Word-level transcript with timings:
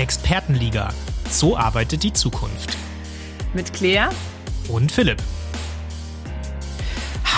Expertenliga. 0.00 0.94
So 1.28 1.58
arbeitet 1.58 2.02
die 2.02 2.12
Zukunft. 2.14 2.74
Mit 3.52 3.70
Claire 3.74 4.08
und 4.68 4.90
Philipp. 4.90 5.22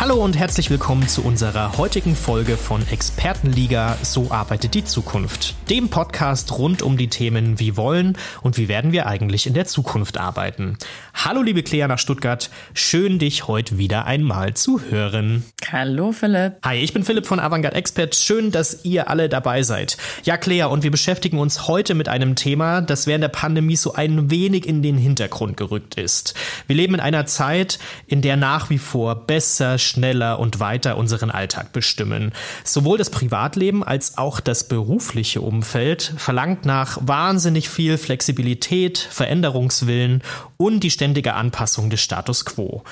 Hallo 0.03 0.17
und 0.17 0.37
herzlich 0.37 0.69
willkommen 0.69 1.07
zu 1.07 1.23
unserer 1.23 1.79
heutigen 1.79 2.17
Folge 2.17 2.57
von 2.57 2.85
Expertenliga 2.89 3.97
So 4.03 4.33
arbeitet 4.33 4.75
die 4.75 4.85
Zukunft. 4.85 5.55
Dem 5.71 5.91
Podcast 5.91 6.59
rund 6.59 6.83
um 6.83 6.97
die 6.97 7.07
Themen 7.07 7.61
Wie 7.61 7.77
wollen 7.77 8.19
und 8.43 8.59
wie 8.59 8.67
werden 8.67 8.91
wir 8.91 9.07
eigentlich 9.07 9.47
in 9.47 9.55
der 9.55 9.65
Zukunft 9.67 10.19
arbeiten. 10.19 10.77
Hallo 11.15 11.41
liebe 11.41 11.63
Claire 11.63 11.87
nach 11.87 12.01
Stuttgart, 12.01 12.51
schön 12.75 13.21
dich 13.21 13.47
heute 13.47 13.79
wieder 13.79 14.05
einmal 14.05 14.55
zu 14.55 14.81
hören. 14.81 15.45
Hallo 15.71 16.11
Philipp. 16.11 16.55
Hi, 16.65 16.79
ich 16.79 16.93
bin 16.93 17.05
Philipp 17.05 17.27
von 17.27 17.39
Avantgarde 17.39 17.77
Expert. 17.77 18.17
Schön, 18.17 18.51
dass 18.51 18.85
ihr 18.85 19.09
alle 19.09 19.29
dabei 19.29 19.63
seid. 19.63 19.99
Ja, 20.25 20.37
Claire, 20.37 20.71
und 20.71 20.83
wir 20.83 20.91
beschäftigen 20.91 21.39
uns 21.39 21.69
heute 21.69 21.95
mit 21.95 22.09
einem 22.09 22.35
Thema, 22.35 22.81
das 22.81 23.07
während 23.07 23.23
der 23.23 23.29
Pandemie 23.29 23.77
so 23.77 23.93
ein 23.95 24.33
wenig 24.33 24.67
in 24.67 24.83
den 24.83 24.99
Hintergrund 24.99 25.57
gerückt 25.57 25.95
ist. 25.95 26.35
Wir 26.67 26.75
leben 26.75 26.95
in 26.95 27.01
einer 27.01 27.27
Zeit, 27.27 27.79
in 28.09 28.21
der 28.21 28.37
nach 28.37 28.69
wie 28.69 28.79
vor 28.79 29.15
besser, 29.15 29.79
schneller 29.93 30.39
und 30.39 30.61
weiter 30.61 30.97
unseren 30.97 31.31
Alltag 31.31 31.73
bestimmen. 31.73 32.33
Sowohl 32.65 32.99
das 32.99 33.11
Privatleben 33.11 33.85
als 33.85 34.19
auch 34.19 34.41
das 34.41 34.69
berufliche 34.69 35.41
Umfeld 35.41 36.15
verlangt 36.17 36.65
nach 36.65 36.99
wahnsinnig 37.01 37.69
viel 37.69 37.99
Flexibilität, 37.99 38.99
Veränderungswillen 38.99 40.23
und 40.57 40.81
die 40.81 40.91
ständige 40.91 41.35
Anpassung 41.35 41.91
des 41.91 42.01
Status 42.01 42.45
quo. 42.45 42.83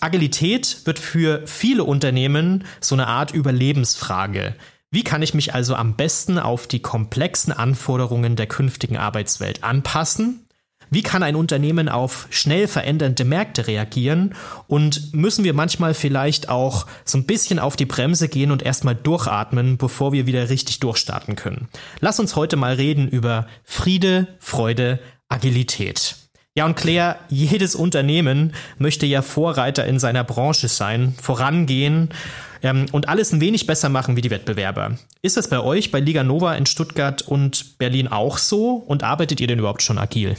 Agilität 0.00 0.78
wird 0.84 0.98
für 0.98 1.42
viele 1.46 1.84
Unternehmen 1.84 2.64
so 2.80 2.94
eine 2.94 3.06
Art 3.06 3.32
Überlebensfrage. 3.32 4.54
Wie 4.90 5.02
kann 5.02 5.22
ich 5.22 5.34
mich 5.34 5.54
also 5.54 5.74
am 5.74 5.96
besten 5.96 6.38
auf 6.38 6.68
die 6.68 6.80
komplexen 6.80 7.52
Anforderungen 7.52 8.36
der 8.36 8.46
künftigen 8.46 8.96
Arbeitswelt 8.96 9.64
anpassen 9.64 10.43
wie 10.90 11.02
kann 11.02 11.22
ein 11.22 11.36
Unternehmen 11.36 11.88
auf 11.88 12.26
schnell 12.30 12.68
verändernde 12.68 13.24
Märkte 13.24 13.66
reagieren? 13.66 14.34
Und 14.66 15.14
müssen 15.14 15.44
wir 15.44 15.54
manchmal 15.54 15.94
vielleicht 15.94 16.48
auch 16.48 16.86
so 17.04 17.18
ein 17.18 17.24
bisschen 17.24 17.58
auf 17.58 17.76
die 17.76 17.86
Bremse 17.86 18.28
gehen 18.28 18.50
und 18.50 18.62
erstmal 18.62 18.94
durchatmen, 18.94 19.76
bevor 19.76 20.12
wir 20.12 20.26
wieder 20.26 20.48
richtig 20.48 20.80
durchstarten 20.80 21.36
können? 21.36 21.68
Lass 22.00 22.20
uns 22.20 22.36
heute 22.36 22.56
mal 22.56 22.74
reden 22.74 23.08
über 23.08 23.46
Friede, 23.64 24.28
Freude, 24.38 25.00
Agilität. 25.28 26.16
Ja, 26.56 26.66
und 26.66 26.76
Claire, 26.76 27.16
jedes 27.28 27.74
Unternehmen 27.74 28.54
möchte 28.78 29.06
ja 29.06 29.22
Vorreiter 29.22 29.84
in 29.86 29.98
seiner 29.98 30.22
Branche 30.22 30.68
sein, 30.68 31.16
vorangehen 31.20 32.10
ähm, 32.62 32.86
und 32.92 33.08
alles 33.08 33.32
ein 33.32 33.40
wenig 33.40 33.66
besser 33.66 33.88
machen 33.88 34.16
wie 34.16 34.20
die 34.20 34.30
Wettbewerber. 34.30 34.96
Ist 35.20 35.36
das 35.36 35.48
bei 35.48 35.58
euch, 35.58 35.90
bei 35.90 35.98
Liga 35.98 36.22
Nova 36.22 36.54
in 36.54 36.66
Stuttgart 36.66 37.22
und 37.22 37.78
Berlin 37.78 38.06
auch 38.06 38.38
so? 38.38 38.74
Und 38.74 39.02
arbeitet 39.02 39.40
ihr 39.40 39.48
denn 39.48 39.58
überhaupt 39.58 39.82
schon 39.82 39.98
agil? 39.98 40.36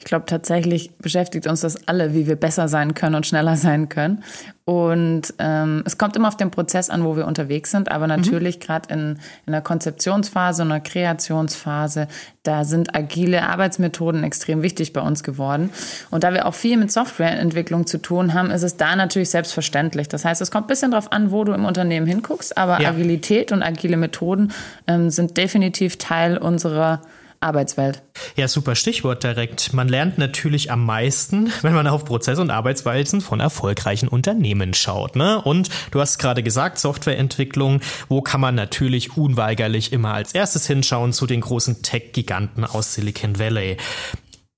Ich 0.00 0.06
glaube, 0.06 0.24
tatsächlich 0.24 0.96
beschäftigt 0.96 1.46
uns 1.46 1.60
das 1.60 1.86
alle, 1.86 2.14
wie 2.14 2.26
wir 2.26 2.36
besser 2.36 2.68
sein 2.68 2.94
können 2.94 3.14
und 3.16 3.26
schneller 3.26 3.56
sein 3.56 3.90
können. 3.90 4.24
Und 4.64 5.34
ähm, 5.38 5.82
es 5.84 5.98
kommt 5.98 6.16
immer 6.16 6.28
auf 6.28 6.38
den 6.38 6.50
Prozess 6.50 6.88
an, 6.88 7.04
wo 7.04 7.16
wir 7.16 7.26
unterwegs 7.26 7.70
sind. 7.70 7.90
Aber 7.90 8.06
mhm. 8.06 8.22
natürlich 8.22 8.56
mhm. 8.56 8.60
gerade 8.62 8.94
in, 8.94 9.18
in 9.44 9.52
der 9.52 9.60
Konzeptionsphase 9.60 10.62
und 10.62 10.70
der 10.70 10.80
Kreationsphase, 10.80 12.08
da 12.44 12.64
sind 12.64 12.96
agile 12.96 13.46
Arbeitsmethoden 13.46 14.24
extrem 14.24 14.62
wichtig 14.62 14.94
bei 14.94 15.02
uns 15.02 15.22
geworden. 15.22 15.68
Und 16.10 16.24
da 16.24 16.32
wir 16.32 16.46
auch 16.46 16.54
viel 16.54 16.78
mit 16.78 16.90
Softwareentwicklung 16.90 17.86
zu 17.86 17.98
tun 17.98 18.32
haben, 18.32 18.50
ist 18.50 18.62
es 18.62 18.78
da 18.78 18.96
natürlich 18.96 19.28
selbstverständlich. 19.28 20.08
Das 20.08 20.24
heißt, 20.24 20.40
es 20.40 20.50
kommt 20.50 20.64
ein 20.64 20.68
bisschen 20.68 20.92
darauf 20.92 21.12
an, 21.12 21.30
wo 21.30 21.44
du 21.44 21.52
im 21.52 21.66
Unternehmen 21.66 22.06
hinguckst. 22.06 22.56
Aber 22.56 22.80
ja. 22.80 22.88
Agilität 22.88 23.52
und 23.52 23.62
agile 23.62 23.98
Methoden 23.98 24.50
ähm, 24.86 25.10
sind 25.10 25.36
definitiv 25.36 25.98
Teil 25.98 26.38
unserer 26.38 27.02
Arbeitswelt. 27.40 28.02
Ja, 28.36 28.48
super 28.48 28.74
Stichwort 28.74 29.24
direkt. 29.24 29.72
Man 29.72 29.88
lernt 29.88 30.18
natürlich 30.18 30.70
am 30.70 30.84
meisten, 30.84 31.50
wenn 31.62 31.72
man 31.72 31.86
auf 31.86 32.04
Prozesse 32.04 32.42
und 32.42 32.50
Arbeitsweisen 32.50 33.22
von 33.22 33.40
erfolgreichen 33.40 34.08
Unternehmen 34.08 34.74
schaut. 34.74 35.16
Ne? 35.16 35.40
Und 35.40 35.70
du 35.90 36.00
hast 36.00 36.18
gerade 36.18 36.42
gesagt, 36.42 36.78
Softwareentwicklung, 36.78 37.80
wo 38.08 38.20
kann 38.20 38.42
man 38.42 38.54
natürlich 38.54 39.16
unweigerlich 39.16 39.92
immer 39.92 40.12
als 40.12 40.32
erstes 40.32 40.66
hinschauen 40.66 41.14
zu 41.14 41.26
den 41.26 41.40
großen 41.40 41.82
Tech-Giganten 41.82 42.64
aus 42.64 42.94
Silicon 42.94 43.38
Valley. 43.38 43.78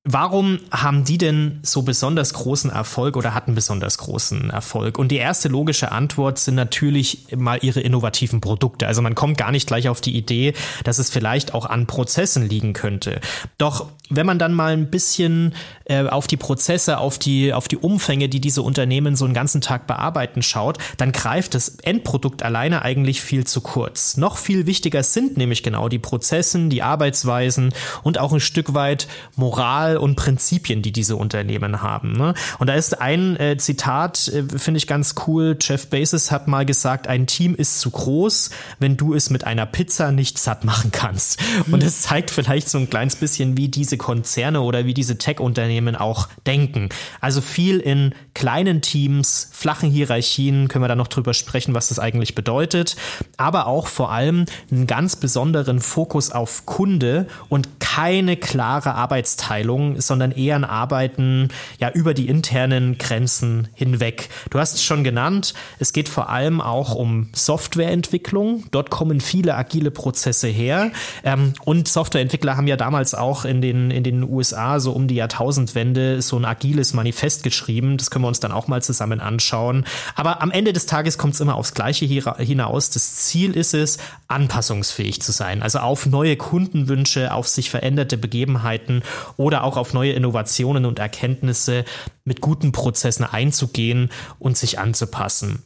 Warum 0.04 0.58
haben 0.72 1.04
die 1.04 1.16
denn 1.16 1.60
so 1.62 1.82
besonders 1.82 2.34
großen 2.34 2.70
Erfolg 2.70 3.16
oder 3.16 3.34
hatten 3.34 3.54
besonders 3.54 3.98
großen 3.98 4.50
Erfolg? 4.50 4.98
Und 4.98 5.12
die 5.12 5.16
erste 5.16 5.48
logische 5.48 5.92
Antwort 5.92 6.40
sind 6.40 6.56
natürlich 6.56 7.28
mal 7.36 7.60
ihre 7.62 7.80
innovativen 7.80 8.40
Produkte. 8.40 8.88
Also 8.88 9.00
man 9.00 9.14
kommt 9.14 9.38
gar 9.38 9.52
nicht 9.52 9.68
gleich 9.68 9.88
auf 9.88 10.00
die 10.00 10.16
Idee, 10.16 10.54
dass 10.82 10.98
es 10.98 11.08
vielleicht 11.08 11.54
auch 11.54 11.66
an 11.66 11.86
Prozessen 11.86 12.48
liegen 12.48 12.72
könnte. 12.72 13.20
Doch 13.58 13.92
wenn 14.16 14.26
man 14.26 14.38
dann 14.38 14.52
mal 14.52 14.72
ein 14.72 14.90
bisschen 14.90 15.54
äh, 15.84 16.06
auf 16.06 16.26
die 16.26 16.36
Prozesse, 16.36 16.98
auf 16.98 17.18
die, 17.18 17.52
auf 17.52 17.68
die 17.68 17.76
Umfänge, 17.76 18.28
die 18.28 18.40
diese 18.40 18.62
Unternehmen 18.62 19.16
so 19.16 19.24
einen 19.24 19.34
ganzen 19.34 19.60
Tag 19.60 19.86
bearbeiten, 19.86 20.42
schaut, 20.42 20.78
dann 20.96 21.12
greift 21.12 21.54
das 21.54 21.76
Endprodukt 21.82 22.42
alleine 22.42 22.82
eigentlich 22.82 23.20
viel 23.22 23.44
zu 23.44 23.60
kurz. 23.60 24.16
Noch 24.16 24.36
viel 24.36 24.66
wichtiger 24.66 25.02
sind 25.02 25.36
nämlich 25.36 25.62
genau 25.62 25.88
die 25.88 25.98
Prozessen, 25.98 26.70
die 26.70 26.82
Arbeitsweisen 26.82 27.74
und 28.02 28.18
auch 28.18 28.32
ein 28.32 28.40
Stück 28.40 28.74
weit 28.74 29.08
Moral 29.36 29.96
und 29.96 30.16
Prinzipien, 30.16 30.82
die 30.82 30.92
diese 30.92 31.16
Unternehmen 31.16 31.82
haben. 31.82 32.12
Ne? 32.12 32.34
Und 32.58 32.68
da 32.68 32.74
ist 32.74 33.00
ein 33.00 33.36
äh, 33.36 33.56
Zitat, 33.56 34.28
äh, 34.28 34.44
finde 34.58 34.78
ich 34.78 34.86
ganz 34.86 35.14
cool. 35.26 35.56
Jeff 35.60 35.88
Bezos 35.88 36.30
hat 36.30 36.48
mal 36.48 36.66
gesagt, 36.66 37.06
ein 37.06 37.26
Team 37.26 37.54
ist 37.54 37.80
zu 37.80 37.90
groß, 37.90 38.50
wenn 38.78 38.96
du 38.96 39.14
es 39.14 39.30
mit 39.30 39.44
einer 39.44 39.66
Pizza 39.66 40.12
nicht 40.12 40.38
satt 40.38 40.64
machen 40.64 40.92
kannst. 40.92 41.40
Und 41.70 41.82
es 41.82 42.02
zeigt 42.02 42.30
vielleicht 42.30 42.68
so 42.68 42.78
ein 42.78 42.88
kleines 42.88 43.16
bisschen, 43.16 43.56
wie 43.56 43.68
diese 43.68 43.96
Konzerne 44.02 44.60
oder 44.60 44.84
wie 44.84 44.94
diese 44.94 45.16
Tech-Unternehmen 45.16 45.96
auch 45.96 46.28
denken. 46.46 46.88
Also 47.20 47.40
viel 47.40 47.78
in 47.78 48.14
kleinen 48.34 48.82
Teams, 48.82 49.48
flachen 49.52 49.90
Hierarchien, 49.90 50.68
können 50.68 50.84
wir 50.84 50.88
da 50.88 50.96
noch 50.96 51.08
drüber 51.08 51.34
sprechen, 51.34 51.74
was 51.74 51.88
das 51.88 51.98
eigentlich 51.98 52.34
bedeutet. 52.34 52.96
Aber 53.36 53.66
auch 53.66 53.86
vor 53.86 54.12
allem 54.12 54.44
einen 54.70 54.86
ganz 54.86 55.16
besonderen 55.16 55.80
Fokus 55.80 56.30
auf 56.30 56.66
Kunde 56.66 57.26
und 57.48 57.80
keine 57.80 58.36
klare 58.36 58.94
Arbeitsteilung 58.94 60.00
sondern 60.00 60.32
eher 60.32 60.56
ein 60.56 60.64
Arbeiten 60.64 61.48
ja 61.78 61.90
über 61.90 62.14
die 62.14 62.28
internen 62.28 62.98
Grenzen 62.98 63.68
hinweg. 63.74 64.28
Du 64.50 64.58
hast 64.58 64.74
es 64.74 64.82
schon 64.82 65.04
genannt, 65.04 65.54
es 65.78 65.92
geht 65.92 66.08
vor 66.08 66.28
allem 66.28 66.60
auch 66.60 66.94
um 66.94 67.28
Softwareentwicklung. 67.32 68.64
Dort 68.70 68.90
kommen 68.90 69.20
viele 69.20 69.54
agile 69.54 69.90
Prozesse 69.90 70.48
her. 70.48 70.90
Ähm, 71.24 71.54
und 71.64 71.88
Softwareentwickler 71.88 72.56
haben 72.56 72.66
ja 72.66 72.76
damals 72.76 73.14
auch 73.14 73.44
in 73.44 73.60
den, 73.60 73.90
in 73.92 74.04
den 74.04 74.22
USA 74.22 74.80
so 74.80 74.92
um 74.92 75.08
die 75.08 75.14
Jahrtausendwende 75.14 76.22
so 76.22 76.36
ein 76.36 76.44
agiles 76.44 76.94
Manifest 76.94 77.42
geschrieben. 77.42 77.96
Das 77.96 78.10
können 78.10 78.24
wir 78.24 78.28
uns 78.28 78.40
dann 78.40 78.52
auch 78.52 78.68
mal 78.68 78.82
zusammen 78.82 79.20
anschauen. 79.20 79.84
Aber 80.14 80.42
am 80.42 80.50
Ende 80.50 80.72
des 80.72 80.86
Tages 80.86 81.18
kommt 81.18 81.34
es 81.34 81.40
immer 81.40 81.56
aufs 81.56 81.74
Gleiche 81.74 82.06
hinaus. 82.06 82.90
Das 82.90 83.16
Ziel 83.16 83.56
ist 83.56 83.74
es, 83.74 83.98
anpassungsfähig 84.28 85.20
zu 85.22 85.32
sein. 85.32 85.62
Also 85.62 85.78
auf 85.78 86.06
neue 86.06 86.36
Kundenwünsche, 86.36 87.32
auf 87.32 87.48
sich 87.48 87.70
veränderte 87.70 88.16
Begebenheiten 88.16 89.02
oder 89.36 89.64
auch 89.64 89.76
auf 89.76 89.92
neue 89.92 90.12
Innovationen 90.12 90.84
und 90.84 90.98
Erkenntnisse 90.98 91.84
mit 92.24 92.40
guten 92.40 92.72
Prozessen 92.72 93.24
einzugehen 93.24 94.10
und 94.38 94.56
sich 94.56 94.78
anzupassen. 94.78 95.62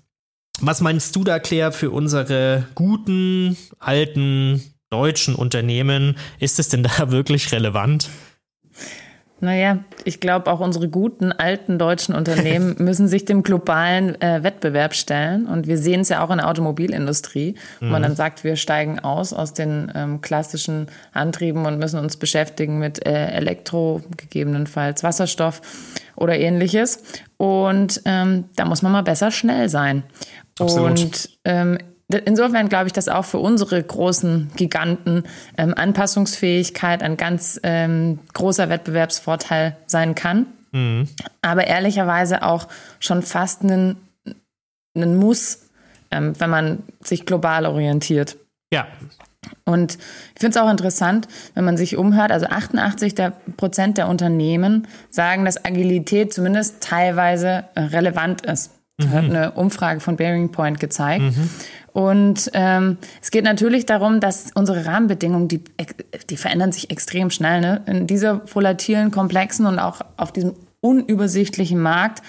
Was 0.60 0.80
meinst 0.80 1.14
du 1.14 1.22
da, 1.22 1.38
Claire, 1.38 1.70
für 1.70 1.90
unsere 1.90 2.66
guten, 2.74 3.56
alten 3.78 4.62
deutschen 4.90 5.34
Unternehmen? 5.34 6.16
Ist 6.38 6.58
es 6.58 6.68
denn 6.68 6.82
da 6.82 6.90
wirklich 7.10 7.52
relevant? 7.52 8.08
Naja, 9.38 9.80
ich 10.04 10.20
glaube, 10.20 10.50
auch 10.50 10.60
unsere 10.60 10.88
guten, 10.88 11.30
alten 11.30 11.78
deutschen 11.78 12.14
Unternehmen 12.14 12.74
müssen 12.78 13.06
sich 13.06 13.26
dem 13.26 13.42
globalen 13.42 14.18
äh, 14.22 14.42
Wettbewerb 14.42 14.94
stellen. 14.94 15.46
Und 15.46 15.66
wir 15.66 15.76
sehen 15.76 16.00
es 16.00 16.08
ja 16.08 16.24
auch 16.24 16.30
in 16.30 16.38
der 16.38 16.48
Automobilindustrie, 16.48 17.54
wo 17.80 17.84
mhm. 17.84 17.90
man 17.90 18.02
dann 18.02 18.16
sagt, 18.16 18.44
wir 18.44 18.56
steigen 18.56 18.98
aus 18.98 19.34
aus 19.34 19.52
den 19.52 19.92
ähm, 19.94 20.22
klassischen 20.22 20.86
Antrieben 21.12 21.66
und 21.66 21.78
müssen 21.78 22.00
uns 22.00 22.16
beschäftigen 22.16 22.78
mit 22.78 23.04
äh, 23.06 23.26
Elektro, 23.32 24.00
gegebenenfalls 24.16 25.02
Wasserstoff 25.02 25.60
oder 26.14 26.38
ähnliches. 26.38 27.02
Und 27.36 28.00
ähm, 28.06 28.44
da 28.56 28.64
muss 28.64 28.80
man 28.80 28.92
mal 28.92 29.02
besser 29.02 29.30
schnell 29.30 29.68
sein. 29.68 30.02
Absolut. 30.58 30.98
Und 30.98 31.28
ähm, 31.44 31.78
insofern 32.08 32.68
glaube 32.68 32.86
ich, 32.86 32.92
dass 32.92 33.08
auch 33.08 33.24
für 33.24 33.38
unsere 33.38 33.82
großen 33.82 34.50
Giganten 34.56 35.24
ähm, 35.58 35.74
Anpassungsfähigkeit 35.76 37.02
ein 37.02 37.16
ganz 37.16 37.60
ähm, 37.62 38.20
großer 38.32 38.68
Wettbewerbsvorteil 38.68 39.76
sein 39.86 40.14
kann. 40.14 40.46
Mhm. 40.72 41.08
Aber 41.42 41.66
ehrlicherweise 41.66 42.42
auch 42.42 42.68
schon 43.00 43.22
fast 43.22 43.62
ein, 43.62 43.96
ein 44.94 45.16
Muss, 45.16 45.68
ähm, 46.10 46.38
wenn 46.38 46.50
man 46.50 46.82
sich 47.02 47.26
global 47.26 47.66
orientiert. 47.66 48.36
Ja. 48.72 48.86
Und 49.64 49.94
ich 50.34 50.40
finde 50.40 50.58
es 50.58 50.64
auch 50.64 50.70
interessant, 50.70 51.28
wenn 51.54 51.64
man 51.64 51.76
sich 51.76 51.96
umhört, 51.96 52.32
also 52.32 52.46
88 52.46 53.14
der 53.14 53.32
Prozent 53.56 53.98
der 53.98 54.08
Unternehmen 54.08 54.88
sagen, 55.10 55.44
dass 55.44 55.64
Agilität 55.64 56.32
zumindest 56.32 56.82
teilweise 56.82 57.64
äh, 57.74 57.80
relevant 57.80 58.44
ist. 58.44 58.72
Das 58.98 59.08
mhm. 59.08 59.12
hat 59.12 59.24
eine 59.24 59.50
Umfrage 59.52 60.00
von 60.00 60.16
Bearing 60.16 60.50
Point 60.50 60.80
gezeigt. 60.80 61.22
Mhm. 61.22 61.50
Und 61.92 62.50
ähm, 62.54 62.98
es 63.22 63.30
geht 63.30 63.44
natürlich 63.44 63.86
darum, 63.86 64.20
dass 64.20 64.50
unsere 64.54 64.86
Rahmenbedingungen, 64.86 65.48
die, 65.48 65.62
die 66.30 66.36
verändern 66.36 66.72
sich 66.72 66.90
extrem 66.90 67.30
schnell. 67.30 67.60
Ne? 67.60 67.82
In 67.86 68.06
dieser 68.06 68.46
volatilen, 68.46 69.10
komplexen 69.10 69.66
und 69.66 69.78
auch 69.78 70.00
auf 70.16 70.32
diesem 70.32 70.54
unübersichtlichen 70.80 71.80
Markt 71.80 72.22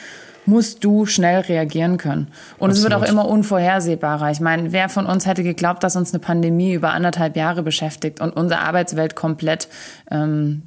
musst 0.45 0.83
du 0.83 1.05
schnell 1.05 1.41
reagieren 1.41 1.97
können. 1.97 2.27
Und 2.57 2.69
Absolut. 2.69 2.75
es 2.77 2.83
wird 2.83 2.93
auch 2.93 3.11
immer 3.11 3.27
unvorhersehbarer. 3.27 4.31
Ich 4.31 4.39
meine, 4.39 4.71
wer 4.71 4.89
von 4.89 5.05
uns 5.05 5.25
hätte 5.25 5.43
geglaubt, 5.43 5.83
dass 5.83 5.95
uns 5.95 6.13
eine 6.13 6.19
Pandemie 6.19 6.73
über 6.73 6.91
anderthalb 6.91 7.35
Jahre 7.35 7.63
beschäftigt 7.63 8.21
und 8.21 8.31
unsere 8.31 8.61
Arbeitswelt 8.61 9.15
komplett 9.15 9.67
ähm, 10.09 10.63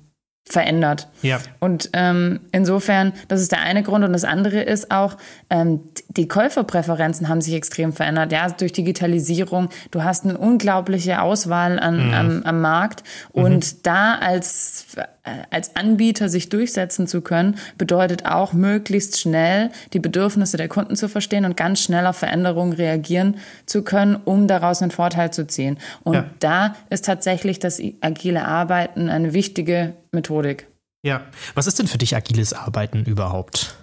verändert. 0.52 1.08
Ja. 1.22 1.38
Und 1.60 1.90
ähm, 1.92 2.40
insofern, 2.52 3.12
das 3.28 3.40
ist 3.40 3.52
der 3.52 3.60
eine 3.60 3.82
Grund. 3.82 4.04
Und 4.04 4.12
das 4.12 4.24
andere 4.24 4.60
ist 4.62 4.90
auch, 4.90 5.16
ähm, 5.48 5.80
die 6.08 6.28
Käuferpräferenzen 6.28 7.28
haben 7.28 7.40
sich 7.40 7.54
extrem 7.54 7.92
verändert. 7.92 8.32
Ja, 8.32 8.48
durch 8.50 8.72
Digitalisierung. 8.72 9.68
Du 9.90 10.02
hast 10.02 10.24
eine 10.24 10.36
unglaubliche 10.36 11.22
Auswahl 11.22 11.78
an, 11.78 12.08
mhm. 12.08 12.14
am, 12.14 12.42
am 12.44 12.60
Markt. 12.60 13.04
Und 13.32 13.72
mhm. 13.72 13.78
da 13.82 14.14
als, 14.16 14.86
als 15.50 15.76
Anbieter 15.76 16.28
sich 16.28 16.48
durchsetzen 16.48 17.06
zu 17.06 17.20
können, 17.20 17.56
bedeutet 17.76 18.26
auch, 18.26 18.52
möglichst 18.52 19.20
schnell 19.20 19.70
die 19.92 19.98
Bedürfnisse 19.98 20.56
der 20.56 20.68
Kunden 20.68 20.96
zu 20.96 21.08
verstehen 21.08 21.44
und 21.44 21.56
ganz 21.56 21.82
schnell 21.82 22.06
auf 22.06 22.16
Veränderungen 22.16 22.72
reagieren 22.72 23.36
zu 23.66 23.82
können, 23.82 24.16
um 24.16 24.48
daraus 24.48 24.82
einen 24.82 24.90
Vorteil 24.90 25.32
zu 25.32 25.46
ziehen. 25.46 25.78
Und 26.04 26.14
ja. 26.14 26.24
da 26.38 26.74
ist 26.88 27.04
tatsächlich 27.04 27.58
das 27.58 27.80
agile 28.00 28.46
Arbeiten 28.46 29.08
eine 29.08 29.32
wichtige 29.34 29.94
Methodik. 30.12 30.66
Ja, 31.02 31.22
was 31.54 31.66
ist 31.66 31.78
denn 31.78 31.86
für 31.86 31.98
dich 31.98 32.14
agiles 32.14 32.52
Arbeiten 32.52 33.04
überhaupt? 33.04 33.76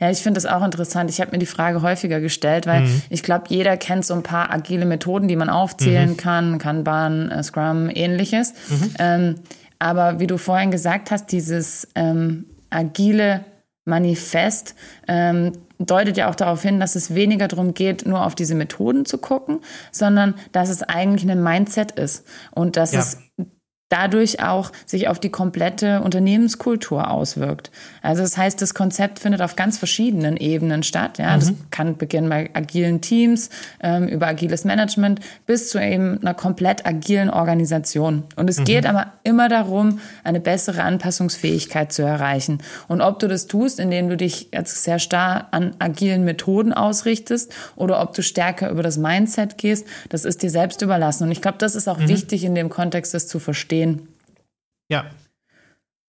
Ja, 0.00 0.10
ich 0.10 0.18
finde 0.18 0.40
das 0.40 0.46
auch 0.46 0.64
interessant. 0.64 1.10
Ich 1.10 1.20
habe 1.20 1.32
mir 1.32 1.38
die 1.38 1.46
Frage 1.46 1.82
häufiger 1.82 2.20
gestellt, 2.20 2.66
weil 2.66 2.82
mhm. 2.82 3.02
ich 3.10 3.22
glaube, 3.22 3.46
jeder 3.48 3.76
kennt 3.76 4.06
so 4.06 4.14
ein 4.14 4.22
paar 4.22 4.52
agile 4.52 4.86
Methoden, 4.86 5.26
die 5.26 5.34
man 5.34 5.50
aufzählen 5.50 6.10
mhm. 6.10 6.16
kann, 6.16 6.58
Kanban, 6.58 7.30
äh, 7.30 7.42
Scrum, 7.42 7.90
ähnliches. 7.92 8.54
Mhm. 8.68 8.94
Ähm, 8.98 9.34
aber 9.78 10.20
wie 10.20 10.26
du 10.26 10.38
vorhin 10.38 10.70
gesagt 10.70 11.10
hast, 11.10 11.26
dieses 11.32 11.88
ähm, 11.94 12.46
agile 12.70 13.44
Manifest 13.84 14.74
ähm, 15.06 15.52
deutet 15.78 16.16
ja 16.16 16.28
auch 16.28 16.34
darauf 16.34 16.62
hin, 16.62 16.80
dass 16.80 16.96
es 16.96 17.14
weniger 17.14 17.48
darum 17.48 17.74
geht, 17.74 18.06
nur 18.06 18.26
auf 18.26 18.34
diese 18.34 18.54
Methoden 18.54 19.04
zu 19.04 19.18
gucken, 19.18 19.60
sondern 19.92 20.34
dass 20.52 20.68
es 20.68 20.82
eigentlich 20.82 21.30
ein 21.30 21.42
Mindset 21.42 21.92
ist 21.92 22.26
und 22.50 22.76
dass 22.76 22.92
ja. 22.92 23.00
es 23.00 23.18
dadurch 23.88 24.42
auch 24.42 24.70
sich 24.84 25.08
auf 25.08 25.18
die 25.18 25.30
komplette 25.30 26.02
Unternehmenskultur 26.02 27.10
auswirkt. 27.10 27.70
Also 28.02 28.22
das 28.22 28.36
heißt, 28.36 28.60
das 28.60 28.74
Konzept 28.74 29.18
findet 29.18 29.40
auf 29.40 29.56
ganz 29.56 29.78
verschiedenen 29.78 30.36
Ebenen 30.36 30.82
statt. 30.82 31.18
Ja, 31.18 31.36
mhm. 31.36 31.40
das 31.40 31.52
kann 31.70 31.96
beginnen 31.96 32.28
bei 32.28 32.50
agilen 32.52 33.00
Teams, 33.00 33.48
ähm, 33.82 34.06
über 34.06 34.26
agiles 34.26 34.64
Management 34.64 35.20
bis 35.46 35.70
zu 35.70 35.80
eben 35.80 36.20
einer 36.20 36.34
komplett 36.34 36.86
agilen 36.86 37.30
Organisation. 37.30 38.24
Und 38.36 38.50
es 38.50 38.58
mhm. 38.58 38.64
geht 38.64 38.86
aber 38.86 39.12
immer 39.24 39.48
darum, 39.48 40.00
eine 40.22 40.40
bessere 40.40 40.82
Anpassungsfähigkeit 40.82 41.92
zu 41.92 42.02
erreichen. 42.02 42.58
Und 42.88 43.00
ob 43.00 43.18
du 43.20 43.26
das 43.26 43.46
tust, 43.46 43.80
indem 43.80 44.08
du 44.10 44.16
dich 44.16 44.48
jetzt 44.52 44.84
sehr 44.84 44.98
starr 44.98 45.48
an 45.50 45.74
agilen 45.78 46.24
Methoden 46.24 46.74
ausrichtest 46.74 47.54
oder 47.74 48.02
ob 48.02 48.14
du 48.14 48.22
stärker 48.22 48.70
über 48.70 48.82
das 48.82 48.98
Mindset 48.98 49.56
gehst, 49.56 49.86
das 50.10 50.26
ist 50.26 50.42
dir 50.42 50.50
selbst 50.50 50.82
überlassen. 50.82 51.24
Und 51.24 51.32
ich 51.32 51.40
glaube, 51.40 51.58
das 51.58 51.74
ist 51.74 51.88
auch 51.88 51.98
mhm. 51.98 52.08
wichtig 52.08 52.44
in 52.44 52.54
dem 52.54 52.68
Kontext, 52.68 53.14
das 53.14 53.26
zu 53.26 53.38
verstehen 53.38 53.77
stehen. 53.78 54.08
Ja, 54.90 55.10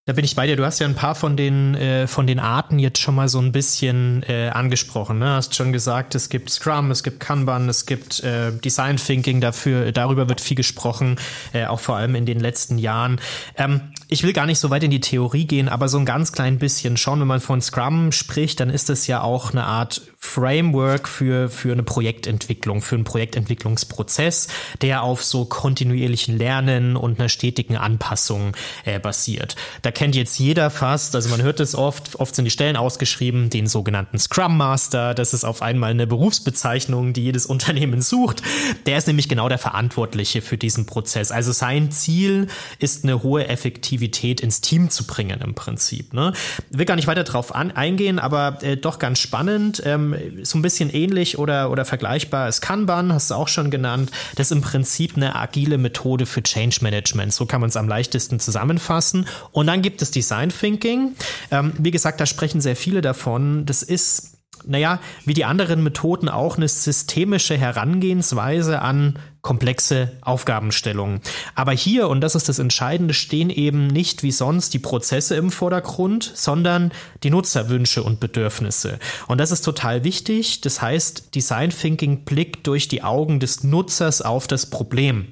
da 0.06 0.14
bin 0.14 0.26
ich 0.26 0.36
bei 0.36 0.48
dir. 0.48 0.56
Du 0.56 0.66
hast 0.66 0.80
ja 0.80 0.88
ein 0.88 0.96
paar 0.96 1.14
von 1.14 1.38
den, 1.38 1.76
äh, 1.76 2.08
von 2.08 2.26
den 2.26 2.40
Arten 2.40 2.80
jetzt 2.80 3.00
schon 3.00 3.14
mal 3.14 3.28
so 3.28 3.40
ein 3.40 3.52
bisschen 3.52 4.24
äh, 4.28 4.50
angesprochen. 4.50 5.20
Ne? 5.20 5.30
Hast 5.30 5.54
schon 5.54 5.72
gesagt, 5.72 6.16
es 6.16 6.30
gibt 6.30 6.50
Scrum, 6.50 6.90
es 6.90 7.04
gibt 7.04 7.20
Kanban, 7.20 7.70
es 7.70 7.86
gibt 7.86 8.24
äh, 8.24 8.52
Design 8.52 8.98
Thinking 8.98 9.40
dafür. 9.40 9.92
Darüber 9.92 10.28
wird 10.28 10.42
viel 10.42 10.58
gesprochen, 10.58 11.18
äh, 11.54 11.68
auch 11.68 11.80
vor 11.80 11.96
allem 11.96 12.16
in 12.16 12.26
den 12.26 12.40
letzten 12.40 12.80
Jahren. 12.80 13.22
Ähm, 13.56 13.92
ich 14.12 14.24
will 14.24 14.34
gar 14.34 14.48
nicht 14.48 14.58
so 14.58 14.72
weit 14.72 14.84
in 14.84 14.90
die 14.90 15.02
Theorie 15.02 15.46
gehen, 15.46 15.70
aber 15.70 15.88
so 15.88 16.00
ein 16.00 16.06
ganz 16.06 16.32
klein 16.32 16.58
bisschen 16.58 16.98
schon. 16.98 17.20
Wenn 17.20 17.28
man 17.28 17.40
von 17.40 17.62
Scrum 17.62 18.12
spricht, 18.12 18.60
dann 18.60 18.72
ist 18.72 18.90
es 18.90 19.06
ja 19.06 19.22
auch 19.22 19.52
eine 19.52 19.66
Art 19.66 20.02
Framework 20.18 21.08
für, 21.08 21.48
für 21.48 21.72
eine 21.72 21.84
Projektentwicklung, 21.84 22.82
für 22.82 22.96
einen 22.96 23.04
Projektentwicklungsprozess, 23.04 24.48
der 24.82 25.04
auf 25.04 25.24
so 25.24 25.46
kontinuierlichen 25.46 26.40
Lernen 26.40 26.96
und 26.96 27.20
einer 27.20 27.30
stetigen 27.30 27.78
Anpassung 27.78 28.58
äh, 28.84 29.00
basiert. 29.00 29.56
Da 29.84 29.92
kennt 29.92 30.16
jetzt 30.16 30.40
jeder 30.40 30.72
fast, 30.72 31.16
also 31.16 31.30
man 31.30 31.44
hört 31.44 31.60
es 31.60 31.76
oft, 31.76 32.16
oft 32.16 32.34
sind 32.34 32.46
die 32.46 32.52
Stellen 32.52 32.78
ausgeschrieben, 32.78 33.52
den 33.52 33.68
sogenannten 33.68 34.18
Scrum 34.18 34.58
Master. 34.58 35.14
Das 35.14 35.36
ist 35.36 35.46
auf 35.46 35.62
einmal 35.62 35.92
eine 35.92 36.08
Berufsbezeichnung, 36.08 37.14
die 37.14 37.26
jedes 37.26 37.46
Unternehmen 37.46 38.02
sucht. 38.02 38.42
Der 38.88 38.98
ist 38.98 39.06
nämlich 39.06 39.30
genau 39.30 39.50
der 39.50 39.60
Verantwortliche 39.60 40.42
für 40.42 40.58
diesen 40.58 40.88
Prozess. 40.88 41.32
Also 41.32 41.52
sein 41.52 41.92
Ziel 41.92 42.48
ist 42.80 43.04
eine 43.04 43.22
hohe 43.22 43.48
Effektivität 43.48 43.99
ins 44.08 44.62
Team 44.62 44.90
zu 44.90 45.06
bringen 45.06 45.42
im 45.42 45.54
Prinzip. 45.54 46.14
Ne? 46.14 46.34
Will 46.70 46.86
gar 46.86 46.96
nicht 46.96 47.08
weiter 47.08 47.24
drauf 47.24 47.54
an, 47.54 47.72
eingehen, 47.72 48.18
aber 48.18 48.58
äh, 48.64 48.78
doch 48.78 48.98
ganz 48.98 49.20
spannend. 49.20 49.82
Ähm, 49.86 50.16
so 50.44 50.58
ein 50.58 50.62
bisschen 50.62 50.90
ähnlich 50.90 51.38
oder, 51.38 51.70
oder 51.72 51.86
vergleichbar 51.86 52.48
ist 52.48 52.62
Kanban, 52.62 53.14
hast 53.14 53.32
du 53.32 53.36
auch 53.36 53.48
schon 53.48 53.70
genannt. 53.70 54.12
Das 54.36 54.48
ist 54.48 54.52
im 54.52 54.62
Prinzip 54.62 55.16
eine 55.16 55.36
agile 55.36 55.78
Methode 55.78 56.26
für 56.26 56.42
Change 56.42 56.80
Management. 56.82 57.34
So 57.34 57.46
kann 57.46 57.62
man 57.62 57.70
es 57.70 57.78
am 57.78 57.88
leichtesten 57.88 58.40
zusammenfassen. 58.40 59.28
Und 59.52 59.68
dann 59.68 59.82
gibt 59.82 59.90
gibt 59.90 60.04
es 60.04 60.12
Design 60.12 60.50
Thinking. 60.50 61.16
Ähm, 61.52 61.74
wie 61.78 61.92
gesagt, 61.92 62.22
da 62.22 62.26
sprechen 62.26 62.62
sehr 62.62 62.76
viele 62.76 63.02
davon. 63.02 63.66
Das 63.66 63.84
ist 63.84 64.38
naja, 64.66 65.00
wie 65.26 65.34
die 65.34 65.46
anderen 65.46 65.84
Methoden 65.84 66.28
auch 66.28 66.58
eine 66.58 66.68
systemische 66.68 67.58
Herangehensweise 67.58 68.82
an 68.82 69.18
komplexe 69.42 70.12
Aufgabenstellungen. 70.22 71.22
Aber 71.56 71.72
hier, 71.72 72.10
und 72.10 72.20
das 72.22 72.36
ist 72.36 72.50
das 72.50 72.60
Entscheidende, 72.60 73.14
stehen 73.14 73.50
eben 73.50 73.88
nicht 73.88 74.22
wie 74.22 74.34
sonst 74.34 74.74
die 74.74 74.80
Prozesse 74.80 75.36
im 75.36 75.50
Vordergrund, 75.50 76.30
sondern 76.36 76.92
die 77.24 77.30
Nutzerwünsche 77.30 78.04
und 78.04 78.20
Bedürfnisse. 78.20 79.00
Und 79.28 79.40
das 79.40 79.52
ist 79.52 79.62
total 79.62 80.04
wichtig. 80.04 80.60
Das 80.60 80.82
heißt, 80.82 81.34
Design 81.36 81.70
Thinking 81.70 82.26
blickt 82.26 82.68
durch 82.68 82.90
die 82.90 83.02
Augen 83.02 83.40
des 83.40 83.64
Nutzers 83.64 84.22
auf 84.22 84.48
das 84.48 84.66
Problem. 84.66 85.28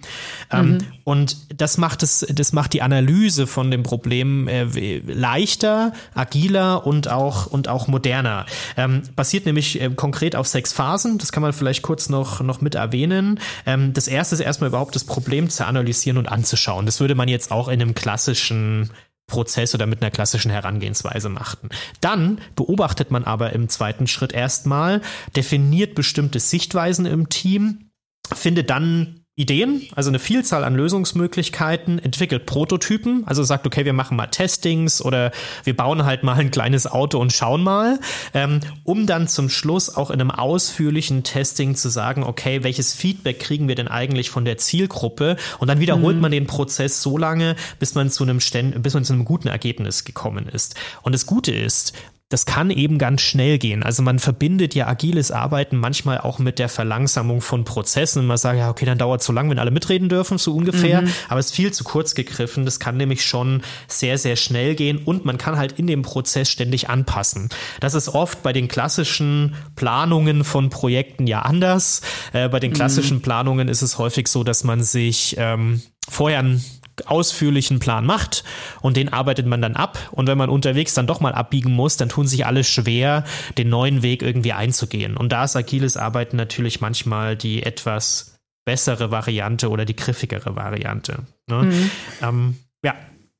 Ähm, 0.51 0.69
mhm. 0.69 0.77
und 1.03 1.37
das 1.59 1.77
macht 1.77 2.01
es, 2.01 2.25
das 2.29 2.53
macht 2.53 2.71
die 2.71 2.81
Analyse 2.81 3.45
von 3.45 3.69
dem 3.71 3.83
Problem 3.83 4.47
äh, 4.47 4.99
leichter, 4.99 5.91
agiler 6.13 6.87
und 6.87 7.09
auch, 7.09 7.47
und 7.47 7.67
auch 7.67 7.87
moderner. 7.87 8.45
Ähm, 8.77 9.01
basiert 9.17 9.45
nämlich 9.45 9.81
äh, 9.81 9.89
konkret 9.89 10.37
auf 10.37 10.47
sechs 10.47 10.71
Phasen. 10.71 11.17
Das 11.17 11.33
kann 11.33 11.43
man 11.43 11.51
vielleicht 11.51 11.81
kurz 11.81 12.07
noch, 12.07 12.39
noch 12.39 12.61
mit 12.61 12.75
erwähnen. 12.75 13.41
Ähm, 13.65 13.93
das 13.97 14.07
erste 14.07 14.35
ist 14.35 14.41
erstmal 14.41 14.69
überhaupt 14.69 14.95
das 14.95 15.05
Problem 15.05 15.49
zu 15.49 15.65
analysieren 15.65 16.19
und 16.19 16.27
anzuschauen. 16.27 16.85
Das 16.85 16.99
würde 16.99 17.15
man 17.15 17.27
jetzt 17.27 17.51
auch 17.51 17.67
in 17.67 17.81
einem 17.81 17.95
klassischen 17.95 18.91
Prozess 19.25 19.73
oder 19.73 19.87
mit 19.87 20.01
einer 20.01 20.11
klassischen 20.11 20.51
Herangehensweise 20.51 21.29
machen. 21.29 21.69
Dann 21.99 22.39
beobachtet 22.55 23.09
man 23.09 23.23
aber 23.23 23.53
im 23.53 23.69
zweiten 23.69 24.05
Schritt 24.05 24.33
erstmal, 24.33 25.01
definiert 25.35 25.95
bestimmte 25.95 26.39
Sichtweisen 26.39 27.07
im 27.07 27.27
Team, 27.29 27.89
findet 28.33 28.69
dann 28.69 29.25
Ideen, 29.39 29.83
also 29.95 30.09
eine 30.09 30.17
Vielzahl 30.17 30.63
an 30.63 30.73
Lösungsmöglichkeiten, 30.73 31.99
entwickelt 31.99 32.47
Prototypen, 32.47 33.21
also 33.27 33.43
sagt, 33.43 33.67
okay, 33.67 33.85
wir 33.85 33.93
machen 33.93 34.17
mal 34.17 34.25
Testings 34.25 34.99
oder 34.99 35.31
wir 35.63 35.77
bauen 35.77 36.05
halt 36.05 36.23
mal 36.23 36.33
ein 36.33 36.49
kleines 36.49 36.87
Auto 36.87 37.19
und 37.19 37.31
schauen 37.31 37.61
mal, 37.61 37.99
ähm, 38.33 38.61
um 38.83 39.05
dann 39.05 39.27
zum 39.27 39.49
Schluss 39.49 39.95
auch 39.95 40.09
in 40.09 40.19
einem 40.19 40.31
ausführlichen 40.31 41.21
Testing 41.21 41.75
zu 41.75 41.89
sagen, 41.89 42.23
okay, 42.23 42.63
welches 42.63 42.95
Feedback 42.95 43.39
kriegen 43.39 43.67
wir 43.67 43.75
denn 43.75 43.87
eigentlich 43.87 44.31
von 44.31 44.43
der 44.43 44.57
Zielgruppe? 44.57 45.37
Und 45.59 45.67
dann 45.67 45.79
wiederholt 45.79 46.15
mhm. 46.15 46.21
man 46.23 46.31
den 46.31 46.47
Prozess 46.47 47.03
so 47.03 47.15
lange, 47.15 47.55
bis 47.77 47.93
man 47.93 48.09
zu 48.09 48.23
einem 48.23 48.39
Ständ 48.39 48.81
bis 48.81 48.95
man 48.95 49.03
zu 49.05 49.13
einem 49.13 49.23
guten 49.23 49.49
Ergebnis 49.49 50.03
gekommen 50.03 50.47
ist. 50.47 50.73
Und 51.03 51.13
das 51.13 51.27
Gute 51.27 51.51
ist, 51.51 51.93
das 52.29 52.45
kann 52.45 52.71
eben 52.71 52.97
ganz 52.97 53.21
schnell 53.21 53.57
gehen. 53.57 53.83
Also 53.83 54.03
man 54.03 54.19
verbindet 54.19 54.75
ja 54.75 54.87
agiles 54.87 55.31
Arbeiten 55.31 55.77
manchmal 55.77 56.17
auch 56.17 56.39
mit 56.39 56.59
der 56.59 56.67
Verlangsamung 56.67 57.39
von 57.39 57.63
Prozessen. 57.63 58.19
Und 58.19 58.27
man 58.27 58.37
sagt, 58.37 58.57
ja, 58.57 58.69
okay, 58.69 58.85
dann 58.85 58.97
dauert 58.97 59.21
es 59.21 59.27
so 59.27 59.31
lang, 59.31 59.49
wenn 59.49 59.59
alle 59.59 59.71
mitreden 59.71 60.09
dürfen, 60.09 60.37
so 60.37 60.53
ungefähr. 60.53 61.03
Mhm. 61.03 61.11
Aber 61.29 61.39
es 61.39 61.47
ist 61.47 61.55
viel 61.55 61.71
zu 61.71 61.85
kurz 61.85 62.15
gegriffen. 62.15 62.65
Das 62.65 62.81
kann 62.81 62.97
nämlich 62.97 63.23
schon 63.23 63.61
sehr, 63.87 64.17
sehr 64.17 64.35
schnell 64.35 64.75
gehen 64.75 64.97
und 64.97 65.23
man 65.23 65.37
kann 65.37 65.55
halt 65.55 65.79
in 65.79 65.87
dem 65.87 66.01
Prozess 66.01 66.49
ständig 66.49 66.89
anpassen. 66.89 67.47
Das 67.79 67.93
ist 67.93 68.09
oft 68.09 68.43
bei 68.43 68.51
den 68.51 68.67
klassischen 68.67 69.55
Planungen 69.77 70.43
von 70.43 70.69
Projekten 70.69 71.27
ja 71.27 71.43
anders. 71.43 72.01
Äh, 72.33 72.49
bei 72.49 72.59
den 72.59 72.71
mhm. 72.71 72.75
klassischen 72.75 73.17
mhm. 73.17 73.21
Planungen 73.21 73.69
ist 73.69 73.81
es 73.81 73.97
häufig 73.97 74.27
so, 74.27 74.43
dass 74.43 74.65
man 74.65 74.83
sich 74.83 75.35
ähm, 75.37 75.81
vorher 76.09 76.39
ein 76.39 76.61
ausführlichen 77.05 77.79
Plan 77.79 78.05
macht 78.05 78.43
und 78.81 78.97
den 78.97 79.11
arbeitet 79.13 79.45
man 79.45 79.61
dann 79.61 79.75
ab. 79.75 79.97
Und 80.11 80.27
wenn 80.27 80.37
man 80.37 80.49
unterwegs 80.49 80.93
dann 80.93 81.07
doch 81.07 81.19
mal 81.19 81.33
abbiegen 81.33 81.71
muss, 81.71 81.97
dann 81.97 82.09
tun 82.09 82.27
sich 82.27 82.45
alle 82.45 82.63
schwer, 82.63 83.23
den 83.57 83.69
neuen 83.69 84.01
Weg 84.01 84.21
irgendwie 84.21 84.53
einzugehen. 84.53 85.15
Und 85.15 85.31
da 85.31 85.43
ist 85.43 85.55
agiles 85.55 85.97
Arbeiten 85.97 86.37
natürlich 86.37 86.81
manchmal 86.81 87.35
die 87.35 87.63
etwas 87.63 88.37
bessere 88.65 89.11
Variante 89.11 89.69
oder 89.69 89.85
die 89.85 89.95
griffigere 89.95 90.55
Variante. 90.55 91.19
Ne? 91.49 91.63
Mhm. 91.63 91.91
Ähm, 92.21 92.57
ja, 92.83 92.95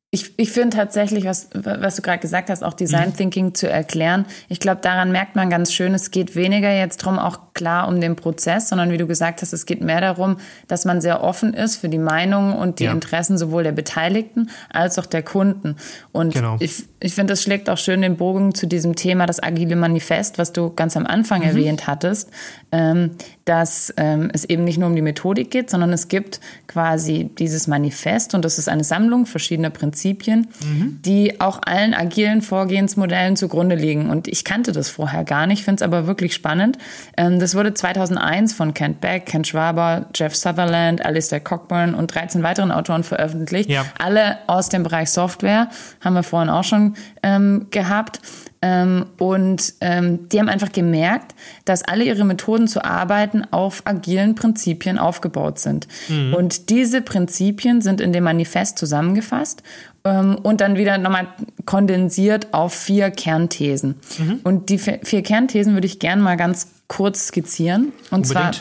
ich, 0.10 0.40
ich 0.40 0.52
finde 0.52 0.78
tatsächlich, 0.78 1.26
was, 1.26 1.50
was 1.54 1.98
du 1.98 2.02
gerade 2.02 2.20
gesagt 2.20 2.50
hast, 2.50 2.64
auch 2.64 2.74
Design 2.74 3.10
mhm. 3.10 3.16
Thinking 3.16 3.54
zu 3.54 3.70
erklären. 3.70 4.26
Ich 4.48 4.60
glaube, 4.62 4.80
daran 4.82 5.12
merkt 5.12 5.36
man 5.36 5.50
ganz 5.50 5.74
schön, 5.74 5.94
es 5.94 6.12
geht 6.12 6.36
weniger 6.36 6.72
jetzt 6.72 6.98
drum 6.98 7.20
auch 7.20 7.47
klar 7.58 7.88
um 7.88 8.00
den 8.00 8.16
Prozess, 8.16 8.70
sondern 8.70 8.92
wie 8.92 8.98
du 8.98 9.08
gesagt 9.08 9.42
hast, 9.42 9.52
es 9.52 9.66
geht 9.66 9.82
mehr 9.82 10.00
darum, 10.00 10.38
dass 10.68 10.86
man 10.86 11.02
sehr 11.02 11.24
offen 11.24 11.54
ist 11.54 11.76
für 11.76 11.90
die 11.90 11.98
Meinungen 11.98 12.54
und 12.54 12.80
die 12.80 12.86
ja. 12.86 12.92
Interessen 12.94 13.38
sowohl 13.38 13.64
der 13.64 13.74
Beteiligten 13.74 14.50
als 14.70 14.98
auch 14.98 15.06
der 15.06 15.24
Kunden. 15.24 15.76
Und 16.12 16.34
genau. 16.34 16.56
ich, 16.60 16.86
ich 17.00 17.14
finde, 17.14 17.34
das 17.34 17.44
schlägt 17.44 17.70
auch 17.70 17.78
schön 17.78 18.02
den 18.02 18.16
Bogen 18.16 18.54
zu 18.54 18.68
diesem 18.68 18.96
Thema, 18.96 19.26
das 19.26 19.44
agile 19.44 19.76
Manifest, 19.76 20.38
was 20.38 20.54
du 20.54 20.74
ganz 20.74 20.96
am 20.96 21.06
Anfang 21.06 21.42
mhm. 21.42 21.48
erwähnt 21.48 21.88
hattest, 21.88 22.30
ähm, 22.72 23.12
dass 23.44 23.94
ähm, 23.98 24.30
es 24.34 24.46
eben 24.46 24.64
nicht 24.64 24.78
nur 24.78 24.88
um 24.88 24.96
die 24.96 25.02
Methodik 25.02 25.52
geht, 25.52 25.70
sondern 25.70 25.92
es 25.92 26.08
gibt 26.08 26.40
quasi 26.68 27.30
dieses 27.38 27.68
Manifest 27.68 28.34
und 28.34 28.46
das 28.46 28.58
ist 28.58 28.70
eine 28.70 28.84
Sammlung 28.84 29.26
verschiedener 29.26 29.70
Prinzipien 29.70 30.48
mhm. 30.64 31.00
die 31.06 31.40
auch 31.40 31.62
allen 31.64 31.94
agilen 31.94 32.42
Vorgehensmodellen 32.42 33.36
zugrunde 33.36 33.76
liegen. 33.76 34.10
Und 34.10 34.28
ich 34.28 34.44
kannte 34.44 34.72
das 34.72 34.90
vorher 34.90 35.24
gar 35.24 35.48
nicht, 35.48 35.64
finde 35.64 35.78
es 35.78 35.82
aber 35.82 36.08
wirklich 36.08 36.34
spannend. 36.34 36.78
Ähm, 37.16 37.40
das 37.48 37.56
wurde 37.56 37.74
2001 37.74 38.52
von 38.52 38.74
Kent 38.74 39.00
Beck, 39.00 39.26
Kent 39.26 39.48
Schwaber, 39.48 40.08
Jeff 40.14 40.36
Sutherland, 40.36 41.06
Alistair 41.06 41.40
Cockburn 41.40 41.96
und 41.96 42.14
13 42.14 42.44
weiteren 42.44 42.74
Autoren 42.74 43.06
veröffentlicht. 43.06 43.70
Ja. 43.70 43.86
Alle 44.00 44.40
aus 44.48 44.68
dem 44.68 44.84
Bereich 44.84 45.12
Software, 45.12 45.70
haben 46.04 46.14
wir 46.14 46.24
vorhin 46.24 46.50
auch 46.50 46.66
schon 46.66 46.96
ähm, 47.24 47.68
gehabt. 47.72 48.20
Ähm, 48.62 49.06
und 49.18 49.76
ähm, 49.80 50.28
die 50.28 50.40
haben 50.42 50.50
einfach 50.50 50.74
gemerkt, 50.74 51.36
dass 51.64 51.84
alle 51.84 52.04
ihre 52.04 52.26
Methoden 52.26 52.68
zu 52.68 52.84
arbeiten 52.84 53.44
auf 53.52 53.84
agilen 53.86 54.36
Prinzipien 54.36 55.00
aufgebaut 55.00 55.60
sind. 55.60 55.88
Mhm. 56.10 56.34
Und 56.34 56.70
diese 56.70 57.02
Prinzipien 57.02 57.80
sind 57.82 58.02
in 58.02 58.12
dem 58.12 58.26
Manifest 58.26 58.78
zusammengefasst 58.78 59.64
ähm, 60.04 60.38
und 60.44 60.60
dann 60.60 60.76
wieder 60.76 60.98
nochmal 60.98 61.28
kondensiert 61.64 62.54
auf 62.54 62.74
vier 62.74 63.10
Kernthesen. 63.10 63.96
Mhm. 64.18 64.40
Und 64.44 64.68
die 64.68 64.80
vier 64.80 65.24
Kernthesen 65.24 65.76
würde 65.76 65.88
ich 65.88 66.00
gerne 66.00 66.22
mal 66.22 66.36
ganz 66.36 66.77
kurz 66.88 67.28
skizzieren. 67.28 67.94
Und 68.12 68.28
Unbedingt. 68.28 68.32
zwar 68.32 68.52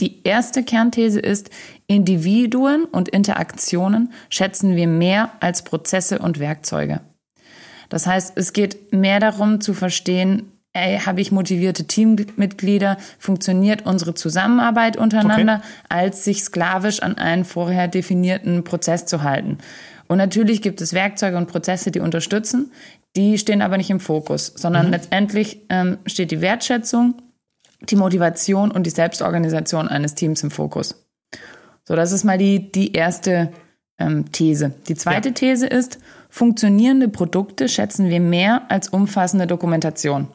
die 0.00 0.22
erste 0.24 0.62
Kernthese 0.62 1.18
ist, 1.18 1.50
Individuen 1.86 2.84
und 2.84 3.08
Interaktionen 3.08 4.12
schätzen 4.30 4.76
wir 4.76 4.86
mehr 4.86 5.30
als 5.40 5.62
Prozesse 5.62 6.18
und 6.18 6.38
Werkzeuge. 6.38 7.00
Das 7.88 8.06
heißt, 8.06 8.32
es 8.36 8.52
geht 8.52 8.92
mehr 8.92 9.18
darum 9.18 9.60
zu 9.60 9.74
verstehen, 9.74 10.52
ey, 10.72 10.98
habe 11.00 11.20
ich 11.20 11.32
motivierte 11.32 11.86
Teammitglieder, 11.86 12.98
funktioniert 13.18 13.86
unsere 13.86 14.14
Zusammenarbeit 14.14 14.96
untereinander, 14.96 15.62
okay. 15.62 15.68
als 15.88 16.24
sich 16.24 16.44
sklavisch 16.44 17.02
an 17.02 17.16
einen 17.16 17.44
vorher 17.44 17.88
definierten 17.88 18.64
Prozess 18.64 19.06
zu 19.06 19.22
halten. 19.22 19.58
Und 20.06 20.18
natürlich 20.18 20.62
gibt 20.62 20.80
es 20.80 20.92
Werkzeuge 20.92 21.36
und 21.36 21.48
Prozesse, 21.48 21.90
die 21.90 22.00
unterstützen, 22.00 22.72
die 23.16 23.38
stehen 23.38 23.62
aber 23.62 23.78
nicht 23.78 23.90
im 23.90 24.00
Fokus, 24.00 24.52
sondern 24.54 24.86
mhm. 24.86 24.92
letztendlich 24.92 25.62
ähm, 25.70 25.98
steht 26.06 26.30
die 26.30 26.40
Wertschätzung, 26.40 27.14
die 27.80 27.96
Motivation 27.96 28.70
und 28.70 28.84
die 28.84 28.90
Selbstorganisation 28.90 29.88
eines 29.88 30.14
Teams 30.14 30.42
im 30.42 30.50
Fokus. 30.50 31.06
So, 31.84 31.96
das 31.96 32.12
ist 32.12 32.24
mal 32.24 32.38
die, 32.38 32.70
die 32.70 32.92
erste 32.92 33.52
ähm, 33.98 34.30
These. 34.32 34.74
Die 34.88 34.94
zweite 34.94 35.28
ja. 35.30 35.34
These 35.34 35.66
ist, 35.66 35.98
Funktionierende 36.30 37.08
Produkte 37.08 37.68
schätzen 37.68 38.10
wir 38.10 38.20
mehr 38.20 38.62
als 38.68 38.88
umfassende 38.88 39.46
Dokumentation. 39.46 40.28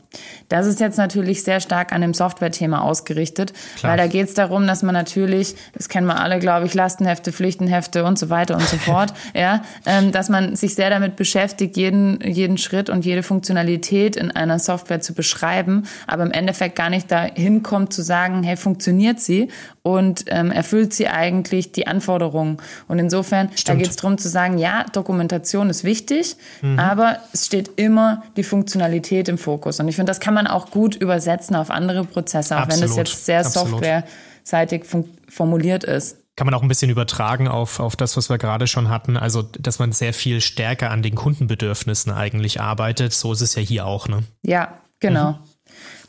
Das 0.49 0.65
ist 0.65 0.79
jetzt 0.79 0.97
natürlich 0.97 1.43
sehr 1.43 1.59
stark 1.59 1.91
an 1.93 2.01
dem 2.01 2.13
Software-Thema 2.13 2.81
ausgerichtet, 2.83 3.53
Klar. 3.77 3.91
weil 3.91 3.97
da 3.97 4.07
geht 4.07 4.27
es 4.27 4.33
darum, 4.33 4.67
dass 4.67 4.83
man 4.83 4.93
natürlich, 4.93 5.55
das 5.73 5.89
kennen 5.89 6.07
wir 6.07 6.19
alle, 6.19 6.39
glaube 6.39 6.65
ich, 6.65 6.73
Lastenhefte, 6.73 7.31
Pflichtenhefte 7.31 8.05
und 8.05 8.19
so 8.19 8.29
weiter 8.29 8.55
und 8.55 8.67
so 8.67 8.77
fort, 8.85 9.13
ja, 9.35 9.63
ähm, 9.85 10.11
dass 10.11 10.29
man 10.29 10.55
sich 10.55 10.75
sehr 10.75 10.89
damit 10.89 11.15
beschäftigt, 11.15 11.77
jeden, 11.77 12.19
jeden 12.21 12.57
Schritt 12.57 12.89
und 12.89 13.05
jede 13.05 13.23
Funktionalität 13.23 14.15
in 14.15 14.31
einer 14.31 14.59
Software 14.59 15.01
zu 15.01 15.13
beschreiben, 15.13 15.83
aber 16.07 16.23
im 16.23 16.31
Endeffekt 16.31 16.75
gar 16.75 16.89
nicht 16.89 17.11
dahin 17.11 17.63
kommt 17.63 17.93
zu 17.93 18.03
sagen, 18.03 18.43
hey, 18.43 18.57
funktioniert 18.57 19.19
sie 19.19 19.49
und 19.83 20.25
ähm, 20.27 20.49
erfüllt 20.49 20.93
sie 20.93 21.09
eigentlich 21.09 21.73
die 21.73 21.87
Anforderungen. 21.87 22.57
Und 22.87 22.99
insofern, 22.99 23.49
Stimmt. 23.49 23.67
da 23.67 23.75
geht 23.75 23.89
es 23.89 23.97
darum 23.97 24.17
zu 24.17 24.29
sagen, 24.29 24.57
ja, 24.57 24.85
Dokumentation 24.93 25.69
ist 25.69 25.83
wichtig, 25.83 26.37
mhm. 26.61 26.79
aber 26.79 27.17
es 27.33 27.45
steht 27.45 27.71
immer 27.75 28.23
die 28.37 28.43
Funktionalität 28.43 29.27
im 29.27 29.37
Fokus. 29.37 29.79
Und 29.79 29.89
ich 29.89 29.97
finde, 29.97 30.09
das 30.09 30.21
kann 30.21 30.33
man 30.33 30.47
auch 30.47 30.71
gut 30.71 30.95
übersetzen 30.95 31.55
auf 31.55 31.69
andere 31.69 32.05
Prozesse, 32.05 32.55
auch 32.55 32.61
Absolut. 32.61 32.81
wenn 32.81 32.87
das 32.87 32.97
jetzt 32.97 33.25
sehr 33.25 33.43
softwareseitig 33.43 34.85
formuliert 35.29 35.83
ist 35.83 36.17
kann 36.35 36.47
man 36.47 36.55
auch 36.55 36.63
ein 36.63 36.67
bisschen 36.67 36.89
übertragen 36.89 37.47
auf, 37.47 37.79
auf 37.79 37.95
das, 37.95 38.17
was 38.17 38.29
wir 38.29 38.39
gerade 38.39 38.65
schon 38.65 38.89
hatten. 38.89 39.17
Also, 39.17 39.43
dass 39.43 39.77
man 39.77 39.91
sehr 39.91 40.13
viel 40.15 40.41
stärker 40.41 40.89
an 40.89 41.03
den 41.03 41.13
Kundenbedürfnissen 41.13 42.11
eigentlich 42.11 42.59
arbeitet. 42.59 43.13
So 43.13 43.33
ist 43.33 43.41
es 43.41 43.53
ja 43.53 43.61
hier 43.61 43.85
auch, 43.85 44.07
ne? 44.07 44.23
Ja, 44.41 44.79
genau. 44.99 45.33
Mhm. 45.33 45.37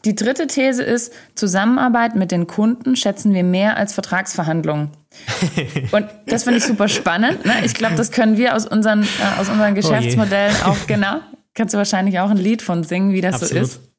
Die 0.04 0.14
dritte 0.14 0.46
These 0.46 0.82
ist, 0.82 1.12
Zusammenarbeit 1.34 2.14
mit 2.14 2.30
den 2.30 2.46
Kunden 2.46 2.96
schätzen 2.96 3.32
wir 3.32 3.42
mehr 3.42 3.76
als 3.76 3.94
Vertragsverhandlungen. 3.94 4.90
Und 5.92 6.06
das 6.26 6.44
finde 6.44 6.58
ich 6.58 6.64
super 6.64 6.88
spannend. 6.88 7.44
Ne? 7.46 7.54
Ich 7.64 7.74
glaube, 7.74 7.94
das 7.94 8.10
können 8.10 8.36
wir 8.36 8.54
aus 8.54 8.66
unseren, 8.66 9.02
äh, 9.02 9.40
aus 9.40 9.48
unseren 9.48 9.72
oh 9.72 9.76
Geschäftsmodellen 9.76 10.54
oh 10.64 10.70
auch 10.70 10.86
genau. 10.86 11.20
Kannst 11.54 11.72
du 11.72 11.78
wahrscheinlich 11.78 12.18
auch 12.18 12.30
ein 12.30 12.36
Lied 12.36 12.62
von 12.62 12.82
singen, 12.82 13.12
wie 13.12 13.20
das 13.20 13.36
Absolut. 13.36 13.66
so 13.66 13.78
ist. 13.78 13.93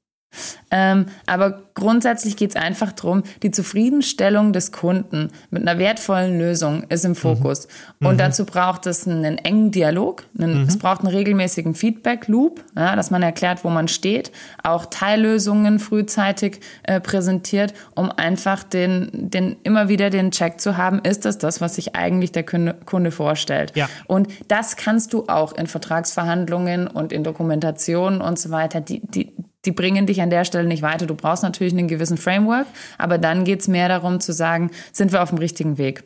Ähm, 0.71 1.07
aber 1.25 1.63
grundsätzlich 1.73 2.37
geht 2.37 2.51
es 2.51 2.55
einfach 2.55 2.91
darum, 2.91 3.23
die 3.43 3.51
Zufriedenstellung 3.51 4.53
des 4.53 4.71
Kunden 4.71 5.31
mit 5.49 5.67
einer 5.67 5.79
wertvollen 5.79 6.39
Lösung 6.39 6.83
ist 6.89 7.03
im. 7.03 7.15
Fokus. 7.25 7.67
Mhm. 7.99 8.07
Und 8.07 8.19
dazu 8.19 8.45
braucht 8.45 8.85
es 8.85 9.07
einen 9.07 9.37
engen 9.37 9.71
Dialog, 9.71 10.23
einen, 10.37 10.63
mhm. 10.63 10.67
es 10.67 10.77
braucht 10.77 11.01
einen 11.01 11.13
regelmäßigen 11.13 11.73
Feedback-Loop, 11.73 12.63
ja, 12.75 12.95
dass 12.95 13.09
man 13.09 13.23
erklärt, 13.23 13.63
wo 13.63 13.69
man 13.69 13.87
steht, 13.87 14.31
auch 14.63 14.85
Teillösungen 14.85 15.79
frühzeitig 15.79 16.59
äh, 16.83 16.99
präsentiert, 16.99 17.73
um 17.95 18.11
einfach 18.11 18.63
den, 18.63 19.09
den, 19.13 19.55
immer 19.63 19.89
wieder 19.89 20.09
den 20.09 20.31
Check 20.31 20.59
zu 20.59 20.77
haben, 20.77 20.99
ist 20.99 21.25
das 21.25 21.37
das, 21.37 21.61
was 21.61 21.75
sich 21.75 21.95
eigentlich 21.95 22.31
der 22.31 22.45
Kunde, 22.45 22.75
Kunde 22.85 23.11
vorstellt. 23.11 23.71
Ja. 23.75 23.89
Und 24.07 24.27
das 24.47 24.75
kannst 24.75 25.13
du 25.13 25.25
auch 25.27 25.53
in 25.53 25.67
Vertragsverhandlungen 25.67 26.87
und 26.87 27.11
in 27.11 27.23
Dokumentationen 27.23 28.21
und 28.21 28.37
so 28.37 28.51
weiter, 28.51 28.81
die, 28.81 29.01
die, 29.01 29.33
die 29.65 29.71
bringen 29.71 30.07
dich 30.07 30.21
an 30.21 30.29
der 30.29 30.45
Stelle 30.45 30.67
nicht 30.67 30.81
weiter. 30.81 31.05
Du 31.05 31.15
brauchst 31.15 31.43
natürlich 31.43 31.73
einen 31.73 31.87
gewissen 31.87 32.17
Framework, 32.17 32.67
aber 32.97 33.17
dann 33.17 33.43
geht's 33.43 33.67
mehr 33.67 33.89
darum 33.89 34.19
zu 34.19 34.33
sagen, 34.33 34.71
sind 34.91 35.11
wir 35.11 35.21
auf 35.21 35.29
dem 35.29 35.37
richtigen 35.37 35.77
Weg. 35.77 36.03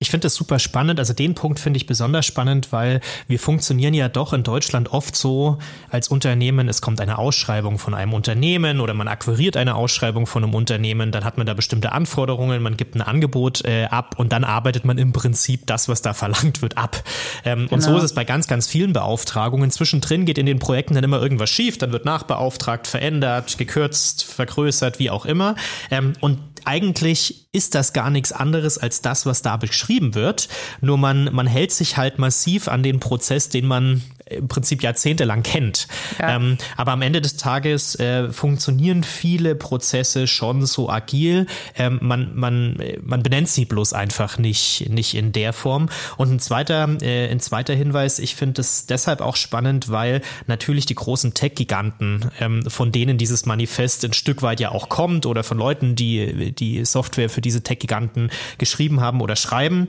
Ich 0.00 0.10
finde 0.10 0.26
das 0.26 0.36
super 0.36 0.60
spannend. 0.60 1.00
Also 1.00 1.12
den 1.12 1.34
Punkt 1.34 1.58
finde 1.58 1.76
ich 1.76 1.86
besonders 1.86 2.24
spannend, 2.24 2.70
weil 2.70 3.00
wir 3.26 3.40
funktionieren 3.40 3.94
ja 3.94 4.08
doch 4.08 4.32
in 4.32 4.44
Deutschland 4.44 4.92
oft 4.92 5.16
so 5.16 5.58
als 5.90 6.06
Unternehmen. 6.06 6.68
Es 6.68 6.80
kommt 6.80 7.00
eine 7.00 7.18
Ausschreibung 7.18 7.78
von 7.78 7.94
einem 7.94 8.12
Unternehmen 8.12 8.78
oder 8.78 8.94
man 8.94 9.08
akquiriert 9.08 9.56
eine 9.56 9.74
Ausschreibung 9.74 10.28
von 10.28 10.44
einem 10.44 10.54
Unternehmen. 10.54 11.10
Dann 11.10 11.24
hat 11.24 11.36
man 11.36 11.48
da 11.48 11.54
bestimmte 11.54 11.90
Anforderungen, 11.90 12.62
man 12.62 12.76
gibt 12.76 12.94
ein 12.94 13.02
Angebot 13.02 13.64
äh, 13.64 13.86
ab 13.86 14.14
und 14.18 14.32
dann 14.32 14.44
arbeitet 14.44 14.84
man 14.84 14.98
im 14.98 15.12
Prinzip 15.12 15.66
das, 15.66 15.88
was 15.88 16.00
da 16.00 16.14
verlangt 16.14 16.62
wird, 16.62 16.78
ab. 16.78 17.02
Ähm, 17.44 17.62
genau. 17.62 17.74
Und 17.74 17.80
so 17.80 17.88
genau. 17.88 17.98
ist 17.98 18.04
es 18.04 18.14
bei 18.14 18.24
ganz, 18.24 18.46
ganz 18.46 18.68
vielen 18.68 18.92
Beauftragungen. 18.92 19.72
Zwischendrin 19.72 20.26
geht 20.26 20.38
in 20.38 20.46
den 20.46 20.60
Projekten 20.60 20.94
dann 20.94 21.02
immer 21.02 21.20
irgendwas 21.20 21.50
schief. 21.50 21.76
Dann 21.76 21.90
wird 21.90 22.04
nachbeauftragt, 22.04 22.86
verändert, 22.86 23.58
gekürzt, 23.58 24.22
vergrößert, 24.22 25.00
wie 25.00 25.10
auch 25.10 25.26
immer. 25.26 25.56
Ähm, 25.90 26.12
und 26.20 26.38
eigentlich 26.66 27.48
ist 27.52 27.74
das 27.74 27.92
gar 27.92 28.10
nichts 28.10 28.32
anderes 28.32 28.78
als 28.78 29.00
das, 29.02 29.26
was 29.26 29.42
da 29.42 29.56
beschrieben 29.56 30.14
wird. 30.14 30.48
Nur 30.80 30.98
man, 30.98 31.32
man 31.32 31.46
hält 31.46 31.72
sich 31.72 31.96
halt 31.96 32.18
massiv 32.18 32.68
an 32.68 32.82
den 32.82 33.00
Prozess, 33.00 33.48
den 33.48 33.66
man 33.66 34.02
im 34.30 34.48
Prinzip 34.48 34.82
jahrzehntelang 34.82 35.42
kennt. 35.42 35.88
Ja. 36.18 36.36
Ähm, 36.36 36.58
aber 36.76 36.92
am 36.92 37.02
Ende 37.02 37.20
des 37.20 37.36
Tages 37.36 37.94
äh, 37.96 38.30
funktionieren 38.30 39.04
viele 39.04 39.54
Prozesse 39.54 40.26
schon 40.26 40.66
so 40.66 40.88
agil. 40.88 41.46
Ähm, 41.76 41.98
man, 42.02 42.34
man, 42.34 42.82
man 43.02 43.22
benennt 43.22 43.48
sie 43.48 43.64
bloß 43.64 43.92
einfach 43.92 44.38
nicht, 44.38 44.88
nicht 44.90 45.14
in 45.14 45.32
der 45.32 45.52
Form. 45.52 45.88
Und 46.16 46.32
ein 46.32 46.40
zweiter, 46.40 46.88
äh, 47.02 47.28
ein 47.30 47.40
zweiter 47.40 47.74
Hinweis, 47.74 48.18
ich 48.18 48.34
finde 48.34 48.60
es 48.60 48.86
deshalb 48.86 49.20
auch 49.20 49.36
spannend, 49.36 49.90
weil 49.90 50.22
natürlich 50.46 50.86
die 50.86 50.94
großen 50.94 51.34
Tech-Giganten, 51.34 52.30
ähm, 52.40 52.62
von 52.68 52.92
denen 52.92 53.18
dieses 53.18 53.46
Manifest 53.46 54.04
ein 54.04 54.12
Stück 54.12 54.42
weit 54.42 54.60
ja 54.60 54.70
auch 54.70 54.88
kommt 54.88 55.26
oder 55.26 55.42
von 55.42 55.58
Leuten, 55.58 55.96
die 55.96 56.52
die 56.52 56.84
Software 56.84 57.30
für 57.30 57.40
diese 57.40 57.62
Tech-Giganten 57.62 58.30
geschrieben 58.58 59.00
haben 59.00 59.20
oder 59.20 59.36
schreiben, 59.36 59.88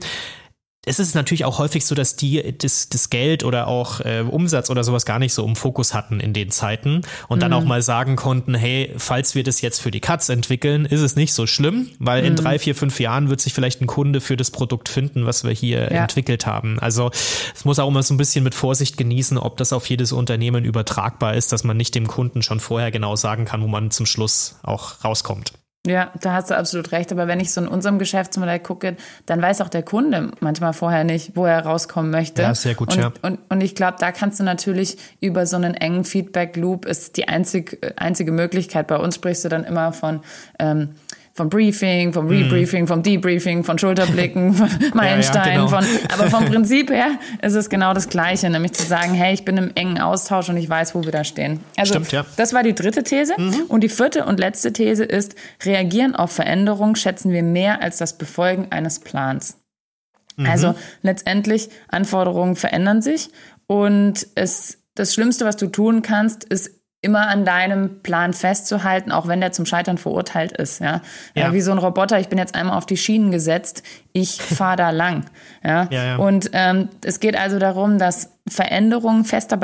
es 0.86 0.98
ist 0.98 1.14
natürlich 1.14 1.44
auch 1.44 1.58
häufig 1.58 1.84
so, 1.84 1.94
dass 1.94 2.16
die 2.16 2.56
das, 2.56 2.88
das 2.88 3.10
Geld 3.10 3.44
oder 3.44 3.66
auch 3.66 4.00
äh, 4.00 4.24
Umsatz 4.26 4.70
oder 4.70 4.82
sowas 4.82 5.04
gar 5.04 5.18
nicht 5.18 5.34
so 5.34 5.44
im 5.44 5.54
Fokus 5.54 5.92
hatten 5.92 6.20
in 6.20 6.32
den 6.32 6.50
Zeiten 6.50 7.02
und 7.28 7.38
mhm. 7.38 7.40
dann 7.40 7.52
auch 7.52 7.64
mal 7.64 7.82
sagen 7.82 8.16
konnten, 8.16 8.54
hey, 8.54 8.94
falls 8.96 9.34
wir 9.34 9.44
das 9.44 9.60
jetzt 9.60 9.80
für 9.80 9.90
die 9.90 10.00
Cuts 10.00 10.30
entwickeln, 10.30 10.86
ist 10.86 11.02
es 11.02 11.16
nicht 11.16 11.34
so 11.34 11.46
schlimm, 11.46 11.90
weil 11.98 12.22
mhm. 12.22 12.28
in 12.28 12.36
drei, 12.36 12.58
vier, 12.58 12.74
fünf 12.74 12.98
Jahren 12.98 13.28
wird 13.28 13.42
sich 13.42 13.52
vielleicht 13.52 13.82
ein 13.82 13.86
Kunde 13.86 14.22
für 14.22 14.38
das 14.38 14.50
Produkt 14.50 14.88
finden, 14.88 15.26
was 15.26 15.44
wir 15.44 15.52
hier 15.52 15.92
ja. 15.92 16.02
entwickelt 16.02 16.46
haben. 16.46 16.78
Also 16.78 17.10
es 17.54 17.66
muss 17.66 17.78
auch 17.78 17.88
immer 17.88 18.02
so 18.02 18.14
ein 18.14 18.18
bisschen 18.18 18.42
mit 18.42 18.54
Vorsicht 18.54 18.96
genießen, 18.96 19.36
ob 19.36 19.58
das 19.58 19.74
auf 19.74 19.86
jedes 19.86 20.12
Unternehmen 20.12 20.64
übertragbar 20.64 21.34
ist, 21.34 21.52
dass 21.52 21.62
man 21.62 21.76
nicht 21.76 21.94
dem 21.94 22.06
Kunden 22.06 22.40
schon 22.40 22.58
vorher 22.58 22.90
genau 22.90 23.16
sagen 23.16 23.44
kann, 23.44 23.60
wo 23.62 23.68
man 23.68 23.90
zum 23.90 24.06
Schluss 24.06 24.56
auch 24.62 25.04
rauskommt. 25.04 25.52
Ja, 25.86 26.12
da 26.20 26.34
hast 26.34 26.50
du 26.50 26.56
absolut 26.56 26.92
recht. 26.92 27.10
Aber 27.10 27.26
wenn 27.26 27.40
ich 27.40 27.52
so 27.52 27.60
in 27.62 27.68
unserem 27.68 27.98
Geschäftsmodell 27.98 28.60
gucke, 28.60 28.96
dann 29.24 29.40
weiß 29.40 29.62
auch 29.62 29.70
der 29.70 29.82
Kunde 29.82 30.30
manchmal 30.40 30.74
vorher 30.74 31.04
nicht, 31.04 31.36
wo 31.36 31.46
er 31.46 31.64
rauskommen 31.64 32.10
möchte. 32.10 32.42
Ja, 32.42 32.54
sehr 32.54 32.74
gut, 32.74 32.92
und, 32.92 33.00
ja. 33.00 33.12
Und, 33.22 33.38
und 33.48 33.62
ich 33.62 33.74
glaube, 33.74 33.96
da 33.98 34.12
kannst 34.12 34.38
du 34.40 34.44
natürlich 34.44 34.98
über 35.20 35.46
so 35.46 35.56
einen 35.56 35.74
engen 35.74 36.04
Feedback-Loop 36.04 36.84
ist 36.84 37.16
die 37.16 37.28
einzig, 37.28 37.78
einzige 37.96 38.30
Möglichkeit. 38.30 38.88
Bei 38.88 38.96
uns 38.96 39.14
sprichst 39.14 39.44
du 39.46 39.48
dann 39.48 39.64
immer 39.64 39.94
von 39.94 40.20
ähm, 40.58 40.90
vom 41.40 41.48
Briefing, 41.48 42.12
vom 42.12 42.26
mhm. 42.26 42.32
Rebriefing, 42.32 42.86
vom 42.86 43.02
Debriefing, 43.02 43.64
von 43.64 43.78
Schulterblicken, 43.78 44.52
von 44.54 44.68
Meilensteinen, 44.92 45.46
ja, 45.46 45.64
ja, 45.64 45.66
genau. 45.66 45.68
von, 45.68 45.84
aber 46.12 46.28
vom 46.28 46.44
Prinzip 46.52 46.90
her 46.90 47.18
ist 47.40 47.54
es 47.54 47.70
genau 47.70 47.94
das 47.94 48.10
Gleiche, 48.10 48.50
nämlich 48.50 48.74
zu 48.74 48.82
sagen, 48.82 49.14
hey, 49.14 49.32
ich 49.32 49.46
bin 49.46 49.56
im 49.56 49.70
engen 49.74 49.98
Austausch 49.98 50.50
und 50.50 50.58
ich 50.58 50.68
weiß, 50.68 50.94
wo 50.94 51.02
wir 51.02 51.12
da 51.12 51.24
stehen. 51.24 51.60
Also, 51.78 51.94
Stimmt, 51.94 52.12
ja. 52.12 52.26
das 52.36 52.52
war 52.52 52.62
die 52.62 52.74
dritte 52.74 53.04
These. 53.04 53.32
Mhm. 53.38 53.62
Und 53.68 53.80
die 53.80 53.88
vierte 53.88 54.26
und 54.26 54.38
letzte 54.38 54.74
These 54.74 55.02
ist, 55.02 55.34
reagieren 55.64 56.14
auf 56.14 56.30
Veränderungen 56.30 56.94
schätzen 56.94 57.32
wir 57.32 57.42
mehr 57.42 57.80
als 57.80 57.96
das 57.96 58.18
Befolgen 58.18 58.66
eines 58.68 58.98
Plans. 58.98 59.56
Mhm. 60.36 60.46
Also, 60.46 60.74
letztendlich, 61.00 61.70
Anforderungen 61.88 62.54
verändern 62.54 63.00
sich 63.00 63.30
und 63.66 64.26
es, 64.34 64.76
das 64.94 65.14
Schlimmste, 65.14 65.46
was 65.46 65.56
du 65.56 65.68
tun 65.68 66.02
kannst, 66.02 66.44
ist 66.44 66.79
immer 67.02 67.28
an 67.28 67.46
deinem 67.46 68.02
Plan 68.02 68.34
festzuhalten, 68.34 69.10
auch 69.10 69.26
wenn 69.26 69.40
der 69.40 69.52
zum 69.52 69.64
Scheitern 69.64 69.96
verurteilt 69.96 70.52
ist. 70.52 70.80
Ja? 70.80 71.00
ja. 71.34 71.52
Wie 71.52 71.62
so 71.62 71.72
ein 71.72 71.78
Roboter, 71.78 72.20
ich 72.20 72.28
bin 72.28 72.38
jetzt 72.38 72.54
einmal 72.54 72.76
auf 72.76 72.84
die 72.84 72.98
Schienen 72.98 73.30
gesetzt, 73.30 73.82
ich 74.12 74.42
fahre 74.42 74.76
da 74.76 74.90
lang. 74.90 75.24
Ja? 75.64 75.88
ja, 75.90 76.04
ja. 76.04 76.16
Und 76.16 76.50
ähm, 76.52 76.90
es 77.02 77.18
geht 77.20 77.38
also 77.38 77.58
darum, 77.58 77.98
dass 77.98 78.30
Veränderungen 78.46 79.24
fester 79.24 79.56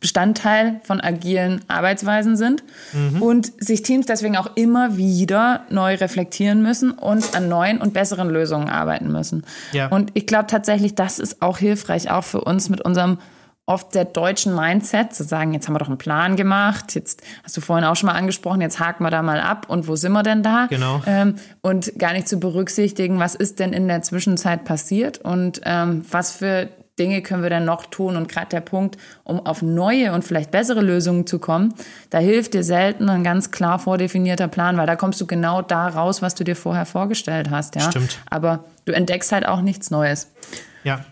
Bestandteil 0.00 0.80
von 0.82 1.00
agilen 1.00 1.60
Arbeitsweisen 1.68 2.36
sind 2.36 2.64
mhm. 2.92 3.22
und 3.22 3.52
sich 3.62 3.82
Teams 3.82 4.06
deswegen 4.06 4.36
auch 4.36 4.50
immer 4.56 4.96
wieder 4.96 5.64
neu 5.70 5.94
reflektieren 5.94 6.62
müssen 6.62 6.90
und 6.90 7.36
an 7.36 7.48
neuen 7.48 7.78
und 7.78 7.92
besseren 7.92 8.28
Lösungen 8.28 8.68
arbeiten 8.68 9.12
müssen. 9.12 9.44
Ja. 9.72 9.88
Und 9.88 10.10
ich 10.14 10.26
glaube 10.26 10.46
tatsächlich, 10.46 10.94
das 10.94 11.18
ist 11.18 11.42
auch 11.42 11.58
hilfreich, 11.58 12.10
auch 12.10 12.24
für 12.24 12.40
uns 12.40 12.68
mit 12.68 12.80
unserem 12.80 13.18
oft 13.66 13.94
der 13.94 14.04
deutschen 14.04 14.54
Mindset, 14.54 15.14
zu 15.14 15.22
sagen, 15.22 15.54
jetzt 15.54 15.68
haben 15.68 15.74
wir 15.74 15.78
doch 15.78 15.88
einen 15.88 15.98
Plan 15.98 16.36
gemacht, 16.36 16.94
jetzt 16.94 17.22
hast 17.44 17.56
du 17.56 17.60
vorhin 17.60 17.84
auch 17.84 17.94
schon 17.94 18.08
mal 18.08 18.14
angesprochen, 18.14 18.60
jetzt 18.60 18.80
haken 18.80 19.04
wir 19.04 19.10
da 19.10 19.22
mal 19.22 19.40
ab 19.40 19.66
und 19.68 19.86
wo 19.86 19.94
sind 19.94 20.12
wir 20.12 20.22
denn 20.22 20.42
da? 20.42 20.66
Genau. 20.68 21.00
Ähm, 21.06 21.36
und 21.60 21.98
gar 21.98 22.12
nicht 22.12 22.28
zu 22.28 22.38
berücksichtigen, 22.38 23.20
was 23.20 23.34
ist 23.34 23.60
denn 23.60 23.72
in 23.72 23.86
der 23.86 24.02
Zwischenzeit 24.02 24.64
passiert 24.64 25.18
und 25.18 25.60
ähm, 25.64 26.04
was 26.10 26.32
für 26.32 26.68
Dinge 26.98 27.22
können 27.22 27.42
wir 27.42 27.50
denn 27.50 27.64
noch 27.64 27.86
tun? 27.86 28.16
Und 28.16 28.28
gerade 28.28 28.48
der 28.48 28.60
Punkt, 28.60 28.98
um 29.24 29.44
auf 29.46 29.62
neue 29.62 30.12
und 30.12 30.24
vielleicht 30.24 30.50
bessere 30.50 30.82
Lösungen 30.82 31.26
zu 31.26 31.38
kommen, 31.38 31.72
da 32.10 32.18
hilft 32.18 32.54
dir 32.54 32.64
selten 32.64 33.08
ein 33.08 33.24
ganz 33.24 33.50
klar 33.50 33.78
vordefinierter 33.78 34.48
Plan, 34.48 34.76
weil 34.76 34.86
da 34.86 34.96
kommst 34.96 35.20
du 35.20 35.26
genau 35.26 35.62
da 35.62 35.88
raus, 35.88 36.20
was 36.20 36.34
du 36.34 36.44
dir 36.44 36.56
vorher 36.56 36.84
vorgestellt 36.84 37.48
hast. 37.50 37.76
Ja? 37.76 37.90
Stimmt. 37.90 38.18
Aber 38.28 38.64
du 38.84 38.92
entdeckst 38.92 39.32
halt 39.32 39.46
auch 39.46 39.62
nichts 39.62 39.90
Neues. 39.90 40.32
Ja, 40.84 41.04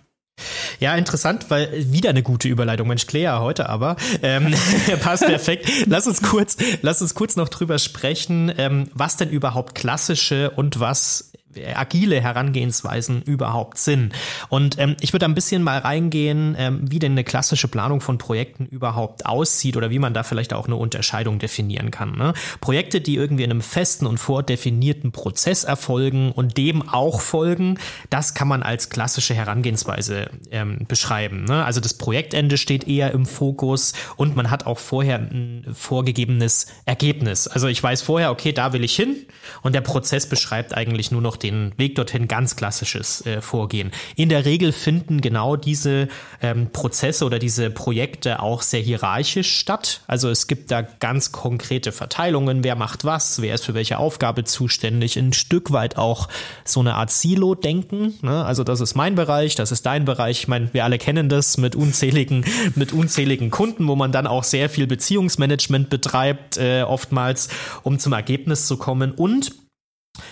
ja, 0.79 0.95
interessant, 0.95 1.47
weil 1.49 1.71
wieder 1.93 2.11
eine 2.11 2.23
gute 2.23 2.49
Überleitung. 2.49 2.89
Mensch, 2.89 3.07
Clea 3.07 3.41
heute 3.41 3.69
aber. 3.69 3.97
Ähm, 4.23 4.55
passt 5.03 5.25
perfekt. 5.25 5.71
Lass 5.87 6.07
uns 6.07 6.23
kurz, 6.23 6.57
lass 6.83 7.03
uns 7.03 7.15
kurz 7.15 7.37
noch 7.37 7.49
drüber 7.49 7.79
sprechen, 7.79 8.53
ähm, 8.57 8.89
was 8.95 9.17
denn 9.17 9.31
überhaupt 9.31 9.75
klassische 9.75 10.51
und 10.51 10.81
was 10.81 11.33
agile 11.75 12.21
Herangehensweisen 12.21 13.23
überhaupt 13.23 13.79
sind. 13.79 14.13
Und 14.49 14.79
ähm, 14.79 14.97
ich 15.01 15.13
würde 15.13 15.27
ein 15.27 15.35
bisschen 15.35 15.63
mal 15.63 15.79
reingehen, 15.79 16.55
ähm, 16.59 16.81
wie 16.91 16.99
denn 16.99 17.13
eine 17.13 17.25
klassische 17.25 17.69
Planung 17.69 18.01
von 18.01 18.19
Projekten 18.19 18.67
überhaupt 18.67 19.27
aussieht 19.27 19.77
oder 19.77 19.91
wie 19.91 19.99
man 19.99 20.15
da 20.15 20.23
vielleicht 20.23 20.53
auch 20.53 20.67
eine 20.67 20.77
Unterscheidung 20.77 21.39
definieren 21.39 21.91
kann. 21.91 22.17
Ne? 22.17 22.35
Projekte, 22.61 23.01
die 23.01 23.17
irgendwie 23.17 23.45
in 23.45 23.51
einem 23.51 23.63
festen 23.63 24.07
und 24.07 24.19
vordefinierten 24.19 25.13
Prozess 25.13 25.65
erfolgen 25.65 26.33
und 26.33 26.57
dem 26.57 26.89
auch 26.89 27.21
folgen, 27.21 27.79
das 28.11 28.35
kann 28.35 28.49
man 28.49 28.63
als 28.63 28.91
klassische 28.91 29.35
Herangehensweise 29.35 30.31
ähm, 30.51 30.87
beschreiben. 30.87 31.45
Ne? 31.45 31.65
Also 31.65 31.81
das 31.81 31.95
Projektende 31.95 32.59
steht 32.59 32.87
eher 32.87 33.11
im 33.11 33.27
Fokus 33.27 33.93
und 34.17 34.37
man 34.37 34.51
hat 34.51 34.67
auch 34.67 34.79
vorher 34.79 35.19
ein 35.19 35.67
vorgegebenes 35.73 36.69
Ergebnis. 36.85 37.49
Also 37.49 37.67
ich 37.67 37.83
weiß 37.83 38.03
vorher, 38.03 38.31
okay, 38.31 38.53
da 38.53 38.73
will 38.73 38.85
ich 38.85 38.95
hin 38.95 39.27
und 39.63 39.75
der 39.75 39.81
Prozess 39.81 40.29
beschreibt 40.29 40.77
eigentlich 40.77 41.11
nur 41.11 41.23
noch 41.23 41.40
den 41.43 41.73
Weg 41.77 41.95
dorthin 41.95 42.29
ganz 42.29 42.57
klassisches 42.57 43.25
äh, 43.27 43.41
Vorgehen. 43.41 43.91
In 44.17 44.29
der 44.29 44.45
Regel 44.45 44.73
finden 44.73 45.21
genau 45.21 45.57
diese 45.57 46.09
ähm, 46.43 46.71
Prozesse 46.73 47.25
oder 47.25 47.39
diese 47.39 47.71
Projekte 47.71 48.41
auch 48.41 48.63
sehr 48.63 48.81
hierarchisch 48.81 49.57
statt. 49.57 50.03
Also 50.07 50.31
es 50.31 50.47
gibt 50.47 50.71
da 50.71 50.83
ganz 50.83 51.33
konkrete 51.33 51.93
Verteilungen, 51.93 52.65
wer 52.65 52.77
macht 52.77 53.05
was, 53.05 53.43
wer 53.43 53.55
ist 53.55 53.65
für 53.65 53.75
welche 53.75 53.99
Aufgabe 53.99 54.45
zuständig, 54.45 55.17
ein 55.17 55.33
Stück 55.33 55.73
weit 55.73 55.97
auch 55.97 56.29
so 56.65 56.81
eine 56.81 56.95
Art 56.95 57.11
Silo-Denken. 57.11 58.19
Ne? 58.23 58.45
Also 58.45 58.65
das 58.65 58.81
ist 58.81 58.95
mein 58.95 59.15
Bereich, 59.15 59.55
das 59.55 59.73
ist 59.73 59.87
dein 59.87 60.05
Bereich. 60.05 60.41
Ich 60.41 60.49
meine, 60.49 60.73
wir 60.73 60.85
alle 60.85 60.99
kennen 60.99 61.29
das 61.29 61.59
mit 61.59 61.77
unzähligen, 61.77 62.45
mit 62.75 62.93
unzähligen 62.93 63.51
Kunden, 63.51 63.87
wo 63.89 63.97
man 63.97 64.13
dann 64.13 64.27
auch 64.27 64.45
sehr 64.45 64.69
viel 64.69 64.87
Beziehungsmanagement 64.87 65.91
betreibt, 65.91 66.57
äh, 66.57 66.83
oftmals, 66.83 67.49
um 67.83 67.99
zum 67.99 68.13
Ergebnis 68.13 68.67
zu 68.67 68.77
kommen. 68.77 69.13
Und 69.13 69.53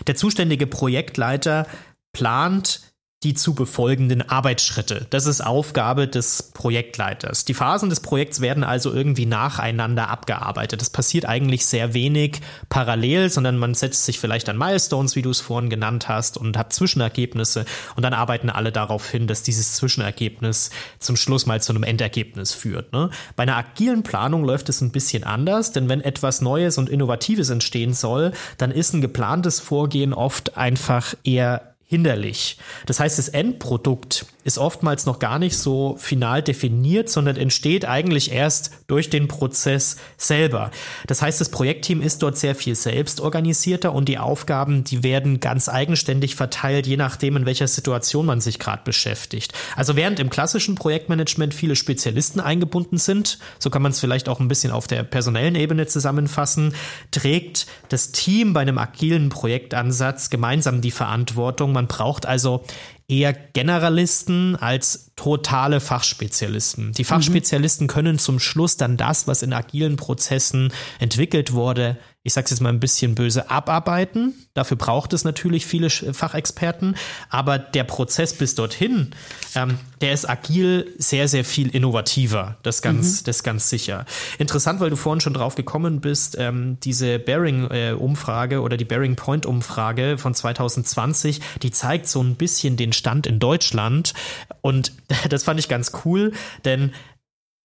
der 0.07 0.17
zuständige 0.17 0.67
Projektleiter 0.67 1.67
plant 2.13 2.88
die 3.25 3.35
zu 3.35 3.53
befolgenden 3.53 4.23
Arbeitsschritte. 4.23 5.09
Das 5.11 5.27
ist 5.27 5.41
Aufgabe 5.41 6.07
des 6.07 6.53
Projektleiters. 6.55 7.45
Die 7.45 7.55
Phasen 7.55 7.91
des 7.91 7.99
Projekts 7.99 8.41
werden 8.41 8.63
also 8.63 8.93
irgendwie 8.93 9.27
nacheinander 9.27 10.09
abgearbeitet. 10.09 10.81
Das 10.81 10.91
passiert 10.91 11.27
eigentlich 11.27 11.67
sehr 11.67 11.95
wenig 11.95 12.41
parallel, 12.69 13.29
sondern 13.29 13.59
man 13.59 13.75
setzt 13.75 14.05
sich 14.05 14.21
vielleicht 14.21 14.49
an 14.49 14.57
Milestones, 14.57 15.17
wie 15.17 15.23
du 15.23 15.31
es 15.31 15.41
vorhin 15.41 15.69
genannt 15.69 16.09
hast, 16.09 16.39
und 16.39 16.57
hat 16.57 16.73
Zwischenergebnisse 16.73 17.65
und 17.97 18.05
dann 18.05 18.15
arbeiten 18.15 18.51
alle 18.51 18.71
darauf 18.71 19.11
hin, 19.11 19.27
dass 19.27 19.43
dieses 19.43 19.75
Zwischenergebnis 19.75 20.71
zum 21.01 21.17
Schluss 21.17 21.45
mal 21.45 21.61
zu 21.61 21.73
einem 21.73 21.83
Endergebnis 21.83 22.55
führt. 22.55 22.93
Ne? 22.93 23.11
Bei 23.35 23.43
einer 23.43 23.57
agilen 23.57 24.05
Planung 24.05 24.45
läuft 24.45 24.69
es 24.69 24.81
ein 24.81 24.93
bisschen 24.93 25.25
anders, 25.25 25.73
denn 25.73 25.89
wenn 25.89 26.03
etwas 26.03 26.41
Neues 26.41 26.79
und 26.79 26.89
Innovatives 26.89 27.51
entstehen 27.51 27.95
soll, 27.95 28.31
dann 28.59 28.71
ist 28.71 28.93
ein 28.93 29.01
geplantes 29.01 29.59
Vorgehen 29.59 30.15
oft 30.15 30.57
einfach 30.57 31.15
eher 31.25 31.68
hinderlich. 31.89 32.59
Das 32.87 33.01
heißt, 33.01 33.19
das 33.19 33.31
Endprodukt 33.31 34.27
ist 34.49 34.57
oftmals 34.57 35.05
noch 35.05 35.19
gar 35.19 35.39
nicht 35.39 35.59
so 35.59 35.97
final 35.99 36.43
definiert, 36.43 37.11
sondern 37.11 37.37
entsteht 37.37 37.85
eigentlich 37.85 38.33
erst 38.33 38.71
durch 38.87 39.11
den 39.11 39.29
Prozess 39.29 39.99
selber. 40.17 40.71
Das 41.07 41.21
heißt, 41.21 41.39
das 41.39 41.51
Projektteam 41.51 42.01
ist 42.01 42.23
dort 42.23 42.39
sehr 42.39 42.55
viel 42.55 42.75
selbst 42.75 43.21
organisierter 43.21 43.93
und 43.93 44.09
die 44.09 44.17
Aufgaben, 44.17 44.85
die 44.85 45.03
werden 45.03 45.41
ganz 45.41 45.69
eigenständig 45.69 46.35
verteilt, 46.35 46.87
je 46.87 46.97
nachdem, 46.97 47.37
in 47.37 47.45
welcher 47.45 47.69
Situation 47.69 48.25
man 48.25 48.41
sich 48.41 48.59
gerade 48.59 48.81
beschäftigt. 48.85 49.53
Also 49.77 49.97
während 49.97 50.19
im 50.19 50.31
klassischen 50.31 50.77
Projektmanagement 50.77 51.53
viele 51.53 51.77
Spezialisten 51.77 52.41
eingebunden 52.41 52.97
sind, 52.97 53.39
so 53.59 53.69
kann 53.69 53.83
man 53.83 53.93
es 53.93 54.01
vielleicht 54.01 54.31
auch 54.31 54.41
ein 54.41 54.49
bisschen 54.49 54.73
auf 54.73 54.87
der 54.87 55.03
personellen 55.03 55.57
Ebene 55.57 55.87
zusammenfassen, 55.87 56.75
trägt 57.11 57.67
das 57.91 58.13
Team 58.13 58.55
bei 58.55 58.63
einem 58.63 58.79
agilen 58.79 59.29
Projektansatz 59.29 60.31
gemeinsam 60.31 60.81
die 60.81 60.91
Verantwortung. 60.91 61.73
Man 61.73 61.87
braucht 61.87 62.25
also 62.25 62.65
eher 63.09 63.33
Generalisten 63.33 64.55
als 64.57 65.13
totale 65.17 65.81
Fachspezialisten. 65.81 66.93
Die 66.93 67.05
Fachspezialisten 67.05 67.87
mhm. 67.87 67.91
können 67.91 68.19
zum 68.19 68.39
Schluss 68.39 68.77
dann 68.77 68.99
das, 68.99 69.27
was 69.27 69.43
in 69.43 69.55
agilen 69.55 69.97
Prozessen 69.97 70.73
entwickelt 70.99 71.53
wurde, 71.53 71.97
ich 72.29 72.35
sage 72.35 72.45
es 72.45 72.51
jetzt 72.51 72.61
mal 72.61 72.69
ein 72.69 72.79
bisschen 72.79 73.15
böse, 73.15 73.51
abarbeiten. 73.51 74.35
Dafür 74.53 74.77
braucht 74.77 75.15
es 75.15 75.25
natürlich 75.25 75.65
viele 75.65 75.89
Fachexperten, 75.89 76.95
aber 77.31 77.59
der 77.59 77.85
Prozess 77.85 78.35
bis 78.35 78.55
dorthin, 78.55 79.13
ähm, 79.55 79.79
der 80.03 80.13
ist 80.13 80.29
agil 80.29 80.93
sehr, 80.99 81.27
sehr 81.27 81.45
viel 81.45 81.75
innovativer, 81.75 82.59
das 82.63 82.83
ganz, 82.83 83.23
mhm. 83.23 83.25
das 83.25 83.43
ganz 83.43 83.71
sicher. 83.71 84.05
Interessant, 84.37 84.79
weil 84.81 84.91
du 84.91 84.97
vorhin 84.97 85.23
schon 85.23 85.33
drauf 85.33 85.55
gekommen 85.55 86.01
bist, 86.03 86.37
ähm, 86.39 86.77
diese 86.83 87.19
Bearing-Umfrage 87.19 88.57
äh, 88.57 88.59
oder 88.59 88.77
die 88.77 88.85
Bearing 88.85 89.17
Point-Umfrage 89.17 90.19
von 90.19 90.35
2020, 90.35 91.41
die 91.63 91.71
zeigt 91.71 92.09
so 92.09 92.23
ein 92.23 92.35
bisschen 92.35 92.77
den 92.77 92.93
Stand 92.93 93.27
in 93.27 93.39
Deutschland 93.39 94.13
und 94.61 94.93
das 95.31 95.45
fand 95.45 95.59
ich 95.61 95.69
ganz 95.69 95.93
cool, 96.05 96.33
denn 96.67 96.93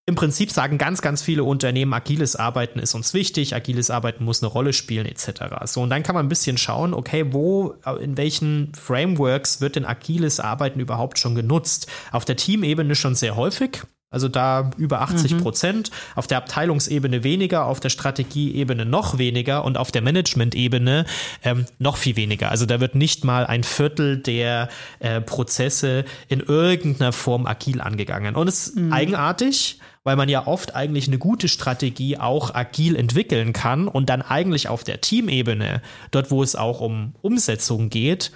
im 0.06 0.16
Prinzip 0.16 0.50
sagen 0.50 0.76
ganz, 0.76 1.00
ganz 1.00 1.22
viele 1.22 1.44
Unternehmen, 1.44 1.94
agiles 1.94 2.36
Arbeiten 2.36 2.78
ist 2.78 2.94
uns 2.94 3.14
wichtig, 3.14 3.54
agiles 3.54 3.90
Arbeiten 3.90 4.24
muss 4.24 4.42
eine 4.42 4.52
Rolle 4.52 4.74
spielen, 4.74 5.06
etc. 5.06 5.64
So, 5.64 5.80
und 5.80 5.90
dann 5.90 6.02
kann 6.02 6.14
man 6.14 6.26
ein 6.26 6.28
bisschen 6.28 6.58
schauen, 6.58 6.92
okay, 6.92 7.32
wo, 7.32 7.74
in 8.00 8.16
welchen 8.18 8.72
Frameworks 8.74 9.62
wird 9.62 9.76
denn 9.76 9.86
agiles 9.86 10.40
Arbeiten 10.40 10.78
überhaupt 10.78 11.18
schon 11.18 11.34
genutzt? 11.34 11.86
Auf 12.12 12.26
der 12.26 12.36
Teamebene 12.36 12.94
schon 12.96 13.14
sehr 13.14 13.36
häufig. 13.36 13.82
Also 14.10 14.28
da 14.28 14.70
über 14.76 15.00
80 15.00 15.38
Prozent, 15.38 15.90
mhm. 15.90 15.94
auf 16.14 16.28
der 16.28 16.38
Abteilungsebene 16.38 17.24
weniger, 17.24 17.64
auf 17.64 17.80
der 17.80 17.88
Strategieebene 17.88 18.84
noch 18.84 19.18
weniger 19.18 19.64
und 19.64 19.76
auf 19.76 19.90
der 19.90 20.02
Management-Ebene 20.02 21.04
ähm, 21.42 21.64
noch 21.80 21.96
viel 21.96 22.14
weniger. 22.14 22.52
Also 22.52 22.64
da 22.64 22.78
wird 22.78 22.94
nicht 22.94 23.24
mal 23.24 23.44
ein 23.44 23.64
Viertel 23.64 24.18
der 24.18 24.68
äh, 25.00 25.20
Prozesse 25.20 26.04
in 26.28 26.38
irgendeiner 26.38 27.12
Form 27.12 27.44
agil 27.46 27.80
angegangen. 27.80 28.36
Und 28.36 28.46
es 28.46 28.68
ist 28.68 28.76
mhm. 28.76 28.92
eigenartig, 28.92 29.80
weil 30.04 30.16
man 30.16 30.28
ja 30.28 30.46
oft 30.46 30.74
eigentlich 30.74 31.08
eine 31.08 31.18
gute 31.18 31.48
Strategie 31.48 32.18
auch 32.18 32.54
agil 32.54 32.94
entwickeln 32.94 33.52
kann 33.52 33.88
und 33.88 34.10
dann 34.10 34.22
eigentlich 34.22 34.68
auf 34.68 34.84
der 34.84 35.00
Teamebene, 35.00 35.82
dort 36.10 36.30
wo 36.30 36.42
es 36.42 36.54
auch 36.54 36.80
um 36.80 37.14
Umsetzung 37.22 37.88
geht, 37.90 38.30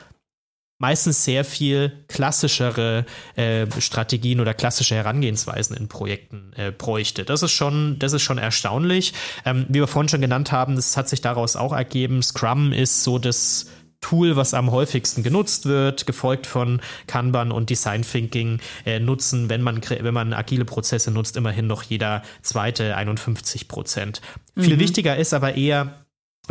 meistens 0.78 1.24
sehr 1.24 1.44
viel 1.44 1.92
klassischere 2.08 3.04
äh, 3.34 3.66
Strategien 3.80 4.40
oder 4.40 4.54
klassische 4.54 4.94
Herangehensweisen 4.94 5.76
in 5.76 5.88
Projekten 5.88 6.52
äh, 6.56 6.70
bräuchte. 6.70 7.24
Das 7.24 7.42
ist 7.42 7.50
schon, 7.50 7.98
das 7.98 8.12
ist 8.12 8.22
schon 8.22 8.38
erstaunlich. 8.38 9.12
Ähm, 9.44 9.66
wie 9.68 9.80
wir 9.80 9.88
vorhin 9.88 10.08
schon 10.08 10.20
genannt 10.20 10.52
haben, 10.52 10.76
das 10.76 10.96
hat 10.96 11.08
sich 11.08 11.20
daraus 11.20 11.56
auch 11.56 11.72
ergeben. 11.72 12.22
Scrum 12.22 12.72
ist 12.72 13.02
so 13.02 13.18
das 13.18 13.66
Tool, 14.00 14.36
was 14.36 14.54
am 14.54 14.70
häufigsten 14.70 15.22
genutzt 15.22 15.66
wird, 15.66 16.06
gefolgt 16.06 16.46
von 16.46 16.80
Kanban 17.06 17.50
und 17.50 17.68
Design 17.68 18.02
Thinking 18.02 18.60
äh, 18.86 19.00
nutzen, 19.00 19.48
wenn 19.48 19.62
man, 19.62 19.80
wenn 19.88 20.14
man 20.14 20.32
agile 20.32 20.64
Prozesse 20.64 21.10
nutzt, 21.10 21.36
immerhin 21.36 21.66
noch 21.66 21.82
jeder 21.82 22.22
zweite 22.42 22.96
51 22.96 23.68
Prozent. 23.68 24.20
Mhm. 24.54 24.62
Viel 24.62 24.78
wichtiger 24.78 25.16
ist 25.16 25.34
aber 25.34 25.56
eher, 25.56 26.04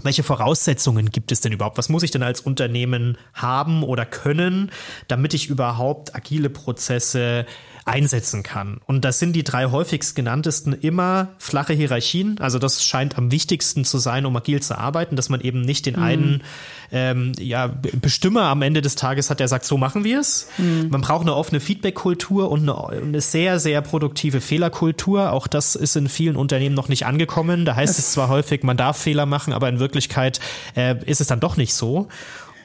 welche 0.03 0.23
Voraussetzungen 0.23 1.09
gibt 1.09 1.31
es 1.31 1.41
denn 1.41 1.51
überhaupt? 1.51 1.77
Was 1.77 1.89
muss 1.89 2.03
ich 2.03 2.11
denn 2.11 2.23
als 2.23 2.41
Unternehmen 2.41 3.17
haben 3.33 3.83
oder 3.83 4.05
können, 4.05 4.71
damit 5.07 5.33
ich 5.33 5.49
überhaupt 5.49 6.15
agile 6.15 6.49
Prozesse 6.49 7.45
einsetzen 7.87 8.43
kann. 8.43 8.81
Und 8.85 9.05
das 9.05 9.19
sind 9.19 9.33
die 9.33 9.43
drei 9.43 9.65
häufigst 9.65 10.15
genanntesten 10.15 10.73
immer 10.73 11.29
flache 11.37 11.73
Hierarchien. 11.73 12.37
Also 12.39 12.59
das 12.59 12.83
scheint 12.83 13.17
am 13.17 13.31
wichtigsten 13.31 13.85
zu 13.85 13.97
sein, 13.97 14.25
um 14.25 14.35
agil 14.35 14.61
zu 14.61 14.77
arbeiten, 14.77 15.15
dass 15.15 15.29
man 15.29 15.41
eben 15.41 15.61
nicht 15.61 15.85
den 15.85 15.95
mhm. 15.95 16.03
einen 16.03 16.43
ähm, 16.91 17.31
ja, 17.39 17.67
Bestimmer 17.67 18.43
am 18.43 18.61
Ende 18.61 18.81
des 18.81 18.95
Tages 18.95 19.29
hat, 19.29 19.39
der 19.39 19.47
sagt, 19.47 19.65
so 19.65 19.77
machen 19.77 20.03
wir 20.03 20.19
es. 20.19 20.47
Mhm. 20.57 20.87
Man 20.89 21.01
braucht 21.01 21.21
eine 21.21 21.35
offene 21.35 21.59
Feedback-Kultur 21.59 22.51
und 22.51 22.69
eine, 22.69 23.01
eine, 23.01 23.21
sehr, 23.21 23.59
sehr 23.59 23.81
produktive 23.81 24.41
Fehlerkultur. 24.41 25.31
Auch 25.31 25.47
das 25.47 25.75
ist 25.75 25.95
in 25.95 26.09
vielen 26.09 26.35
Unternehmen 26.35 26.75
noch 26.75 26.89
nicht 26.89 27.05
angekommen. 27.05 27.65
Da 27.65 27.75
heißt 27.75 27.97
es 27.99 28.11
zwar 28.11 28.27
häufig, 28.27 28.63
man 28.63 28.77
darf 28.77 28.97
Fehler 28.97 29.25
machen, 29.25 29.53
aber 29.53 29.69
in 29.69 29.79
Wirklichkeit 29.79 30.39
äh, 30.75 30.95
ist 31.05 31.21
es 31.21 31.27
dann 31.27 31.39
doch 31.39 31.57
nicht 31.57 31.73
so. 31.73 32.07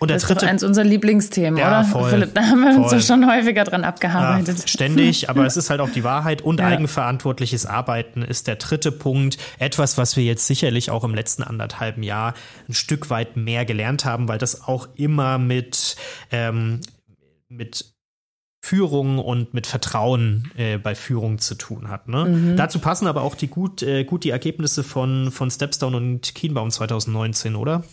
Und 0.02 0.08
der 0.08 0.16
das 0.16 0.24
dritte, 0.24 0.34
ist 0.34 0.42
doch 0.42 0.48
eins 0.48 0.64
unserer 0.64 0.84
Lieblingsthemen, 0.84 1.56
ja, 1.56 1.68
oder? 1.68 1.84
Voll, 1.84 2.10
Philipp, 2.10 2.34
da 2.34 2.42
haben 2.42 2.60
wir 2.60 2.72
voll. 2.72 2.82
uns 2.82 2.92
ja 2.92 3.00
schon 3.00 3.30
häufiger 3.30 3.62
dran 3.62 3.84
abgearbeitet. 3.84 4.58
Ja, 4.58 4.66
ständig, 4.66 5.30
aber 5.30 5.46
es 5.46 5.56
ist 5.56 5.70
halt 5.70 5.78
auch 5.78 5.90
die 5.90 6.02
Wahrheit 6.02 6.42
und 6.42 6.58
ja. 6.58 6.66
eigenverantwortliches 6.66 7.66
Arbeiten 7.66 8.22
ist 8.22 8.48
der 8.48 8.56
dritte 8.56 8.90
Punkt. 8.90 9.38
Etwas, 9.60 9.98
was 9.98 10.16
wir 10.16 10.24
jetzt 10.24 10.48
sicherlich 10.48 10.90
auch 10.90 11.04
im 11.04 11.14
letzten 11.14 11.44
anderthalben 11.44 12.02
Jahr 12.02 12.34
ein 12.68 12.74
Stück 12.74 13.10
weit 13.10 13.36
mehr 13.36 13.64
gelernt 13.64 14.04
haben, 14.04 14.26
weil 14.26 14.38
das 14.38 14.66
auch 14.66 14.88
immer 14.96 15.38
mit, 15.38 15.94
ähm, 16.32 16.80
mit 17.48 17.94
Führung 18.60 19.20
und 19.20 19.54
mit 19.54 19.68
Vertrauen 19.68 20.50
äh, 20.56 20.78
bei 20.78 20.96
Führung 20.96 21.38
zu 21.38 21.54
tun 21.54 21.90
hat. 21.90 22.08
Ne? 22.08 22.24
Mhm. 22.24 22.56
Dazu 22.56 22.80
passen 22.80 23.06
aber 23.06 23.22
auch 23.22 23.36
die 23.36 23.46
gut, 23.46 23.84
äh, 23.84 24.02
gut 24.02 24.24
die 24.24 24.30
Ergebnisse 24.30 24.82
von, 24.82 25.30
von 25.30 25.48
Stepstone 25.48 25.96
und 25.96 26.34
Kienbaum 26.34 26.72
2019, 26.72 27.54
oder? 27.54 27.84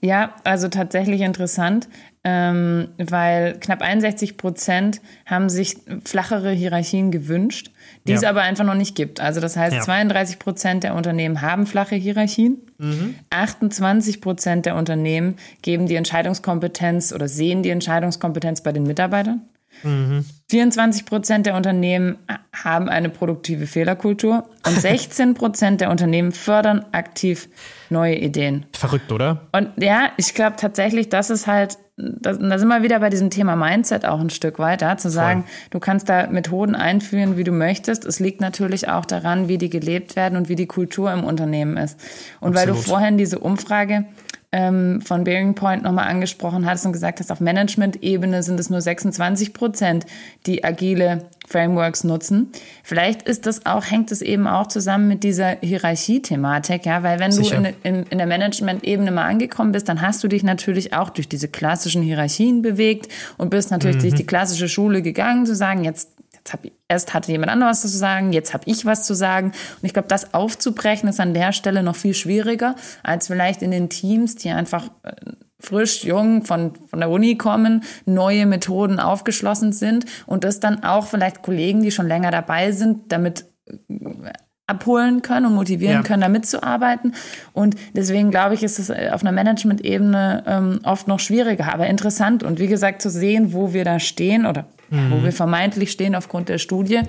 Ja, 0.00 0.34
also 0.44 0.68
tatsächlich 0.68 1.22
interessant, 1.22 1.88
ähm, 2.22 2.88
weil 2.98 3.58
knapp 3.58 3.82
61 3.82 4.36
Prozent 4.36 5.00
haben 5.26 5.48
sich 5.48 5.76
flachere 6.04 6.52
Hierarchien 6.52 7.10
gewünscht, 7.10 7.72
die 8.06 8.12
ja. 8.12 8.18
es 8.18 8.24
aber 8.24 8.42
einfach 8.42 8.64
noch 8.64 8.74
nicht 8.74 8.94
gibt. 8.94 9.20
Also 9.20 9.40
das 9.40 9.56
heißt, 9.56 9.74
ja. 9.74 9.80
32 9.80 10.38
Prozent 10.38 10.84
der 10.84 10.94
Unternehmen 10.94 11.42
haben 11.42 11.66
flache 11.66 11.96
Hierarchien, 11.96 12.58
mhm. 12.78 13.16
28 13.30 14.20
Prozent 14.20 14.66
der 14.66 14.76
Unternehmen 14.76 15.36
geben 15.62 15.86
die 15.86 15.96
Entscheidungskompetenz 15.96 17.12
oder 17.12 17.26
sehen 17.26 17.62
die 17.64 17.70
Entscheidungskompetenz 17.70 18.60
bei 18.62 18.72
den 18.72 18.84
Mitarbeitern. 18.84 19.42
Mhm. 19.82 20.24
24 20.50 21.04
Prozent 21.04 21.46
der 21.46 21.54
Unternehmen 21.54 22.16
haben 22.54 22.88
eine 22.88 23.10
produktive 23.10 23.66
Fehlerkultur 23.66 24.48
und 24.66 24.72
16 24.80 25.34
Prozent 25.34 25.80
der 25.80 25.90
Unternehmen 25.90 26.32
fördern 26.32 26.86
aktiv 26.92 27.48
neue 27.90 28.16
Ideen. 28.16 28.66
Verrückt, 28.72 29.12
oder? 29.12 29.42
Und 29.52 29.70
ja, 29.76 30.10
ich 30.16 30.34
glaube 30.34 30.56
tatsächlich, 30.56 31.08
das 31.10 31.30
ist 31.30 31.46
halt, 31.46 31.78
das, 31.96 32.38
da 32.38 32.58
sind 32.58 32.68
wir 32.68 32.82
wieder 32.82 33.00
bei 33.00 33.10
diesem 33.10 33.28
Thema 33.28 33.56
Mindset 33.56 34.06
auch 34.06 34.20
ein 34.20 34.30
Stück 34.30 34.58
weiter, 34.58 34.96
zu 34.96 35.10
sagen, 35.10 35.42
Voll. 35.42 35.50
du 35.70 35.80
kannst 35.80 36.08
da 36.08 36.28
Methoden 36.28 36.74
einführen, 36.74 37.36
wie 37.36 37.44
du 37.44 37.52
möchtest. 37.52 38.04
Es 38.04 38.20
liegt 38.20 38.40
natürlich 38.40 38.88
auch 38.88 39.04
daran, 39.04 39.48
wie 39.48 39.58
die 39.58 39.68
gelebt 39.68 40.16
werden 40.16 40.36
und 40.36 40.48
wie 40.48 40.56
die 40.56 40.66
Kultur 40.66 41.12
im 41.12 41.24
Unternehmen 41.24 41.76
ist. 41.76 41.98
Und 42.40 42.56
Absolut. 42.56 42.56
weil 42.56 42.66
du 42.66 42.74
vorhin 42.74 43.18
diese 43.18 43.38
Umfrage 43.38 44.04
ähm, 44.50 45.02
von 45.02 45.24
Bearing 45.24 45.54
Point 45.54 45.82
nochmal 45.82 46.08
angesprochen 46.08 46.64
hattest 46.64 46.86
und 46.86 46.92
gesagt 46.92 47.20
hast, 47.20 47.30
auf 47.30 47.40
Management-Ebene 47.40 48.42
sind 48.42 48.58
es 48.58 48.70
nur 48.70 48.80
26 48.80 49.52
Prozent, 49.52 50.06
die 50.46 50.64
agile 50.64 51.26
Frameworks 51.46 52.04
nutzen. 52.04 52.50
Vielleicht 52.82 53.22
ist 53.22 53.46
das 53.46 53.66
auch, 53.66 53.84
hängt 53.84 54.10
es 54.10 54.22
eben 54.22 54.46
auch 54.46 54.66
zusammen 54.66 55.08
mit 55.08 55.22
dieser 55.22 55.56
Hierarchie-Thematik, 55.60 56.86
ja, 56.86 57.02
weil 57.02 57.20
wenn 57.20 57.32
Sicher. 57.32 57.60
du 57.60 57.68
in, 57.68 57.74
in, 57.82 58.02
in 58.04 58.18
der 58.18 58.26
Management-Ebene 58.26 59.10
mal 59.10 59.26
angekommen 59.26 59.72
bist, 59.72 59.88
dann 59.88 60.00
hast 60.00 60.24
du 60.24 60.28
dich 60.28 60.42
natürlich 60.42 60.94
auch 60.94 61.10
durch 61.10 61.28
diese 61.28 61.48
klassischen 61.48 62.02
Hierarchien 62.02 62.62
bewegt 62.62 63.12
und 63.36 63.50
bist 63.50 63.70
natürlich 63.70 63.96
mhm. 63.96 64.02
durch 64.02 64.14
die 64.14 64.26
klassische 64.26 64.68
Schule 64.68 65.02
gegangen, 65.02 65.44
zu 65.44 65.54
sagen, 65.54 65.84
jetzt 65.84 66.07
Jetzt 66.48 66.52
hab, 66.52 66.60
erst 66.88 67.14
hatte 67.14 67.30
jemand 67.30 67.52
anderes 67.52 67.84
was 67.84 67.92
zu 67.92 67.98
sagen, 67.98 68.32
jetzt 68.32 68.54
habe 68.54 68.64
ich 68.66 68.86
was 68.86 69.04
zu 69.04 69.14
sagen. 69.14 69.48
Und 69.48 69.84
ich 69.84 69.92
glaube, 69.92 70.08
das 70.08 70.32
aufzubrechen 70.32 71.08
ist 71.08 71.20
an 71.20 71.34
der 71.34 71.52
Stelle 71.52 71.82
noch 71.82 71.96
viel 71.96 72.14
schwieriger 72.14 72.74
als 73.02 73.26
vielleicht 73.26 73.62
in 73.62 73.70
den 73.70 73.90
Teams, 73.90 74.36
die 74.36 74.50
einfach 74.50 74.88
äh, 75.02 75.12
frisch, 75.60 76.04
jung 76.04 76.44
von, 76.44 76.72
von 76.88 77.00
der 77.00 77.10
Uni 77.10 77.36
kommen, 77.36 77.82
neue 78.06 78.46
Methoden 78.46 78.98
aufgeschlossen 79.00 79.72
sind 79.72 80.06
und 80.26 80.44
das 80.44 80.60
dann 80.60 80.84
auch 80.84 81.06
vielleicht 81.06 81.42
Kollegen, 81.42 81.82
die 81.82 81.90
schon 81.90 82.08
länger 82.08 82.30
dabei 82.30 82.72
sind, 82.72 83.12
damit 83.12 83.44
äh, 83.66 84.30
abholen 84.66 85.22
können 85.22 85.46
und 85.46 85.54
motivieren 85.54 85.96
ja. 85.96 86.02
können, 86.02 86.20
da 86.22 86.28
mitzuarbeiten. 86.28 87.14
Und 87.52 87.74
deswegen 87.94 88.30
glaube 88.30 88.54
ich, 88.54 88.62
ist 88.62 88.78
es 88.78 88.88
äh, 88.88 89.10
auf 89.12 89.22
einer 89.22 89.32
Management-Ebene 89.32 90.44
ähm, 90.46 90.80
oft 90.84 91.08
noch 91.08 91.20
schwieriger, 91.20 91.72
aber 91.72 91.86
interessant. 91.86 92.42
Und 92.42 92.58
wie 92.58 92.68
gesagt, 92.68 93.02
zu 93.02 93.10
sehen, 93.10 93.52
wo 93.52 93.72
wir 93.74 93.84
da 93.84 93.98
stehen 93.98 94.46
oder 94.46 94.66
mhm. 94.90 95.10
wo 95.10 95.22
wir 95.22 95.32
vermeintlich 95.32 95.90
stehen 95.90 96.14
aufgrund 96.14 96.48
der 96.48 96.58
Studie, 96.58 97.02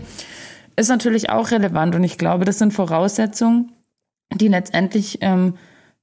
ist 0.75 0.89
natürlich 0.89 1.29
auch 1.29 1.51
relevant. 1.51 1.95
Und 1.95 2.03
ich 2.03 2.17
glaube, 2.17 2.45
das 2.45 2.59
sind 2.59 2.73
Voraussetzungen, 2.73 3.71
die 4.33 4.47
letztendlich 4.47 5.19
ähm, 5.21 5.55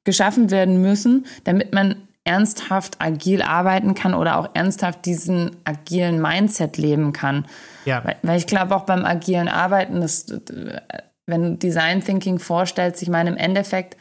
geschaffen 0.04 0.50
werden 0.50 0.80
müssen, 0.80 1.26
damit 1.44 1.74
man 1.74 1.96
ernsthaft 2.24 3.00
agil 3.00 3.40
arbeiten 3.40 3.94
kann 3.94 4.12
oder 4.12 4.36
auch 4.36 4.50
ernsthaft 4.54 5.06
diesen 5.06 5.56
agilen 5.64 6.20
Mindset 6.20 6.76
leben 6.76 7.12
kann. 7.12 7.46
Ja. 7.84 8.04
Weil, 8.04 8.16
weil 8.22 8.38
ich 8.38 8.46
glaube, 8.46 8.74
auch 8.74 8.84
beim 8.84 9.04
agilen 9.04 9.48
Arbeiten, 9.48 10.00
das, 10.00 10.26
wenn 11.26 11.42
du 11.42 11.56
Design 11.56 12.02
Thinking 12.02 12.40
vorstellst, 12.40 13.00
ich 13.02 13.08
meine, 13.08 13.30
im 13.30 13.36
Endeffekt 13.36 13.96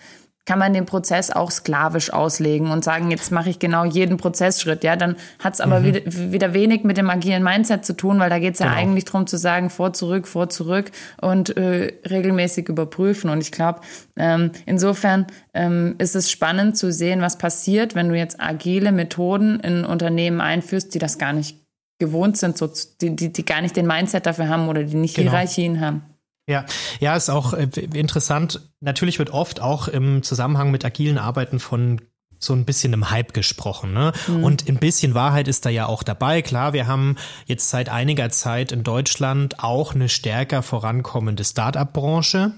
kann 0.46 0.60
man 0.60 0.74
den 0.74 0.86
Prozess 0.86 1.32
auch 1.32 1.50
sklavisch 1.50 2.14
auslegen 2.14 2.70
und 2.70 2.84
sagen, 2.84 3.10
jetzt 3.10 3.32
mache 3.32 3.50
ich 3.50 3.58
genau 3.58 3.84
jeden 3.84 4.18
Prozessschritt. 4.18 4.84
Ja, 4.84 4.96
dann 4.96 5.16
hat 5.40 5.56
es 5.56 5.62
aber 5.62 5.80
mhm. 5.80 5.86
wieder, 5.86 6.02
wieder 6.32 6.54
wenig 6.54 6.84
mit 6.84 6.98
dem 6.98 7.10
agilen 7.10 7.44
Mindset 7.44 7.84
zu 7.84 7.94
tun, 7.94 8.20
weil 8.20 8.30
da 8.30 8.38
geht 8.38 8.54
es 8.54 8.60
ja 8.60 8.68
genau. 8.68 8.78
eigentlich 8.78 9.06
darum 9.06 9.26
zu 9.26 9.38
sagen, 9.38 9.72
vor, 9.72 9.94
zurück, 9.94 10.28
vor, 10.28 10.50
zurück 10.50 10.92
und 11.20 11.58
äh, 11.58 11.94
regelmäßig 12.08 12.70
überprüfen. 12.70 13.32
Und 13.32 13.42
ich 13.42 13.52
glaube, 13.52 13.82
ähm, 14.18 14.52
insofern 14.68 15.26
ähm, 15.56 15.96
ist 15.98 16.16
es 16.16 16.30
spannend 16.30 16.78
zu 16.78 16.92
sehen, 16.92 17.22
was 17.22 17.38
passiert, 17.38 17.96
wenn 17.96 18.10
du 18.10 18.16
jetzt 18.16 18.40
agile 18.40 18.92
Methoden 18.92 19.60
in 19.62 19.84
Unternehmen 19.84 20.42
einführst, 20.42 20.94
die 20.94 21.00
das 21.00 21.18
gar 21.18 21.34
nicht 21.34 21.66
gewohnt 21.98 22.38
sind, 22.38 22.58
so, 22.58 22.70
die, 23.02 23.16
die, 23.16 23.32
die 23.32 23.46
gar 23.46 23.62
nicht 23.62 23.76
den 23.76 23.88
Mindset 23.88 24.26
dafür 24.26 24.50
haben 24.50 24.68
oder 24.68 24.84
die 24.84 24.96
nicht 24.96 25.16
genau. 25.16 25.32
Hierarchien 25.32 25.80
haben. 25.80 26.04
Ja, 26.48 26.66
ja, 27.00 27.16
ist 27.16 27.30
auch 27.30 27.54
äh, 27.54 27.68
interessant. 27.94 28.70
Natürlich 28.80 29.18
wird 29.18 29.32
oft 29.32 29.62
auch 29.62 29.88
im 29.88 30.22
Zusammenhang 30.22 30.70
mit 30.70 30.86
agilen 30.86 31.18
Arbeiten 31.18 31.60
von 31.60 32.02
so 32.40 32.54
ein 32.54 32.66
bisschen 32.66 32.94
im 32.94 33.10
Hype 33.12 33.34
gesprochen. 33.34 33.94
Ne? 33.94 34.12
Mhm. 34.28 34.44
Und 34.44 34.70
ein 34.70 34.78
bisschen 34.78 35.14
Wahrheit 35.14 35.48
ist 35.48 35.66
da 35.66 35.70
ja 35.70 35.86
auch 35.88 36.04
dabei. 36.04 36.42
Klar, 36.42 36.74
wir 36.74 36.88
haben 36.88 37.16
jetzt 37.46 37.70
seit 37.70 37.90
einiger 37.90 38.30
Zeit 38.30 38.72
in 38.72 38.84
Deutschland 38.84 39.64
auch 39.64 39.96
eine 39.96 40.10
stärker 40.10 40.62
vorankommende 40.62 41.44
Startup-Branche. 41.44 42.52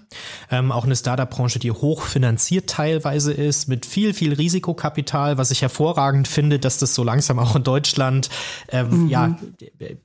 Ähm, 0.51 0.71
auch 0.71 0.85
eine 0.85 0.95
Startup-Branche, 0.95 1.59
die 1.59 1.71
hochfinanziert 1.71 2.69
teilweise 2.69 3.33
ist, 3.33 3.67
mit 3.67 3.85
viel, 3.85 4.13
viel 4.13 4.33
Risikokapital, 4.33 5.37
was 5.37 5.51
ich 5.51 5.61
hervorragend 5.61 6.27
finde, 6.27 6.59
dass 6.59 6.77
das 6.77 6.95
so 6.95 7.03
langsam 7.03 7.39
auch 7.39 7.55
in 7.55 7.63
Deutschland 7.63 8.29
ähm, 8.69 9.03
mhm. 9.03 9.09
ja, 9.09 9.37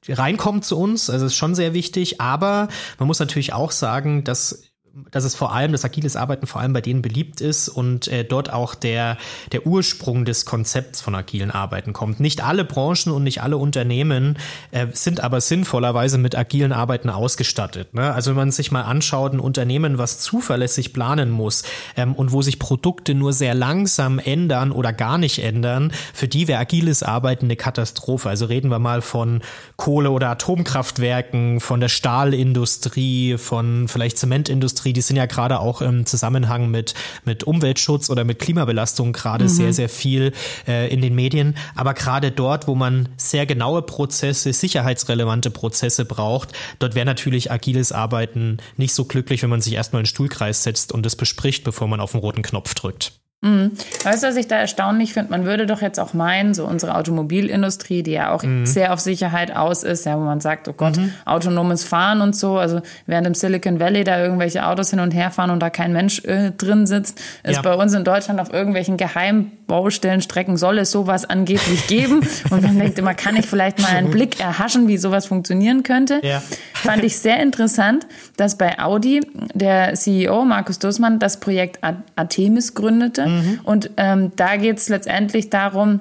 reinkommt 0.08 0.64
zu 0.64 0.78
uns. 0.78 1.10
Also 1.10 1.26
ist 1.26 1.36
schon 1.36 1.54
sehr 1.54 1.74
wichtig. 1.74 2.20
Aber 2.20 2.68
man 2.98 3.06
muss 3.06 3.18
natürlich 3.18 3.52
auch 3.52 3.70
sagen, 3.70 4.24
dass 4.24 4.71
dass 5.10 5.24
es 5.24 5.34
vor 5.34 5.54
allem, 5.54 5.72
das 5.72 5.84
agiles 5.84 6.16
Arbeiten 6.16 6.46
vor 6.46 6.60
allem 6.60 6.74
bei 6.74 6.82
denen 6.82 7.00
beliebt 7.00 7.40
ist 7.40 7.68
und 7.68 8.08
äh, 8.08 8.24
dort 8.24 8.52
auch 8.52 8.74
der, 8.74 9.16
der 9.52 9.66
Ursprung 9.66 10.26
des 10.26 10.44
Konzepts 10.44 11.00
von 11.00 11.14
agilen 11.14 11.50
Arbeiten 11.50 11.94
kommt. 11.94 12.20
Nicht 12.20 12.44
alle 12.44 12.64
Branchen 12.64 13.10
und 13.10 13.22
nicht 13.22 13.42
alle 13.42 13.56
Unternehmen 13.56 14.36
äh, 14.70 14.88
sind 14.92 15.20
aber 15.20 15.40
sinnvollerweise 15.40 16.18
mit 16.18 16.36
agilen 16.36 16.72
Arbeiten 16.72 17.08
ausgestattet. 17.08 17.94
Ne? 17.94 18.12
Also 18.12 18.30
wenn 18.30 18.36
man 18.36 18.50
sich 18.50 18.70
mal 18.70 18.82
anschaut, 18.82 19.32
ein 19.32 19.40
Unternehmen, 19.40 19.96
was 19.96 20.18
zuverlässig 20.18 20.92
planen 20.92 21.30
muss 21.30 21.62
ähm, 21.96 22.14
und 22.14 22.32
wo 22.32 22.42
sich 22.42 22.58
Produkte 22.58 23.14
nur 23.14 23.32
sehr 23.32 23.54
langsam 23.54 24.18
ändern 24.18 24.72
oder 24.72 24.92
gar 24.92 25.16
nicht 25.16 25.38
ändern, 25.38 25.92
für 26.12 26.28
die 26.28 26.48
wäre 26.48 26.60
agiles 26.60 27.02
Arbeiten 27.02 27.46
eine 27.46 27.56
Katastrophe. 27.56 28.28
Also 28.28 28.44
reden 28.44 28.70
wir 28.70 28.78
mal 28.78 29.00
von 29.00 29.40
Kohle- 29.76 30.10
oder 30.10 30.28
Atomkraftwerken, 30.28 31.60
von 31.60 31.80
der 31.80 31.88
Stahlindustrie, 31.88 33.38
von 33.38 33.88
vielleicht 33.88 34.18
Zementindustrie, 34.18 34.81
Industrie, 34.82 34.92
die 34.92 35.00
sind 35.00 35.16
ja 35.16 35.26
gerade 35.26 35.60
auch 35.60 35.80
im 35.80 36.06
Zusammenhang 36.06 36.70
mit, 36.70 36.94
mit 37.24 37.44
Umweltschutz 37.44 38.10
oder 38.10 38.24
mit 38.24 38.38
Klimabelastung 38.38 39.12
gerade 39.12 39.44
mhm. 39.44 39.48
sehr, 39.48 39.72
sehr 39.72 39.88
viel 39.88 40.32
äh, 40.66 40.92
in 40.92 41.00
den 41.00 41.14
Medien. 41.14 41.54
Aber 41.74 41.94
gerade 41.94 42.30
dort, 42.30 42.66
wo 42.66 42.74
man 42.74 43.08
sehr 43.16 43.46
genaue 43.46 43.82
Prozesse, 43.82 44.52
sicherheitsrelevante 44.52 45.50
Prozesse 45.50 46.04
braucht, 46.04 46.50
dort 46.78 46.94
wäre 46.94 47.06
natürlich 47.06 47.50
agiles 47.50 47.92
Arbeiten 47.92 48.58
nicht 48.76 48.94
so 48.94 49.04
glücklich, 49.04 49.42
wenn 49.42 49.50
man 49.50 49.60
sich 49.60 49.74
erstmal 49.74 50.00
in 50.00 50.04
den 50.04 50.10
Stuhlkreis 50.10 50.62
setzt 50.62 50.92
und 50.92 51.06
es 51.06 51.16
bespricht, 51.16 51.64
bevor 51.64 51.88
man 51.88 52.00
auf 52.00 52.12
den 52.12 52.20
roten 52.20 52.42
Knopf 52.42 52.74
drückt. 52.74 53.21
Mhm. 53.44 53.72
Weißt 54.04 54.22
du, 54.22 54.28
was 54.28 54.36
ich 54.36 54.46
da 54.46 54.56
erstaunlich 54.56 55.14
finde? 55.14 55.32
Man 55.32 55.44
würde 55.44 55.66
doch 55.66 55.82
jetzt 55.82 55.98
auch 55.98 56.14
meinen, 56.14 56.54
so 56.54 56.64
unsere 56.64 56.94
Automobilindustrie, 56.94 58.04
die 58.04 58.12
ja 58.12 58.30
auch 58.30 58.44
mhm. 58.44 58.66
sehr 58.66 58.92
auf 58.92 59.00
Sicherheit 59.00 59.54
aus 59.54 59.82
ist, 59.82 60.06
ja, 60.06 60.16
wo 60.16 60.20
man 60.20 60.40
sagt, 60.40 60.68
oh 60.68 60.72
Gott, 60.72 60.96
mhm. 60.96 61.12
autonomes 61.24 61.82
Fahren 61.82 62.20
und 62.20 62.36
so, 62.36 62.58
also 62.58 62.82
während 63.06 63.26
im 63.26 63.34
Silicon 63.34 63.80
Valley 63.80 64.04
da 64.04 64.22
irgendwelche 64.22 64.64
Autos 64.64 64.90
hin 64.90 65.00
und 65.00 65.10
her 65.10 65.32
fahren 65.32 65.50
und 65.50 65.58
da 65.58 65.70
kein 65.70 65.92
Mensch 65.92 66.24
äh, 66.24 66.52
drin 66.52 66.86
sitzt, 66.86 67.20
ist 67.42 67.56
ja. 67.56 67.62
bei 67.62 67.74
uns 67.74 67.92
in 67.94 68.04
Deutschland 68.04 68.40
auf 68.40 68.52
irgendwelchen 68.52 68.96
Geheimbaustellenstrecken 68.96 70.56
soll 70.56 70.78
es 70.78 70.92
sowas 70.92 71.28
angeblich 71.28 71.88
geben. 71.88 72.20
und 72.50 72.62
man 72.62 72.78
denkt 72.78 73.00
immer, 73.00 73.14
kann 73.14 73.34
ich 73.34 73.46
vielleicht 73.46 73.80
mal 73.80 73.88
einen 73.88 74.12
Blick 74.12 74.38
erhaschen, 74.38 74.86
wie 74.86 74.98
sowas 74.98 75.26
funktionieren 75.26 75.82
könnte? 75.82 76.20
Ja. 76.22 76.40
Fand 76.74 77.02
ich 77.02 77.18
sehr 77.18 77.42
interessant, 77.42 78.06
dass 78.36 78.56
bei 78.56 78.78
Audi 78.78 79.20
der 79.52 79.94
CEO 79.94 80.44
Markus 80.44 80.78
Dussmann 80.78 81.18
das 81.18 81.40
Projekt 81.40 81.80
Artemis 82.14 82.74
gründete. 82.74 83.31
Mhm. 83.32 83.60
Und 83.64 83.90
ähm, 83.96 84.32
da 84.36 84.56
geht 84.56 84.78
es 84.78 84.88
letztendlich 84.88 85.50
darum, 85.50 86.00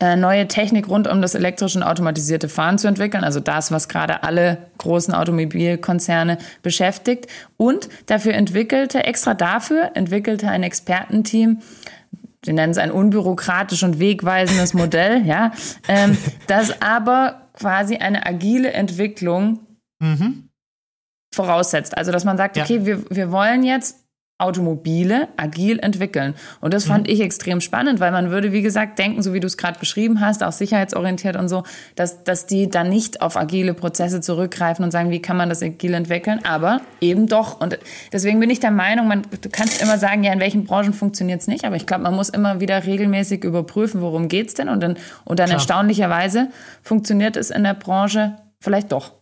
äh, 0.00 0.16
neue 0.16 0.46
Technik 0.48 0.88
rund 0.88 1.08
um 1.08 1.22
das 1.22 1.34
elektrische 1.34 1.78
und 1.78 1.82
automatisierte 1.82 2.48
Fahren 2.48 2.78
zu 2.78 2.88
entwickeln, 2.88 3.24
also 3.24 3.40
das, 3.40 3.72
was 3.72 3.88
gerade 3.88 4.22
alle 4.22 4.58
großen 4.76 5.14
Automobilkonzerne 5.14 6.38
beschäftigt. 6.62 7.26
Und 7.56 7.88
dafür 8.06 8.34
entwickelte, 8.34 9.04
extra 9.04 9.34
dafür 9.34 9.92
entwickelte 9.94 10.48
ein 10.48 10.62
Expertenteam, 10.62 11.62
wir 12.44 12.54
nennen 12.54 12.70
es 12.70 12.78
ein 12.78 12.92
unbürokratisch 12.92 13.82
und 13.82 13.98
wegweisendes 13.98 14.74
Modell, 14.74 15.22
ja, 15.26 15.52
ähm, 15.88 16.16
das 16.46 16.82
aber 16.82 17.48
quasi 17.54 17.96
eine 17.96 18.26
agile 18.26 18.72
Entwicklung 18.72 19.60
mhm. 20.00 20.50
voraussetzt. 21.34 21.96
Also, 21.96 22.12
dass 22.12 22.24
man 22.24 22.36
sagt, 22.36 22.58
okay, 22.58 22.84
wir, 22.84 23.10
wir 23.10 23.32
wollen 23.32 23.64
jetzt 23.64 24.04
Automobile 24.38 25.26
agil 25.36 25.80
entwickeln. 25.80 26.34
Und 26.60 26.72
das 26.72 26.84
fand 26.84 27.08
mhm. 27.08 27.12
ich 27.12 27.20
extrem 27.20 27.60
spannend, 27.60 27.98
weil 27.98 28.12
man 28.12 28.30
würde, 28.30 28.52
wie 28.52 28.62
gesagt, 28.62 28.98
denken, 29.00 29.20
so 29.20 29.34
wie 29.34 29.40
du 29.40 29.48
es 29.48 29.56
gerade 29.56 29.80
beschrieben 29.80 30.20
hast, 30.20 30.44
auch 30.44 30.52
sicherheitsorientiert 30.52 31.34
und 31.34 31.48
so, 31.48 31.64
dass, 31.96 32.22
dass 32.22 32.46
die 32.46 32.68
dann 32.68 32.88
nicht 32.88 33.20
auf 33.20 33.36
agile 33.36 33.74
Prozesse 33.74 34.20
zurückgreifen 34.20 34.84
und 34.84 34.92
sagen, 34.92 35.10
wie 35.10 35.20
kann 35.20 35.36
man 35.36 35.48
das 35.48 35.60
agil 35.60 35.92
entwickeln, 35.92 36.40
aber 36.44 36.80
eben 37.00 37.26
doch. 37.26 37.60
Und 37.60 37.80
deswegen 38.12 38.38
bin 38.38 38.48
ich 38.48 38.60
der 38.60 38.70
Meinung, 38.70 39.08
man, 39.08 39.22
du 39.40 39.48
kannst 39.50 39.82
immer 39.82 39.98
sagen, 39.98 40.22
ja, 40.22 40.32
in 40.32 40.40
welchen 40.40 40.64
Branchen 40.64 40.92
funktioniert 40.92 41.40
es 41.40 41.48
nicht, 41.48 41.64
aber 41.64 41.74
ich 41.74 41.86
glaube, 41.86 42.04
man 42.04 42.14
muss 42.14 42.28
immer 42.28 42.60
wieder 42.60 42.86
regelmäßig 42.86 43.42
überprüfen, 43.42 44.00
worum 44.00 44.28
geht's 44.28 44.54
denn 44.54 44.68
und 44.68 44.80
dann, 44.80 44.96
und 45.24 45.40
dann 45.40 45.46
Klar. 45.46 45.58
erstaunlicherweise 45.58 46.48
funktioniert 46.82 47.36
es 47.36 47.50
in 47.50 47.64
der 47.64 47.74
Branche 47.74 48.36
vielleicht 48.60 48.92
doch. 48.92 49.17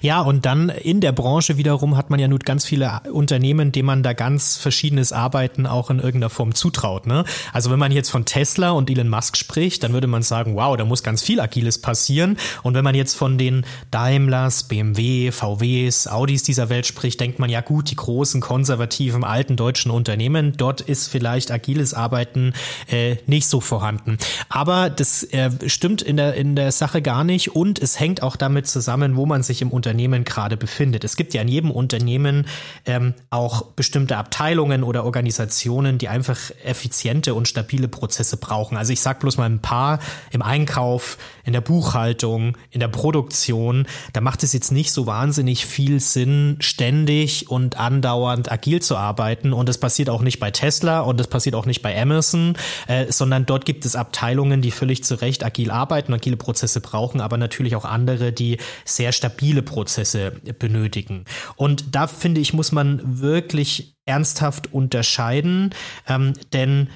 Ja, 0.00 0.20
und 0.20 0.46
dann 0.46 0.68
in 0.68 1.00
der 1.00 1.12
Branche 1.12 1.56
wiederum 1.56 1.96
hat 1.96 2.10
man 2.10 2.20
ja 2.20 2.28
nun 2.28 2.38
ganz 2.38 2.64
viele 2.64 3.00
Unternehmen, 3.12 3.72
denen 3.72 3.86
man 3.86 4.02
da 4.02 4.12
ganz 4.12 4.56
verschiedenes 4.56 5.12
Arbeiten 5.12 5.66
auch 5.66 5.90
in 5.90 5.98
irgendeiner 5.98 6.30
Form 6.30 6.54
zutraut. 6.54 7.06
Ne? 7.06 7.24
Also 7.52 7.70
wenn 7.70 7.78
man 7.78 7.92
jetzt 7.92 8.10
von 8.10 8.24
Tesla 8.24 8.70
und 8.70 8.90
Elon 8.90 9.08
Musk 9.08 9.36
spricht, 9.36 9.82
dann 9.82 9.92
würde 9.92 10.06
man 10.06 10.22
sagen, 10.22 10.56
wow, 10.56 10.76
da 10.76 10.84
muss 10.84 11.02
ganz 11.02 11.22
viel 11.22 11.40
Agiles 11.40 11.80
passieren. 11.80 12.36
Und 12.62 12.74
wenn 12.74 12.84
man 12.84 12.94
jetzt 12.94 13.14
von 13.14 13.38
den 13.38 13.64
Daimlers, 13.90 14.64
BMW, 14.64 15.30
VWs, 15.32 16.06
Audis 16.06 16.42
dieser 16.42 16.68
Welt 16.68 16.86
spricht, 16.86 17.20
denkt 17.20 17.38
man 17.38 17.50
ja 17.50 17.60
gut, 17.60 17.90
die 17.90 17.96
großen, 17.96 18.40
konservativen, 18.40 19.24
alten 19.24 19.56
deutschen 19.56 19.90
Unternehmen, 19.90 20.56
dort 20.56 20.80
ist 20.80 21.08
vielleicht 21.08 21.50
agiles 21.50 21.94
Arbeiten 21.94 22.52
äh, 22.90 23.16
nicht 23.26 23.48
so 23.48 23.60
vorhanden. 23.60 24.18
Aber 24.48 24.90
das 24.90 25.22
äh, 25.24 25.50
stimmt 25.66 26.02
in 26.02 26.16
der, 26.16 26.34
in 26.34 26.56
der 26.56 26.72
Sache 26.72 27.02
gar 27.02 27.24
nicht 27.24 27.54
und 27.54 27.78
es 27.78 27.98
hängt 27.98 28.22
auch 28.22 28.36
damit 28.36 28.66
zusammen, 28.66 29.16
wo 29.16 29.26
man 29.26 29.42
sich 29.42 29.62
im 29.62 29.65
Unternehmen 29.70 30.24
gerade 30.24 30.56
befindet. 30.56 31.04
Es 31.04 31.16
gibt 31.16 31.34
ja 31.34 31.42
in 31.42 31.48
jedem 31.48 31.70
Unternehmen 31.70 32.46
ähm, 32.84 33.14
auch 33.30 33.62
bestimmte 33.72 34.16
Abteilungen 34.16 34.82
oder 34.82 35.04
Organisationen, 35.04 35.98
die 35.98 36.08
einfach 36.08 36.38
effiziente 36.64 37.34
und 37.34 37.48
stabile 37.48 37.88
Prozesse 37.88 38.36
brauchen. 38.36 38.76
Also 38.76 38.92
ich 38.92 39.00
sage 39.00 39.20
bloß 39.20 39.36
mal 39.36 39.48
ein 39.48 39.60
paar 39.60 39.98
im 40.30 40.42
Einkauf, 40.42 41.18
in 41.44 41.52
der 41.52 41.60
Buchhaltung, 41.60 42.56
in 42.70 42.80
der 42.80 42.88
Produktion. 42.88 43.86
Da 44.12 44.20
macht 44.20 44.42
es 44.42 44.52
jetzt 44.52 44.72
nicht 44.72 44.92
so 44.92 45.06
wahnsinnig 45.06 45.66
viel 45.66 46.00
Sinn, 46.00 46.56
ständig 46.60 47.50
und 47.50 47.76
andauernd 47.76 48.50
agil 48.50 48.82
zu 48.82 48.96
arbeiten. 48.96 49.52
Und 49.52 49.68
das 49.68 49.78
passiert 49.78 50.10
auch 50.10 50.22
nicht 50.22 50.40
bei 50.40 50.50
Tesla 50.50 51.00
und 51.00 51.20
das 51.20 51.28
passiert 51.28 51.54
auch 51.54 51.66
nicht 51.66 51.82
bei 51.82 52.00
Amazon, 52.00 52.56
äh, 52.88 53.10
sondern 53.12 53.46
dort 53.46 53.64
gibt 53.64 53.84
es 53.84 53.94
Abteilungen, 53.94 54.60
die 54.60 54.70
völlig 54.70 55.04
zu 55.04 55.14
Recht 55.20 55.44
agil 55.44 55.70
arbeiten, 55.70 56.12
agile 56.12 56.36
Prozesse 56.36 56.80
brauchen, 56.80 57.20
aber 57.20 57.36
natürlich 57.36 57.76
auch 57.76 57.84
andere, 57.84 58.32
die 58.32 58.58
sehr 58.84 59.12
stabil 59.12 59.45
viele 59.46 59.62
Prozesse 59.62 60.32
benötigen. 60.58 61.24
Und 61.54 61.94
da 61.94 62.08
finde 62.08 62.40
ich, 62.40 62.52
muss 62.52 62.72
man 62.72 63.20
wirklich 63.20 63.94
ernsthaft 64.04 64.72
unterscheiden, 64.72 65.70
ähm, 66.08 66.32
denn 66.52 66.88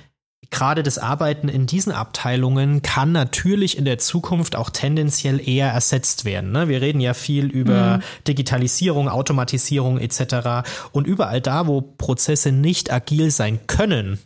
gerade 0.50 0.82
das 0.82 0.98
Arbeiten 0.98 1.48
in 1.48 1.66
diesen 1.66 1.92
Abteilungen 1.92 2.82
kann 2.82 3.12
natürlich 3.12 3.78
in 3.78 3.84
der 3.84 3.98
Zukunft 3.98 4.56
auch 4.56 4.70
tendenziell 4.70 5.40
eher 5.48 5.68
ersetzt 5.68 6.24
werden. 6.24 6.50
Ne? 6.50 6.66
Wir 6.66 6.80
reden 6.80 7.00
ja 7.00 7.14
viel 7.14 7.46
über 7.46 7.98
mhm. 7.98 8.02
Digitalisierung, 8.26 9.08
Automatisierung 9.08 9.98
etc. 9.98 10.68
Und 10.90 11.06
überall 11.06 11.40
da, 11.40 11.68
wo 11.68 11.82
Prozesse 11.82 12.50
nicht 12.50 12.92
agil 12.92 13.30
sein 13.30 13.60
können. 13.68 14.18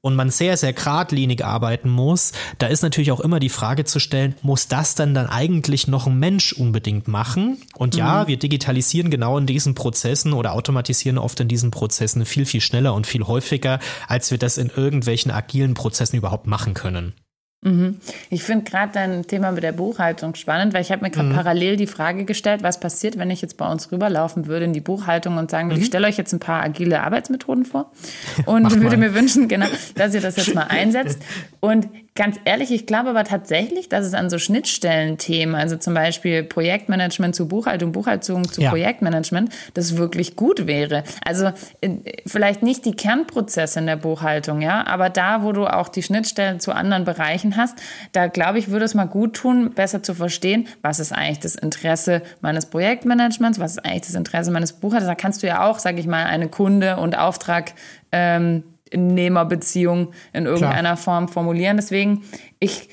Und 0.00 0.16
man 0.16 0.30
sehr, 0.30 0.56
sehr 0.56 0.72
geradlinig 0.72 1.44
arbeiten 1.44 1.88
muss, 1.88 2.32
da 2.58 2.66
ist 2.66 2.82
natürlich 2.82 3.12
auch 3.12 3.20
immer 3.20 3.38
die 3.38 3.48
Frage 3.48 3.84
zu 3.84 4.00
stellen, 4.00 4.34
muss 4.42 4.66
das 4.66 4.96
dann 4.96 5.14
dann 5.14 5.26
eigentlich 5.26 5.86
noch 5.86 6.08
ein 6.08 6.18
Mensch 6.18 6.52
unbedingt 6.52 7.06
machen? 7.06 7.58
Und 7.76 7.94
ja, 7.94 8.24
mhm. 8.24 8.28
wir 8.28 8.36
digitalisieren 8.36 9.10
genau 9.10 9.38
in 9.38 9.46
diesen 9.46 9.74
Prozessen 9.74 10.32
oder 10.32 10.54
automatisieren 10.54 11.18
oft 11.18 11.38
in 11.38 11.48
diesen 11.48 11.70
Prozessen 11.70 12.24
viel, 12.24 12.46
viel 12.46 12.60
schneller 12.60 12.94
und 12.94 13.06
viel 13.06 13.24
häufiger, 13.24 13.78
als 14.08 14.30
wir 14.32 14.38
das 14.38 14.58
in 14.58 14.70
irgendwelchen 14.70 15.30
agilen 15.30 15.74
Prozessen 15.74 16.16
überhaupt 16.16 16.48
machen 16.48 16.74
können. 16.74 17.14
Mhm. 17.62 17.96
Ich 18.30 18.44
finde 18.44 18.70
gerade 18.70 18.92
dein 18.92 19.26
Thema 19.26 19.50
mit 19.50 19.64
der 19.64 19.72
Buchhaltung 19.72 20.36
spannend, 20.36 20.74
weil 20.74 20.82
ich 20.82 20.92
habe 20.92 21.04
mir 21.04 21.10
gerade 21.10 21.28
mhm. 21.28 21.34
parallel 21.34 21.76
die 21.76 21.88
Frage 21.88 22.24
gestellt, 22.24 22.62
was 22.62 22.78
passiert, 22.78 23.18
wenn 23.18 23.30
ich 23.30 23.42
jetzt 23.42 23.56
bei 23.56 23.68
uns 23.70 23.90
rüberlaufen 23.90 24.46
würde 24.46 24.66
in 24.66 24.72
die 24.72 24.80
Buchhaltung 24.80 25.38
und 25.38 25.50
sagen 25.50 25.68
würde, 25.68 25.76
mhm. 25.76 25.82
ich 25.82 25.88
stelle 25.88 26.06
euch 26.06 26.16
jetzt 26.16 26.32
ein 26.32 26.38
paar 26.38 26.62
agile 26.62 27.02
Arbeitsmethoden 27.02 27.64
vor 27.64 27.90
und 28.46 28.80
würde 28.80 28.96
mir 28.96 29.12
wünschen, 29.12 29.48
genau, 29.48 29.66
dass 29.96 30.14
ihr 30.14 30.20
das 30.20 30.36
jetzt 30.36 30.54
mal 30.54 30.62
einsetzt. 30.68 31.20
Und 31.58 31.88
Ganz 32.18 32.40
ehrlich, 32.44 32.72
ich 32.72 32.84
glaube 32.84 33.10
aber 33.10 33.22
tatsächlich, 33.22 33.88
dass 33.88 34.04
es 34.04 34.12
an 34.12 34.28
so 34.28 34.40
Schnittstellenthemen, 34.40 35.54
also 35.54 35.76
zum 35.76 35.94
Beispiel 35.94 36.42
Projektmanagement 36.42 37.36
zu 37.36 37.46
Buchhaltung, 37.46 37.92
Buchhaltung 37.92 38.50
zu 38.50 38.60
ja. 38.60 38.70
Projektmanagement, 38.70 39.52
das 39.74 39.96
wirklich 39.96 40.34
gut 40.34 40.66
wäre. 40.66 41.04
Also 41.24 41.52
äh, 41.80 41.90
vielleicht 42.26 42.64
nicht 42.64 42.84
die 42.86 42.96
Kernprozesse 42.96 43.78
in 43.78 43.86
der 43.86 43.94
Buchhaltung, 43.94 44.62
ja, 44.62 44.84
aber 44.84 45.10
da, 45.10 45.44
wo 45.44 45.52
du 45.52 45.68
auch 45.68 45.86
die 45.86 46.02
Schnittstellen 46.02 46.58
zu 46.58 46.72
anderen 46.72 47.04
Bereichen 47.04 47.56
hast, 47.56 47.78
da 48.10 48.26
glaube 48.26 48.58
ich, 48.58 48.68
würde 48.68 48.86
es 48.86 48.94
mal 48.94 49.04
gut 49.04 49.36
tun, 49.36 49.70
besser 49.70 50.02
zu 50.02 50.12
verstehen, 50.12 50.66
was 50.82 50.98
ist 50.98 51.12
eigentlich 51.12 51.38
das 51.38 51.54
Interesse 51.54 52.22
meines 52.40 52.66
Projektmanagements, 52.66 53.60
was 53.60 53.76
ist 53.76 53.84
eigentlich 53.84 54.06
das 54.06 54.16
Interesse 54.16 54.50
meines 54.50 54.72
Buchhalters. 54.72 55.06
Da 55.06 55.14
kannst 55.14 55.44
du 55.44 55.46
ja 55.46 55.64
auch, 55.64 55.78
sage 55.78 56.00
ich 56.00 56.08
mal, 56.08 56.24
eine 56.24 56.48
Kunde 56.48 56.96
und 56.96 57.16
Auftrag 57.16 57.74
ähm, 58.10 58.64
Nehmerbeziehung 58.94 60.12
in 60.32 60.46
irgendeiner 60.46 60.80
Klar. 60.80 60.96
Form 60.96 61.28
formulieren. 61.28 61.76
Deswegen, 61.76 62.24
ich, 62.60 62.88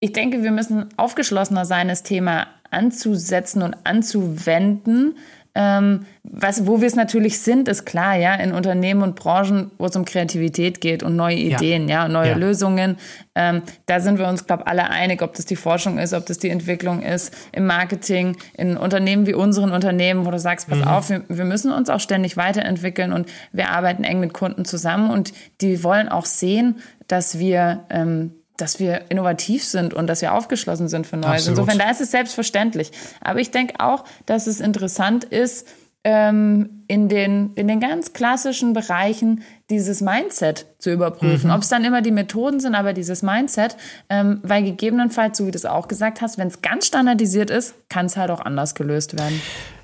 ich 0.00 0.12
denke, 0.12 0.42
wir 0.42 0.50
müssen 0.50 0.88
aufgeschlossener 0.96 1.64
sein, 1.64 1.88
das 1.88 2.02
Thema 2.02 2.46
anzusetzen 2.70 3.62
und 3.62 3.76
anzuwenden, 3.84 5.16
Ähm, 5.60 6.06
was, 6.22 6.68
wo 6.68 6.80
wir 6.80 6.86
es 6.86 6.94
natürlich 6.94 7.40
sind, 7.40 7.66
ist 7.66 7.84
klar, 7.84 8.14
ja, 8.14 8.36
in 8.36 8.52
Unternehmen 8.52 9.02
und 9.02 9.16
Branchen, 9.16 9.72
wo 9.76 9.86
es 9.86 9.96
um 9.96 10.04
Kreativität 10.04 10.80
geht 10.80 11.02
und 11.02 11.16
neue 11.16 11.34
Ideen, 11.34 11.88
ja, 11.88 12.04
ja 12.04 12.08
neue 12.08 12.30
ja. 12.30 12.36
Lösungen. 12.36 12.96
Ähm, 13.34 13.62
da 13.86 13.98
sind 13.98 14.20
wir 14.20 14.28
uns, 14.28 14.46
glaube 14.46 14.62
ich, 14.64 14.70
alle 14.70 14.88
einig, 14.88 15.20
ob 15.20 15.34
das 15.34 15.46
die 15.46 15.56
Forschung 15.56 15.98
ist, 15.98 16.14
ob 16.14 16.26
das 16.26 16.38
die 16.38 16.50
Entwicklung 16.50 17.02
ist, 17.02 17.34
im 17.50 17.66
Marketing, 17.66 18.36
in 18.56 18.76
Unternehmen 18.76 19.26
wie 19.26 19.34
unseren 19.34 19.72
Unternehmen, 19.72 20.26
wo 20.26 20.30
du 20.30 20.38
sagst, 20.38 20.68
pass 20.68 20.78
mhm. 20.78 20.84
auf, 20.84 21.10
wir, 21.10 21.24
wir 21.28 21.44
müssen 21.44 21.72
uns 21.72 21.90
auch 21.90 22.00
ständig 22.00 22.36
weiterentwickeln 22.36 23.12
und 23.12 23.28
wir 23.50 23.70
arbeiten 23.70 24.04
eng 24.04 24.20
mit 24.20 24.32
Kunden 24.32 24.64
zusammen 24.64 25.10
und 25.10 25.32
die 25.60 25.82
wollen 25.82 26.08
auch 26.08 26.26
sehen, 26.26 26.76
dass 27.08 27.40
wir 27.40 27.84
ähm, 27.90 28.30
dass 28.58 28.78
wir 28.78 29.10
innovativ 29.10 29.64
sind 29.64 29.94
und 29.94 30.06
dass 30.06 30.20
wir 30.20 30.34
aufgeschlossen 30.34 30.88
sind 30.88 31.06
für 31.06 31.16
Neues. 31.16 31.48
Absolut. 31.48 31.58
Insofern, 31.58 31.78
da 31.78 31.90
ist 31.90 32.00
es 32.00 32.10
selbstverständlich. 32.10 32.92
Aber 33.20 33.40
ich 33.40 33.50
denke 33.50 33.74
auch, 33.78 34.04
dass 34.26 34.46
es 34.46 34.60
interessant 34.60 35.24
ist, 35.24 35.66
ähm, 36.04 36.84
in, 36.86 37.08
den, 37.08 37.52
in 37.54 37.68
den 37.68 37.80
ganz 37.80 38.12
klassischen 38.12 38.72
Bereichen 38.72 39.42
dieses 39.68 40.00
Mindset 40.00 40.66
zu 40.78 40.90
überprüfen. 40.90 41.50
Mhm. 41.50 41.56
Ob 41.56 41.62
es 41.62 41.68
dann 41.68 41.84
immer 41.84 42.02
die 42.02 42.12
Methoden 42.12 42.60
sind, 42.60 42.74
aber 42.74 42.92
dieses 42.92 43.22
Mindset, 43.22 43.76
ähm, 44.08 44.40
weil 44.42 44.62
gegebenenfalls, 44.62 45.38
so 45.38 45.46
wie 45.46 45.50
du 45.50 45.56
es 45.56 45.66
auch 45.66 45.88
gesagt 45.88 46.20
hast, 46.20 46.38
wenn 46.38 46.48
es 46.48 46.62
ganz 46.62 46.86
standardisiert 46.86 47.50
ist, 47.50 47.74
kann 47.88 48.06
es 48.06 48.16
halt 48.16 48.30
auch 48.30 48.40
anders 48.40 48.74
gelöst 48.74 49.18
werden. 49.18 49.40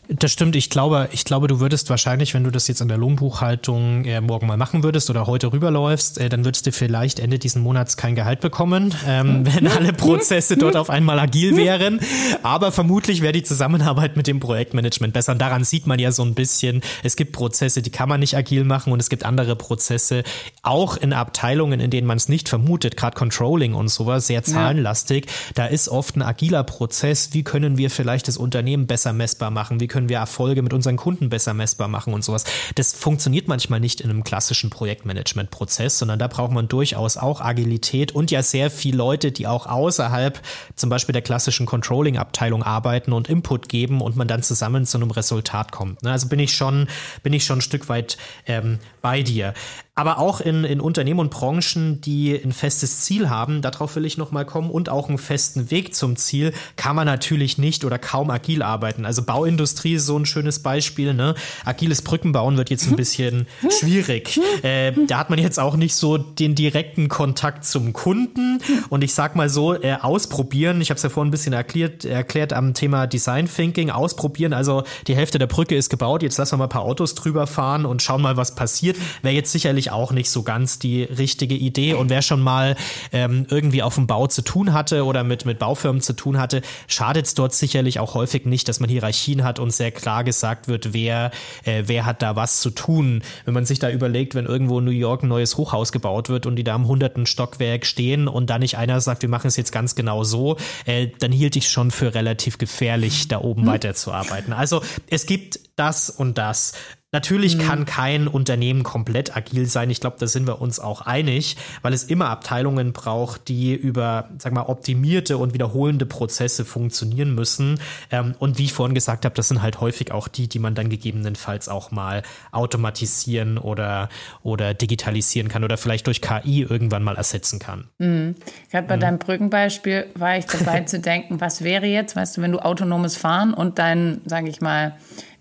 Das 0.09 0.33
stimmt. 0.33 0.55
Ich 0.55 0.69
glaube, 0.69 1.09
ich 1.12 1.25
glaube, 1.25 1.49
du 1.49 1.61
würdest 1.61 1.88
wahrscheinlich, 1.88 2.35
wenn 2.35 2.45
du 2.45 2.51
das 2.51 2.69
jetzt 2.69 2.83
an 2.83 2.88
der 2.88 2.99
Lohnbuchhaltung 2.99 4.05
äh, 4.05 4.21
morgen 4.21 4.47
mal 4.47 4.59
machen 4.59 4.83
würdest 4.83 5.09
oder 5.09 5.27
heute 5.27 5.51
rüberläufst, 5.51 6.19
äh, 6.19 6.29
dann 6.29 6.45
würdest 6.45 6.67
du 6.67 6.73
vielleicht 6.73 7.19
Ende 7.19 7.38
diesen 7.38 7.62
Monats 7.62 7.97
kein 7.97 8.14
Gehalt 8.14 8.40
bekommen, 8.40 8.95
ähm, 9.07 9.47
wenn 9.47 9.67
alle 9.67 9.95
Prozesse 9.95 10.59
dort 10.59 10.77
auf 10.77 10.90
einmal 10.90 11.19
agil 11.19 11.57
wären. 11.57 12.01
Aber 12.43 12.71
vermutlich 12.71 13.23
wäre 13.23 13.33
die 13.33 13.43
Zusammenarbeit 13.45 14.17
mit 14.17 14.27
dem 14.27 14.40
Projektmanagement 14.40 15.14
besser. 15.14 15.33
Und 15.33 15.40
daran 15.40 15.64
sieht 15.64 15.87
man 15.87 15.99
ja 15.99 16.12
so 16.12 16.23
ein 16.23 16.35
bisschen, 16.35 16.83
es 17.03 17.17
gibt 17.17 17.33
Prozesse, 17.33 17.81
die 17.81 17.90
kann 17.90 18.09
man 18.09 18.21
nicht 18.21 18.37
agil 18.37 18.64
machen 18.64 18.93
und 18.93 19.01
es 19.01 19.09
gibt 19.09 19.25
andere 19.25 19.57
Prozesse, 19.57 20.23
auch 20.62 20.99
in 20.99 21.14
Abteilungen, 21.14 21.81
in 21.81 21.90
denen 21.90 22.07
man 22.07 22.19
es 22.19 22.29
nicht 22.29 22.51
vermutet, 22.51 22.99
gerade 22.99 23.17
Controlling 23.17 23.73
und 23.73 23.88
sowas, 23.88 24.27
sehr 24.27 24.43
zahlenlastig. 24.43 25.27
Ja. 25.27 25.33
Da 25.55 25.67
ist 25.67 25.88
oft 25.88 26.17
ein 26.17 26.23
agiler 26.23 26.62
Prozess. 26.62 27.31
Wie 27.33 27.43
können 27.43 27.79
wir 27.79 27.88
vielleicht 27.88 28.29
das 28.29 28.37
Unternehmen 28.37 28.87
besser 28.87 29.14
messbar 29.14 29.51
machen? 29.51 29.81
Wie 29.81 29.93
können 29.94 30.09
wir 30.09 30.16
Erfolge 30.16 30.61
mit 30.61 30.72
unseren 30.72 30.96
Kunden 30.96 31.28
besser 31.28 31.54
messbar 31.54 31.87
machen 31.87 32.14
und 32.14 32.24
sowas. 32.24 32.42
Das 32.74 32.94
funktioniert 32.94 33.46
manchmal 33.46 33.78
nicht 33.78 34.00
in 34.00 34.11
einem 34.11 34.24
klassischen 34.24 34.68
Projektmanagement-Prozess, 34.68 36.00
sondern 36.00 36.18
da 36.18 36.26
braucht 36.26 36.50
man 36.50 36.66
durchaus 36.66 37.16
auch 37.16 37.40
Agilität 37.40 38.11
und 38.11 38.33
ja 38.33 38.42
sehr 38.42 38.72
viele 38.72 38.96
Leute, 38.96 39.30
die 39.30 39.46
auch 39.46 39.68
außerhalb 39.68 40.40
zum 40.74 40.90
Beispiel 40.90 41.12
der 41.12 41.22
klassischen 41.22 41.64
Controlling-Abteilung 41.64 42.64
arbeiten 42.64 43.12
und 43.12 43.28
Input 43.28 43.68
geben 43.68 44.00
und 44.00 44.16
man 44.16 44.26
dann 44.26 44.42
zusammen 44.42 44.85
zu 44.85 44.98
einem 44.98 45.12
Resultat 45.12 45.70
kommt. 45.70 46.02
Ne? 46.02 46.11
Also 46.11 46.26
bin 46.26 46.40
ich 46.40 46.54
schon, 46.54 46.88
bin 47.22 47.33
ich 47.33 47.44
schon 47.44 47.59
ein 47.59 47.62
Stück 47.62 47.88
weit 47.88 48.18
ähm, 48.46 48.80
bei 49.00 49.22
dir 49.22 49.54
aber 49.96 50.18
auch 50.18 50.40
in, 50.40 50.64
in 50.64 50.80
Unternehmen 50.80 51.20
und 51.20 51.30
Branchen, 51.30 52.00
die 52.00 52.35
ein 52.35 52.52
festes 52.52 53.02
Ziel 53.02 53.30
haben, 53.30 53.62
darauf 53.62 53.94
will 53.94 54.04
ich 54.04 54.18
nochmal 54.18 54.44
kommen, 54.44 54.70
und 54.70 54.88
auch 54.88 55.09
einen 55.09 55.18
festen 55.18 55.70
Weg 55.70 55.94
zum 55.94 56.16
Ziel, 56.16 56.52
kann 56.74 56.96
man 56.96 57.07
natürlich 57.07 57.59
nicht 57.59 57.85
oder 57.85 57.98
kaum 57.98 58.30
agil 58.30 58.62
arbeiten. 58.62 59.07
Also 59.07 59.22
Bauindustrie 59.22 59.94
ist 59.94 60.07
so 60.07 60.18
ein 60.18 60.26
schönes 60.26 60.59
Beispiel. 60.59 61.14
Ne? 61.14 61.37
Agiles 61.64 62.02
Brückenbauen 62.02 62.57
wird 62.57 62.70
jetzt 62.70 62.88
ein 62.88 62.96
bisschen 62.96 63.46
schwierig. 63.70 64.40
Äh, 64.62 64.92
da 65.07 65.18
hat 65.18 65.30
man 65.30 65.38
jetzt 65.38 65.61
auch 65.61 65.76
nicht 65.76 65.94
so 65.94 66.18
den 66.18 66.54
direkten 66.54 67.09
Kontakt 67.09 67.64
zum 67.64 67.92
Kunden. 67.92 68.61
Und 68.88 69.04
ich 69.04 69.14
sag 69.14 69.37
mal 69.37 69.48
so, 69.48 69.74
äh, 69.74 69.96
ausprobieren, 70.00 70.80
ich 70.80 70.90
habe 70.90 70.96
es 70.96 71.02
ja 71.04 71.09
vorhin 71.09 71.28
ein 71.28 71.30
bisschen 71.30 71.52
erklärt, 71.52 72.04
erklärt 72.04 72.52
am 72.52 72.74
Thema 72.74 73.07
Design 73.07 73.48
Thinking, 73.48 73.90
ausprobieren. 73.90 74.54
Also 74.54 74.83
die 75.07 75.14
Hälfte 75.14 75.38
der 75.38 75.46
Brücke 75.46 75.76
ist 75.76 75.88
gebaut, 75.88 76.22
jetzt 76.22 76.38
lassen 76.38 76.54
wir 76.54 76.59
mal 76.59 76.64
ein 76.64 76.70
paar 76.70 76.83
Autos 76.83 77.14
drüber 77.14 77.46
fahren 77.46 77.87
und 77.87 78.02
schauen 78.02 78.22
mal, 78.22 78.37
was 78.37 78.54
passiert. 78.57 78.96
Wäre 79.22 79.35
jetzt 79.35 79.52
sicherlich 79.52 79.84
sicherlich 79.85 79.90
auch 79.90 80.12
nicht 80.12 80.31
so 80.31 80.42
ganz 80.42 80.79
die 80.79 81.03
richtige 81.03 81.55
Idee. 81.55 81.94
Und 81.94 82.11
wer 82.11 82.23
schon 82.23 82.40
mal 82.40 82.77
ähm, 83.12 83.47
irgendwie 83.51 83.83
auf 83.83 83.94
dem 83.94 84.07
Bau 84.07 84.27
zu 84.27 84.42
tun 84.42 84.73
hatte 84.73 85.05
oder 85.05 85.25
mit, 85.25 85.44
mit 85.44 85.59
Baufirmen 85.59 86.01
zu 86.01 86.14
tun 86.14 86.38
hatte, 86.38 86.62
schadet 86.87 87.27
es 87.27 87.35
dort 87.35 87.55
sicherlich 87.55 87.99
auch 88.01 88.14
häufig 88.14 88.47
nicht, 88.47 88.68
dass 88.68 88.81
man 88.81 88.88
Hierarchien 88.88 89.44
hat 89.44 89.59
und 89.59 89.73
sehr 89.73 89.90
klar 89.90 90.25
gesagt 90.25 90.68
wird, 90.68 90.92
wer, 90.92 91.31
äh, 91.64 91.85
wer 91.87 92.07
hat 92.07 92.23
da 92.23 92.37
was 92.37 92.61
zu 92.61 92.70
tun. 92.70 93.23
Wenn 93.44 93.55
man 93.55 93.66
sich 93.66 93.79
da 93.79 93.90
überlegt, 93.90 94.35
wenn 94.35 94.47
irgendwo 94.47 94.79
in 94.79 94.85
New 94.85 94.90
York 94.90 95.23
ein 95.23 95.29
neues 95.29 95.57
Hochhaus 95.57 95.92
gebaut 95.92 96.29
wird 96.29 96.47
und 96.47 96.57
die 96.57 96.64
da 96.64 96.75
am 96.75 96.87
hunderten 96.87 97.27
Stockwerk 97.27 97.87
stehen 97.87 98.29
und 98.29 98.51
da 98.51 98.59
nicht 98.59 98.77
einer 98.77 99.01
sagt, 99.01 99.23
wir 99.23 99.29
machen 99.29 99.49
es 99.49 99.57
jetzt 99.57 99.73
ganz 99.73 99.94
genau 99.94 100.25
so, 100.25 100.57
äh, 100.87 101.09
dann 101.18 101.33
hielt 101.33 101.57
ich 101.57 101.70
schon 101.70 101.90
für 101.90 102.14
relativ 102.14 102.59
gefährlich, 102.59 103.29
da 103.29 103.40
oben 103.40 103.62
mhm. 103.62 103.66
weiterzuarbeiten. 103.66 104.53
Also 104.53 104.83
es 105.09 105.27
gibt 105.27 105.61
das 105.77 106.11
und 106.11 106.38
das. 106.38 106.73
Natürlich 107.14 107.57
mhm. 107.57 107.61
kann 107.61 107.85
kein 107.87 108.27
Unternehmen 108.27 108.83
komplett 108.83 109.37
agil 109.37 109.66
sein. 109.66 109.88
Ich 109.88 110.00
glaube, 110.00 110.16
da 110.18 110.27
sind 110.27 110.48
wir 110.48 110.61
uns 110.61 110.81
auch 110.81 111.03
einig, 111.03 111.57
weil 111.81 111.92
es 111.92 112.03
immer 112.03 112.29
Abteilungen 112.29 112.92
braucht, 112.92 113.46
die 113.46 113.72
über, 113.72 114.31
sag 114.38 114.53
mal, 114.53 114.62
optimierte 114.62 115.38
und 115.38 115.55
wiederholende 115.55 116.07
Prozesse 116.07 116.64
funktionieren 116.64 117.33
müssen. 117.33 117.79
Ähm, 118.11 118.35
und 118.40 118.59
wie 118.59 118.64
ich 118.64 118.72
vorhin 118.72 118.96
gesagt 118.96 119.24
habe, 119.24 119.35
das 119.37 119.46
sind 119.46 119.62
halt 119.62 119.81
häufig 119.81 120.11
auch 120.11 120.27
die, 120.27 120.48
die 120.48 120.59
man 120.59 120.74
dann 120.74 120.88
gegebenenfalls 120.88 121.68
auch 121.68 121.92
mal 121.92 122.24
automatisieren 122.50 123.59
oder, 123.59 124.09
oder 124.42 124.74
digitalisieren 124.74 125.48
kann 125.48 125.62
oder 125.62 125.77
vielleicht 125.77 126.09
durch 126.09 126.20
KI 126.20 126.62
irgendwann 126.62 127.05
mal 127.05 127.14
ersetzen 127.14 127.61
kann. 127.61 127.85
Mhm. 127.98 128.35
Gerade 128.72 128.88
bei 128.88 128.96
mhm. 128.96 129.00
deinem 129.00 129.18
Brückenbeispiel 129.20 130.07
war 130.16 130.37
ich 130.37 130.46
dabei 130.46 130.81
zu 130.87 130.98
denken, 130.98 131.40
was 131.40 131.62
wäre 131.62 131.87
jetzt, 131.87 132.16
weißt 132.16 132.38
du, 132.38 132.42
wenn 132.42 132.50
du 132.50 132.59
autonomes 132.59 133.16
Fahren 133.16 133.55
und 133.55 133.79
dein, 133.79 134.20
sage 134.27 134.48
ich 134.48 134.61
mal, 134.61 134.96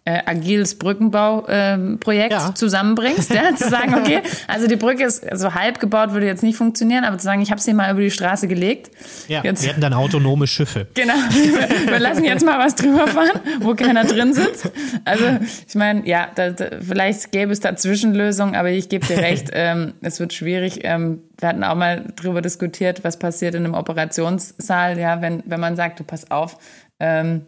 äh, 0.06 0.20
agiles 0.26 0.78
Brückenbauprojekt 0.78 2.34
ähm, 2.34 2.40
ja. 2.40 2.54
zusammenbringst, 2.54 3.34
ja, 3.34 3.56
zu 3.56 3.70
sagen, 3.70 3.96
okay, 4.00 4.22
also 4.48 4.68
die 4.68 4.76
Brücke 4.76 5.06
ist 5.06 5.26
so 5.34 5.54
halb 5.54 5.80
gebaut, 5.80 6.12
würde 6.12 6.26
jetzt 6.26 6.44
nicht 6.44 6.58
funktionieren, 6.58 7.06
aber 7.06 7.18
zu 7.18 7.24
sagen, 7.24 7.42
ich 7.42 7.52
habe 7.52 7.62
sie 7.62 7.74
mal 7.74 7.90
über 7.92 8.02
die 8.02 8.12
Straße 8.12 8.50
gelegt. 8.50 8.92
Ja, 9.30 9.44
jetzt, 9.44 9.64
wir 9.64 9.70
hätten 9.70 9.82
dann 9.82 9.94
autonome 9.94 10.48
Schiffe. 10.48 10.88
Genau, 11.04 11.14
wir, 11.14 11.92
wir 11.92 12.00
lassen 12.00 12.24
jetzt 12.24 12.46
mal 12.46 12.60
was 12.60 12.76
drüber 12.76 13.08
fahren, 13.08 13.42
wo 13.60 13.74
keiner 13.74 14.06
drin 14.06 14.34
sitzt. 14.34 14.72
Also 15.04 15.26
ich 15.68 15.76
meine, 15.76 16.08
ja, 16.08 16.28
da, 16.34 16.52
da, 16.52 16.66
vielleicht 16.80 17.32
gäbe 17.32 17.52
es 17.52 17.60
da 17.60 17.76
Zwischenlösungen, 17.76 18.56
aber 18.56 18.70
ich 18.70 18.88
gebe 18.88 19.06
dir 19.06 19.18
recht, 19.18 19.50
ähm, 19.54 19.94
es 20.02 20.20
wird 20.20 20.34
schwierig. 20.34 20.80
Ähm, 20.84 21.24
wir 21.38 21.50
hatten 21.50 21.64
auch 21.64 21.76
mal 21.76 22.06
drüber 22.16 22.42
diskutiert, 22.42 23.04
was 23.04 23.20
passiert 23.20 23.56
in 23.56 23.66
einem 23.66 23.74
Operationssaal, 23.74 24.98
ja, 24.98 25.22
wenn, 25.22 25.44
wenn 25.46 25.60
man 25.60 25.76
sagt, 25.76 26.00
du 26.00 26.04
pass 26.04 26.32
auf, 26.32 26.58
ähm, 27.00 27.46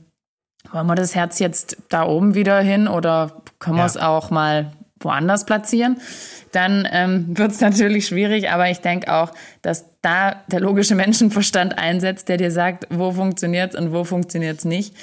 wollen 0.71 0.87
wir 0.87 0.95
das 0.95 1.15
Herz 1.15 1.39
jetzt 1.39 1.77
da 1.89 2.05
oben 2.05 2.35
wieder 2.35 2.59
hin 2.59 2.87
oder 2.87 3.31
können 3.59 3.77
ja. 3.77 3.83
wir 3.83 3.87
es 3.87 3.97
auch 3.97 4.29
mal 4.29 4.73
woanders 4.99 5.45
platzieren? 5.45 5.97
Dann 6.51 6.87
ähm, 6.91 7.37
wird 7.37 7.51
es 7.51 7.61
natürlich 7.61 8.07
schwierig, 8.07 8.49
aber 8.49 8.69
ich 8.69 8.79
denke 8.79 9.13
auch, 9.13 9.31
dass 9.61 9.85
da 10.01 10.37
der 10.47 10.59
logische 10.59 10.95
Menschenverstand 10.95 11.77
einsetzt, 11.77 12.29
der 12.29 12.37
dir 12.37 12.51
sagt, 12.51 12.87
wo 12.89 13.11
funktioniert 13.11 13.73
es 13.73 13.79
und 13.79 13.91
wo 13.91 14.03
funktioniert 14.03 14.59
es 14.59 14.65
nicht. 14.65 14.95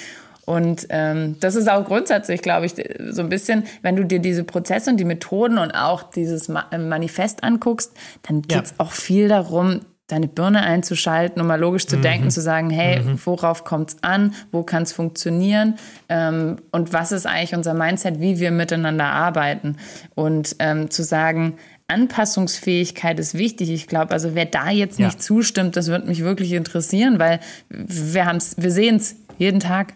Und 0.45 0.87
ähm, 0.89 1.37
das 1.39 1.55
ist 1.55 1.69
auch 1.69 1.85
grundsätzlich, 1.85 2.41
glaube 2.41 2.65
ich, 2.65 2.73
so 3.11 3.21
ein 3.21 3.29
bisschen, 3.29 3.63
wenn 3.81 3.95
du 3.95 4.03
dir 4.03 4.19
diese 4.19 4.43
Prozesse 4.43 4.89
und 4.89 4.97
die 4.97 5.05
Methoden 5.05 5.57
und 5.57 5.71
auch 5.71 6.03
dieses 6.03 6.49
Manifest 6.49 7.43
anguckst, 7.43 7.93
dann 8.23 8.41
geht 8.41 8.65
es 8.65 8.69
ja. 8.71 8.75
auch 8.79 8.91
viel 8.91 9.29
darum, 9.29 9.81
deine 10.13 10.27
Birne 10.27 10.61
einzuschalten, 10.61 11.41
um 11.41 11.47
mal 11.47 11.59
logisch 11.59 11.87
zu 11.87 11.97
mhm. 11.97 12.01
denken, 12.03 12.31
zu 12.31 12.41
sagen, 12.41 12.69
hey, 12.69 13.01
mhm. 13.01 13.19
worauf 13.25 13.63
kommt 13.63 13.89
es 13.89 13.97
an, 14.01 14.35
wo 14.51 14.63
kann 14.63 14.83
es 14.83 14.93
funktionieren 14.93 15.75
ähm, 16.07 16.57
und 16.71 16.93
was 16.93 17.11
ist 17.11 17.25
eigentlich 17.25 17.55
unser 17.55 17.73
Mindset, 17.73 18.19
wie 18.19 18.39
wir 18.39 18.51
miteinander 18.51 19.05
arbeiten 19.05 19.77
und 20.15 20.55
ähm, 20.59 20.89
zu 20.89 21.03
sagen, 21.03 21.57
Anpassungsfähigkeit 21.87 23.19
ist 23.19 23.33
wichtig. 23.33 23.69
Ich 23.69 23.87
glaube, 23.87 24.11
also 24.11 24.35
wer 24.35 24.45
da 24.45 24.69
jetzt 24.69 24.99
nicht 24.99 25.21
zustimmt, 25.21 25.75
das 25.75 25.87
wird 25.87 26.07
mich 26.07 26.23
wirklich 26.23 26.53
interessieren, 26.53 27.19
weil 27.19 27.39
wir 27.69 28.25
haben's, 28.25 28.55
wir 28.57 28.71
sehen 28.71 28.95
es 28.95 29.15
jeden 29.37 29.59
Tag. 29.59 29.93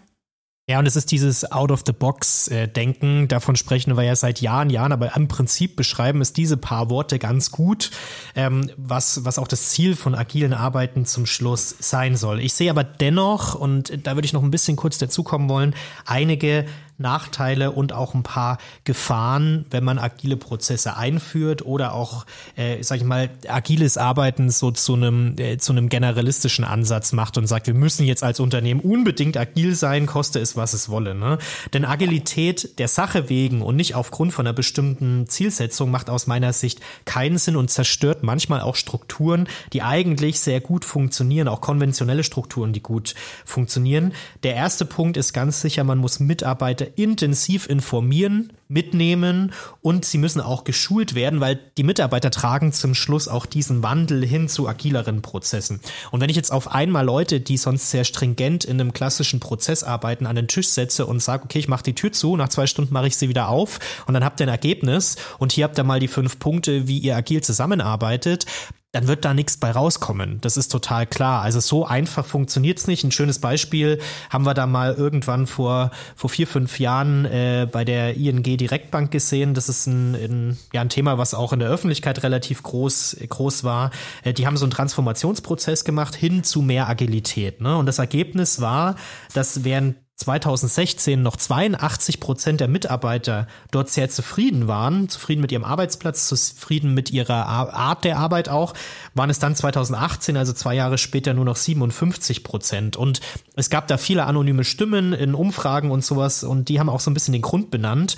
Ja, 0.68 0.78
und 0.78 0.86
es 0.86 0.96
ist 0.96 1.10
dieses 1.12 1.50
Out-of-the-Box-Denken, 1.50 3.26
davon 3.26 3.56
sprechen 3.56 3.96
wir 3.96 4.02
ja 4.02 4.14
seit 4.14 4.42
Jahren, 4.42 4.68
Jahren, 4.68 4.92
aber 4.92 5.16
im 5.16 5.26
Prinzip 5.26 5.76
beschreiben 5.76 6.20
es 6.20 6.34
diese 6.34 6.58
paar 6.58 6.90
Worte 6.90 7.18
ganz 7.18 7.50
gut, 7.50 7.90
ähm, 8.36 8.70
was, 8.76 9.24
was 9.24 9.38
auch 9.38 9.48
das 9.48 9.70
Ziel 9.70 9.96
von 9.96 10.14
agilen 10.14 10.52
Arbeiten 10.52 11.06
zum 11.06 11.24
Schluss 11.24 11.74
sein 11.78 12.16
soll. 12.16 12.40
Ich 12.40 12.52
sehe 12.52 12.70
aber 12.70 12.84
dennoch, 12.84 13.54
und 13.54 14.06
da 14.06 14.14
würde 14.14 14.26
ich 14.26 14.34
noch 14.34 14.42
ein 14.42 14.50
bisschen 14.50 14.76
kurz 14.76 14.98
dazukommen 14.98 15.48
wollen, 15.48 15.74
einige 16.04 16.66
Nachteile 16.98 17.70
und 17.70 17.92
auch 17.92 18.14
ein 18.14 18.24
paar 18.24 18.58
Gefahren, 18.84 19.64
wenn 19.70 19.84
man 19.84 19.98
agile 19.98 20.36
Prozesse 20.36 20.96
einführt 20.96 21.64
oder 21.64 21.94
auch, 21.94 22.26
äh, 22.56 22.82
sag 22.82 22.98
ich 22.98 23.04
mal, 23.04 23.30
agiles 23.48 23.96
Arbeiten 23.96 24.50
so 24.50 24.72
zu 24.72 24.94
einem, 24.94 25.36
äh, 25.38 25.58
zu 25.58 25.72
einem 25.72 25.88
generalistischen 25.88 26.64
Ansatz 26.64 27.12
macht 27.12 27.38
und 27.38 27.46
sagt, 27.46 27.68
wir 27.68 27.74
müssen 27.74 28.04
jetzt 28.04 28.24
als 28.24 28.40
Unternehmen 28.40 28.80
unbedingt 28.80 29.36
agil 29.36 29.74
sein, 29.74 30.06
koste 30.06 30.40
es, 30.40 30.56
was 30.56 30.72
es 30.72 30.88
wolle. 30.88 31.14
Ne? 31.14 31.38
Denn 31.72 31.84
Agilität 31.84 32.78
der 32.78 32.88
Sache 32.88 33.28
wegen 33.28 33.62
und 33.62 33.76
nicht 33.76 33.94
aufgrund 33.94 34.32
von 34.32 34.46
einer 34.46 34.54
bestimmten 34.54 35.28
Zielsetzung 35.28 35.90
macht 35.90 36.10
aus 36.10 36.26
meiner 36.26 36.52
Sicht 36.52 36.80
keinen 37.04 37.38
Sinn 37.38 37.56
und 37.56 37.70
zerstört 37.70 38.22
manchmal 38.22 38.60
auch 38.60 38.74
Strukturen, 38.74 39.48
die 39.72 39.82
eigentlich 39.82 40.40
sehr 40.40 40.60
gut 40.60 40.84
funktionieren, 40.84 41.46
auch 41.46 41.60
konventionelle 41.60 42.24
Strukturen, 42.24 42.72
die 42.72 42.82
gut 42.82 43.14
funktionieren. 43.44 44.12
Der 44.42 44.54
erste 44.54 44.84
Punkt 44.84 45.16
ist 45.16 45.32
ganz 45.32 45.60
sicher, 45.60 45.84
man 45.84 45.98
muss 45.98 46.18
Mitarbeiter 46.18 46.87
intensiv 46.96 47.68
informieren, 47.68 48.52
mitnehmen 48.68 49.52
und 49.80 50.04
sie 50.04 50.18
müssen 50.18 50.40
auch 50.40 50.64
geschult 50.64 51.14
werden, 51.14 51.40
weil 51.40 51.58
die 51.76 51.82
Mitarbeiter 51.82 52.30
tragen 52.30 52.72
zum 52.72 52.94
Schluss 52.94 53.26
auch 53.26 53.46
diesen 53.46 53.82
Wandel 53.82 54.24
hin 54.24 54.48
zu 54.48 54.68
agileren 54.68 55.22
Prozessen. 55.22 55.80
Und 56.10 56.20
wenn 56.20 56.30
ich 56.30 56.36
jetzt 56.36 56.52
auf 56.52 56.70
einmal 56.72 57.04
Leute, 57.04 57.40
die 57.40 57.56
sonst 57.56 57.90
sehr 57.90 58.04
stringent 58.04 58.64
in 58.64 58.80
einem 58.80 58.92
klassischen 58.92 59.40
Prozess 59.40 59.82
arbeiten, 59.82 60.26
an 60.26 60.36
den 60.36 60.48
Tisch 60.48 60.68
setze 60.68 61.06
und 61.06 61.22
sage, 61.22 61.44
okay, 61.44 61.58
ich 61.58 61.68
mache 61.68 61.82
die 61.82 61.94
Tür 61.94 62.12
zu, 62.12 62.36
nach 62.36 62.50
zwei 62.50 62.66
Stunden 62.66 62.92
mache 62.92 63.06
ich 63.06 63.16
sie 63.16 63.28
wieder 63.28 63.48
auf 63.48 63.78
und 64.06 64.14
dann 64.14 64.24
habt 64.24 64.40
ihr 64.40 64.46
ein 64.46 64.50
Ergebnis 64.50 65.16
und 65.38 65.52
hier 65.52 65.64
habt 65.64 65.78
ihr 65.78 65.84
mal 65.84 66.00
die 66.00 66.08
fünf 66.08 66.38
Punkte, 66.38 66.86
wie 66.86 66.98
ihr 66.98 67.16
agil 67.16 67.42
zusammenarbeitet, 67.42 68.44
dann 68.92 69.06
wird 69.06 69.26
da 69.26 69.34
nichts 69.34 69.58
bei 69.58 69.70
rauskommen. 69.70 70.40
Das 70.40 70.56
ist 70.56 70.68
total 70.68 71.06
klar. 71.06 71.42
Also 71.42 71.60
so 71.60 71.84
einfach 71.84 72.24
funktioniert's 72.24 72.86
nicht. 72.86 73.04
Ein 73.04 73.12
schönes 73.12 73.38
Beispiel 73.38 74.00
haben 74.30 74.46
wir 74.46 74.54
da 74.54 74.66
mal 74.66 74.94
irgendwann 74.94 75.46
vor, 75.46 75.90
vor 76.16 76.30
vier, 76.30 76.46
fünf 76.46 76.80
Jahren 76.80 77.26
äh, 77.26 77.68
bei 77.70 77.84
der 77.84 78.16
ING 78.16 78.42
Direktbank 78.58 79.10
gesehen. 79.10 79.54
Das 79.54 79.68
ist 79.68 79.86
ein, 79.86 80.14
ein, 80.14 80.58
ja, 80.72 80.82
ein 80.82 80.88
Thema, 80.90 81.16
was 81.16 81.34
auch 81.34 81.52
in 81.52 81.60
der 81.60 81.70
Öffentlichkeit 81.70 82.22
relativ 82.22 82.62
groß, 82.62 83.16
groß 83.28 83.64
war. 83.64 83.90
Äh, 84.24 84.34
die 84.34 84.46
haben 84.46 84.56
so 84.56 84.66
einen 84.66 84.72
Transformationsprozess 84.72 85.84
gemacht 85.84 86.14
hin 86.14 86.44
zu 86.44 86.60
mehr 86.60 86.88
Agilität. 86.88 87.60
Ne? 87.60 87.76
Und 87.76 87.86
das 87.86 87.98
Ergebnis 87.98 88.60
war, 88.60 88.96
dass 89.32 89.64
während 89.64 89.96
2016 90.18 91.22
noch 91.22 91.36
82 91.36 92.18
Prozent 92.18 92.60
der 92.60 92.66
Mitarbeiter 92.66 93.46
dort 93.70 93.88
sehr 93.88 94.10
zufrieden 94.10 94.66
waren, 94.66 95.08
zufrieden 95.08 95.40
mit 95.40 95.52
ihrem 95.52 95.64
Arbeitsplatz, 95.64 96.26
zufrieden 96.26 96.92
mit 96.92 97.10
ihrer 97.10 97.46
Art 97.46 98.04
der 98.04 98.18
Arbeit 98.18 98.48
auch, 98.48 98.74
waren 99.14 99.30
es 99.30 99.38
dann 99.38 99.54
2018, 99.54 100.36
also 100.36 100.52
zwei 100.52 100.74
Jahre 100.74 100.98
später, 100.98 101.34
nur 101.34 101.44
noch 101.44 101.56
57 101.56 102.42
Prozent. 102.42 102.96
Und 102.96 103.20
es 103.54 103.70
gab 103.70 103.86
da 103.86 103.96
viele 103.96 104.24
anonyme 104.24 104.64
Stimmen 104.64 105.12
in 105.12 105.34
Umfragen 105.34 105.92
und 105.92 106.04
sowas 106.04 106.42
und 106.42 106.68
die 106.68 106.80
haben 106.80 106.88
auch 106.88 107.00
so 107.00 107.10
ein 107.12 107.14
bisschen 107.14 107.32
den 107.32 107.42
Grund 107.42 107.70
benannt. 107.70 108.16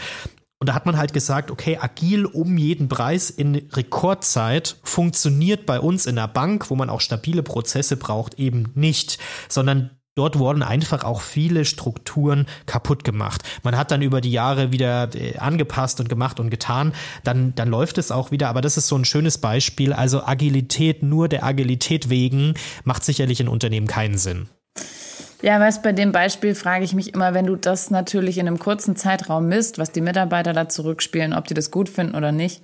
Und 0.58 0.68
da 0.68 0.74
hat 0.74 0.84
man 0.86 0.98
halt 0.98 1.12
gesagt, 1.12 1.50
okay, 1.50 1.78
agil 1.80 2.26
um 2.26 2.58
jeden 2.58 2.88
Preis 2.88 3.30
in 3.30 3.54
Rekordzeit 3.72 4.76
funktioniert 4.82 5.64
bei 5.64 5.80
uns 5.80 6.06
in 6.06 6.16
der 6.16 6.28
Bank, 6.28 6.70
wo 6.70 6.76
man 6.76 6.90
auch 6.90 7.00
stabile 7.00 7.42
Prozesse 7.42 7.96
braucht, 7.96 8.38
eben 8.38 8.70
nicht, 8.74 9.18
sondern 9.48 9.90
dort 10.14 10.38
wurden 10.38 10.62
einfach 10.62 11.04
auch 11.04 11.20
viele 11.20 11.64
Strukturen 11.64 12.46
kaputt 12.66 13.04
gemacht. 13.04 13.42
Man 13.62 13.76
hat 13.76 13.90
dann 13.90 14.02
über 14.02 14.20
die 14.20 14.32
Jahre 14.32 14.72
wieder 14.72 15.14
äh, 15.14 15.38
angepasst 15.38 16.00
und 16.00 16.08
gemacht 16.08 16.40
und 16.40 16.50
getan. 16.50 16.92
Dann, 17.24 17.54
dann 17.54 17.68
läuft 17.68 17.98
es 17.98 18.10
auch 18.10 18.30
wieder. 18.30 18.48
Aber 18.48 18.60
das 18.60 18.76
ist 18.76 18.88
so 18.88 18.96
ein 18.96 19.04
schönes 19.04 19.38
Beispiel. 19.38 19.92
Also 19.92 20.24
Agilität 20.24 21.02
nur 21.02 21.28
der 21.28 21.44
Agilität 21.44 22.10
wegen 22.10 22.54
macht 22.84 23.04
sicherlich 23.04 23.40
in 23.40 23.48
Unternehmen 23.48 23.86
keinen 23.86 24.18
Sinn. 24.18 24.48
Ja, 25.42 25.58
weißt, 25.58 25.82
bei 25.82 25.92
dem 25.92 26.12
Beispiel 26.12 26.54
frage 26.54 26.84
ich 26.84 26.94
mich 26.94 27.14
immer, 27.14 27.34
wenn 27.34 27.46
du 27.46 27.56
das 27.56 27.90
natürlich 27.90 28.38
in 28.38 28.46
einem 28.46 28.58
kurzen 28.58 28.96
Zeitraum 28.96 29.48
misst, 29.48 29.78
was 29.78 29.92
die 29.92 30.00
Mitarbeiter 30.00 30.52
da 30.52 30.68
zurückspielen, 30.68 31.32
ob 31.32 31.46
die 31.46 31.54
das 31.54 31.70
gut 31.70 31.88
finden 31.88 32.14
oder 32.14 32.32
nicht, 32.32 32.62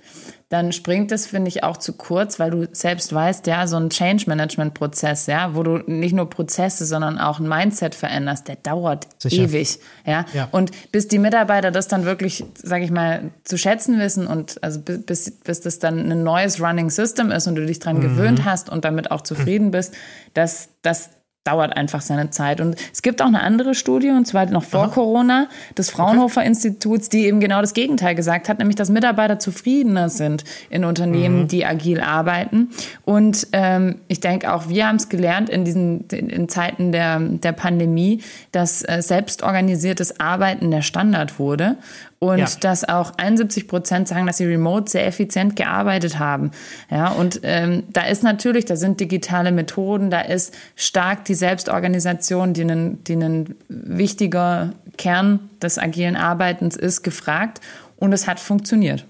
dann 0.49 0.71
springt 0.71 1.11
das, 1.11 1.27
finde 1.27 1.49
ich, 1.49 1.63
auch 1.63 1.75
zu 1.75 1.93
kurz, 1.93 2.39
weil 2.39 2.51
du 2.51 2.67
selbst 2.71 3.13
weißt, 3.13 3.47
ja, 3.47 3.67
so 3.67 3.75
ein 3.75 3.89
Change-Management-Prozess, 3.89 5.25
ja, 5.25 5.55
wo 5.55 5.63
du 5.63 5.79
nicht 5.87 6.13
nur 6.13 6.29
Prozesse, 6.29 6.85
sondern 6.85 7.19
auch 7.19 7.39
ein 7.39 7.49
Mindset 7.49 7.95
veränderst, 7.95 8.47
der 8.47 8.55
dauert 8.55 9.07
Sicher. 9.17 9.43
ewig, 9.43 9.79
ja? 10.05 10.25
ja. 10.33 10.47
Und 10.51 10.71
bis 10.93 11.09
die 11.09 11.19
Mitarbeiter 11.19 11.71
das 11.71 11.89
dann 11.89 12.05
wirklich, 12.05 12.45
sage 12.55 12.85
ich 12.85 12.91
mal, 12.91 13.31
zu 13.43 13.57
schätzen 13.57 13.99
wissen 13.99 14.25
und 14.25 14.63
also 14.63 14.79
bis, 14.79 15.31
bis 15.31 15.61
das 15.61 15.79
dann 15.79 16.09
ein 16.09 16.23
neues 16.23 16.61
Running 16.61 16.91
System 16.91 17.29
ist 17.31 17.47
und 17.47 17.55
du 17.55 17.65
dich 17.65 17.79
dran 17.79 17.97
mhm. 17.97 18.01
gewöhnt 18.01 18.45
hast 18.45 18.69
und 18.69 18.85
damit 18.85 19.11
auch 19.11 19.21
zufrieden 19.21 19.71
bist, 19.71 19.95
das, 20.33 20.69
das 20.81 21.09
dauert 21.47 21.75
einfach 21.75 22.01
seine 22.01 22.29
Zeit. 22.29 22.61
Und 22.61 22.75
es 22.93 23.01
gibt 23.01 23.21
auch 23.21 23.27
eine 23.27 23.41
andere 23.41 23.73
Studie, 23.73 24.09
und 24.09 24.25
zwar 24.25 24.45
noch 24.47 24.63
vor 24.63 24.85
Aha. 24.85 24.89
Corona, 24.89 25.47
des 25.77 25.89
Fraunhofer 25.89 26.41
okay. 26.41 26.49
Instituts, 26.49 27.09
die 27.09 27.25
eben 27.25 27.39
genau 27.39 27.61
das 27.61 27.73
Gegenteil 27.73 28.15
gesagt 28.15 28.49
hat, 28.49 28.59
nämlich 28.59 28.75
dass 28.75 28.89
Mitarbeiter 28.89 29.39
zufriedener 29.39 30.09
sind 30.09 30.43
in 30.69 30.83
Unternehmen, 30.83 31.43
mhm. 31.43 31.47
die 31.47 31.65
agil 31.65 32.01
arbeiten. 32.01 32.69
Und 33.05 33.47
ähm, 33.53 33.95
ich 34.07 34.19
denke 34.19 34.53
auch, 34.53 34.67
wir 34.67 34.87
haben 34.87 34.97
es 34.97 35.09
gelernt 35.09 35.49
in 35.49 35.63
diesen 35.63 36.01
in 36.09 36.49
Zeiten 36.49 36.91
der, 36.91 37.19
der 37.19 37.53
Pandemie, 37.53 38.21
dass 38.51 38.83
äh, 38.83 39.01
selbstorganisiertes 39.01 40.19
Arbeiten 40.19 40.69
der 40.69 40.81
Standard 40.81 41.39
wurde 41.39 41.77
und 42.19 42.39
ja. 42.39 42.47
dass 42.61 42.87
auch 42.87 43.13
71 43.17 43.67
Prozent 43.67 44.07
sagen, 44.07 44.25
dass 44.25 44.37
sie 44.37 44.45
remote 44.45 44.89
sehr 44.89 45.05
effizient 45.05 45.55
gearbeitet 45.55 46.17
haben. 46.17 46.51
Ja, 46.89 47.09
und 47.09 47.41
ähm, 47.43 47.83
da 47.89 48.01
ist 48.01 48.23
natürlich, 48.23 48.65
da 48.65 48.75
sind 48.75 48.99
digitale 48.99 49.51
Methoden, 49.51 50.09
da 50.09 50.21
ist 50.21 50.53
stark 50.75 51.25
die 51.25 51.35
Selbstorganisation, 51.35 52.53
die 52.53 52.63
ein, 52.63 53.03
die 53.03 53.15
ein 53.15 53.55
wichtiger 53.69 54.73
Kern 54.97 55.49
des 55.61 55.77
agilen 55.77 56.15
Arbeitens 56.15 56.75
ist, 56.75 57.03
gefragt 57.03 57.61
und 57.97 58.13
es 58.13 58.27
hat 58.27 58.39
funktioniert. 58.39 59.05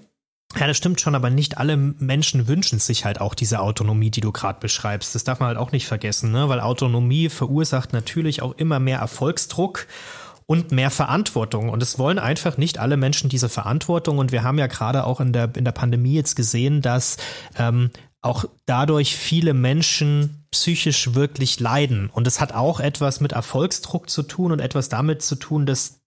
Ja, 0.56 0.66
das 0.66 0.78
stimmt 0.78 1.00
schon, 1.00 1.14
aber 1.14 1.28
nicht 1.28 1.58
alle 1.58 1.76
Menschen 1.76 2.48
wünschen 2.48 2.78
sich 2.78 3.04
halt 3.04 3.20
auch 3.20 3.34
diese 3.34 3.60
Autonomie, 3.60 4.10
die 4.10 4.22
du 4.22 4.32
gerade 4.32 4.58
beschreibst. 4.60 5.14
Das 5.14 5.22
darf 5.22 5.40
man 5.40 5.48
halt 5.48 5.58
auch 5.58 5.72
nicht 5.72 5.86
vergessen, 5.86 6.32
ne? 6.32 6.48
weil 6.48 6.60
Autonomie 6.60 7.28
verursacht 7.28 7.92
natürlich 7.92 8.40
auch 8.40 8.54
immer 8.56 8.80
mehr 8.80 8.98
Erfolgsdruck 8.98 9.86
und 10.48 10.72
mehr 10.72 10.90
Verantwortung. 10.90 11.68
Und 11.68 11.82
es 11.82 11.98
wollen 11.98 12.18
einfach 12.18 12.56
nicht 12.56 12.78
alle 12.78 12.96
Menschen 12.96 13.28
diese 13.28 13.50
Verantwortung. 13.50 14.16
Und 14.16 14.32
wir 14.32 14.42
haben 14.42 14.58
ja 14.58 14.66
gerade 14.66 15.04
auch 15.04 15.20
in 15.20 15.34
der, 15.34 15.52
in 15.54 15.64
der 15.66 15.72
Pandemie 15.72 16.14
jetzt 16.14 16.36
gesehen, 16.36 16.80
dass 16.80 17.18
ähm, 17.58 17.90
auch 18.22 18.46
dadurch 18.64 19.14
viele 19.14 19.52
Menschen 19.52 20.46
psychisch 20.50 21.14
wirklich 21.14 21.60
leiden. 21.60 22.08
Und 22.08 22.26
es 22.26 22.40
hat 22.40 22.54
auch 22.54 22.80
etwas 22.80 23.20
mit 23.20 23.32
Erfolgsdruck 23.32 24.08
zu 24.08 24.22
tun 24.22 24.50
und 24.50 24.60
etwas 24.60 24.88
damit 24.88 25.20
zu 25.20 25.34
tun, 25.34 25.66
dass 25.66 25.97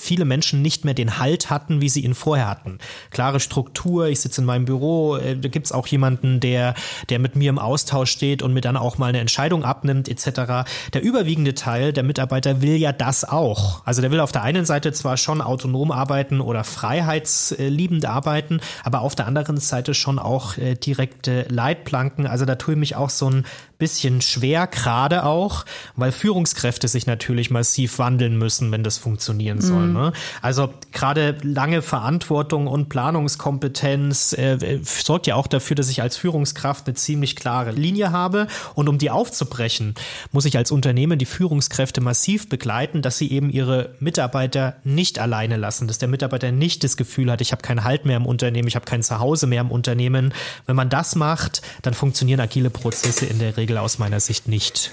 viele 0.00 0.24
Menschen 0.24 0.62
nicht 0.62 0.84
mehr 0.84 0.94
den 0.94 1.18
Halt 1.18 1.50
hatten, 1.50 1.80
wie 1.80 1.88
sie 1.88 2.04
ihn 2.04 2.14
vorher 2.14 2.48
hatten. 2.48 2.78
Klare 3.10 3.40
Struktur, 3.40 4.06
ich 4.06 4.20
sitze 4.20 4.40
in 4.40 4.46
meinem 4.46 4.64
Büro, 4.64 5.16
äh, 5.16 5.36
da 5.36 5.48
gibt's 5.48 5.72
auch 5.72 5.88
jemanden, 5.88 6.38
der, 6.38 6.74
der 7.08 7.18
mit 7.18 7.34
mir 7.34 7.50
im 7.50 7.58
Austausch 7.58 8.12
steht 8.12 8.42
und 8.42 8.54
mir 8.54 8.60
dann 8.60 8.76
auch 8.76 8.96
mal 8.96 9.08
eine 9.08 9.18
Entscheidung 9.18 9.64
abnimmt, 9.64 10.08
etc. 10.08 10.68
Der 10.94 11.02
überwiegende 11.02 11.54
Teil 11.54 11.92
der 11.92 12.04
Mitarbeiter 12.04 12.62
will 12.62 12.76
ja 12.76 12.92
das 12.92 13.24
auch. 13.24 13.84
Also 13.84 14.00
der 14.00 14.12
will 14.12 14.20
auf 14.20 14.30
der 14.30 14.42
einen 14.42 14.64
Seite 14.64 14.92
zwar 14.92 15.16
schon 15.16 15.40
autonom 15.40 15.90
arbeiten 15.90 16.40
oder 16.40 16.62
freiheitsliebend 16.62 18.06
arbeiten, 18.06 18.60
aber 18.84 19.00
auf 19.00 19.16
der 19.16 19.26
anderen 19.26 19.56
Seite 19.56 19.94
schon 19.94 20.20
auch 20.20 20.56
äh, 20.58 20.76
direkte 20.76 21.44
Leitplanken. 21.48 22.28
Also 22.28 22.44
da 22.44 22.54
tue 22.54 22.74
ich 22.74 22.80
mich 22.80 22.96
auch 22.96 23.10
so 23.10 23.28
ein 23.28 23.46
bisschen 23.78 24.20
schwer, 24.20 24.66
gerade 24.66 25.24
auch, 25.24 25.64
weil 25.94 26.10
Führungskräfte 26.10 26.88
sich 26.88 27.06
natürlich 27.06 27.50
massiv 27.50 27.98
wandeln 28.00 28.36
müssen, 28.36 28.72
wenn 28.72 28.82
das 28.82 28.98
funktionieren 28.98 29.60
soll. 29.60 29.86
Mhm. 29.86 29.92
Ne? 29.92 30.12
Also 30.42 30.70
gerade 30.92 31.36
lange 31.42 31.80
Verantwortung 31.80 32.66
und 32.66 32.88
Planungskompetenz 32.88 34.32
äh, 34.32 34.80
sorgt 34.82 35.28
ja 35.28 35.36
auch 35.36 35.46
dafür, 35.46 35.76
dass 35.76 35.88
ich 35.90 36.02
als 36.02 36.16
Führungskraft 36.16 36.86
eine 36.86 36.94
ziemlich 36.94 37.36
klare 37.36 37.70
Linie 37.70 38.10
habe. 38.10 38.48
Und 38.74 38.88
um 38.88 38.98
die 38.98 39.10
aufzubrechen, 39.10 39.94
muss 40.32 40.44
ich 40.44 40.56
als 40.56 40.72
Unternehmen 40.72 41.18
die 41.18 41.24
Führungskräfte 41.24 42.00
massiv 42.00 42.48
begleiten, 42.48 43.00
dass 43.00 43.18
sie 43.18 43.30
eben 43.30 43.48
ihre 43.48 43.94
Mitarbeiter 44.00 44.76
nicht 44.82 45.20
alleine 45.20 45.56
lassen, 45.56 45.86
dass 45.86 45.98
der 45.98 46.08
Mitarbeiter 46.08 46.50
nicht 46.50 46.82
das 46.82 46.96
Gefühl 46.96 47.30
hat, 47.30 47.40
ich 47.40 47.52
habe 47.52 47.62
keinen 47.62 47.84
Halt 47.84 48.06
mehr 48.06 48.16
im 48.16 48.26
Unternehmen, 48.26 48.66
ich 48.66 48.74
habe 48.74 48.86
kein 48.86 49.04
Zuhause 49.04 49.46
mehr 49.46 49.60
im 49.60 49.70
Unternehmen. 49.70 50.34
Wenn 50.66 50.74
man 50.74 50.88
das 50.88 51.14
macht, 51.14 51.62
dann 51.82 51.94
funktionieren 51.94 52.40
agile 52.40 52.70
Prozesse 52.70 53.26
in 53.26 53.38
der 53.38 53.56
Regel 53.56 53.67
Regel 53.68 53.78
aus 53.78 53.98
meiner 53.98 54.18
Sicht 54.18 54.48
nicht. 54.48 54.92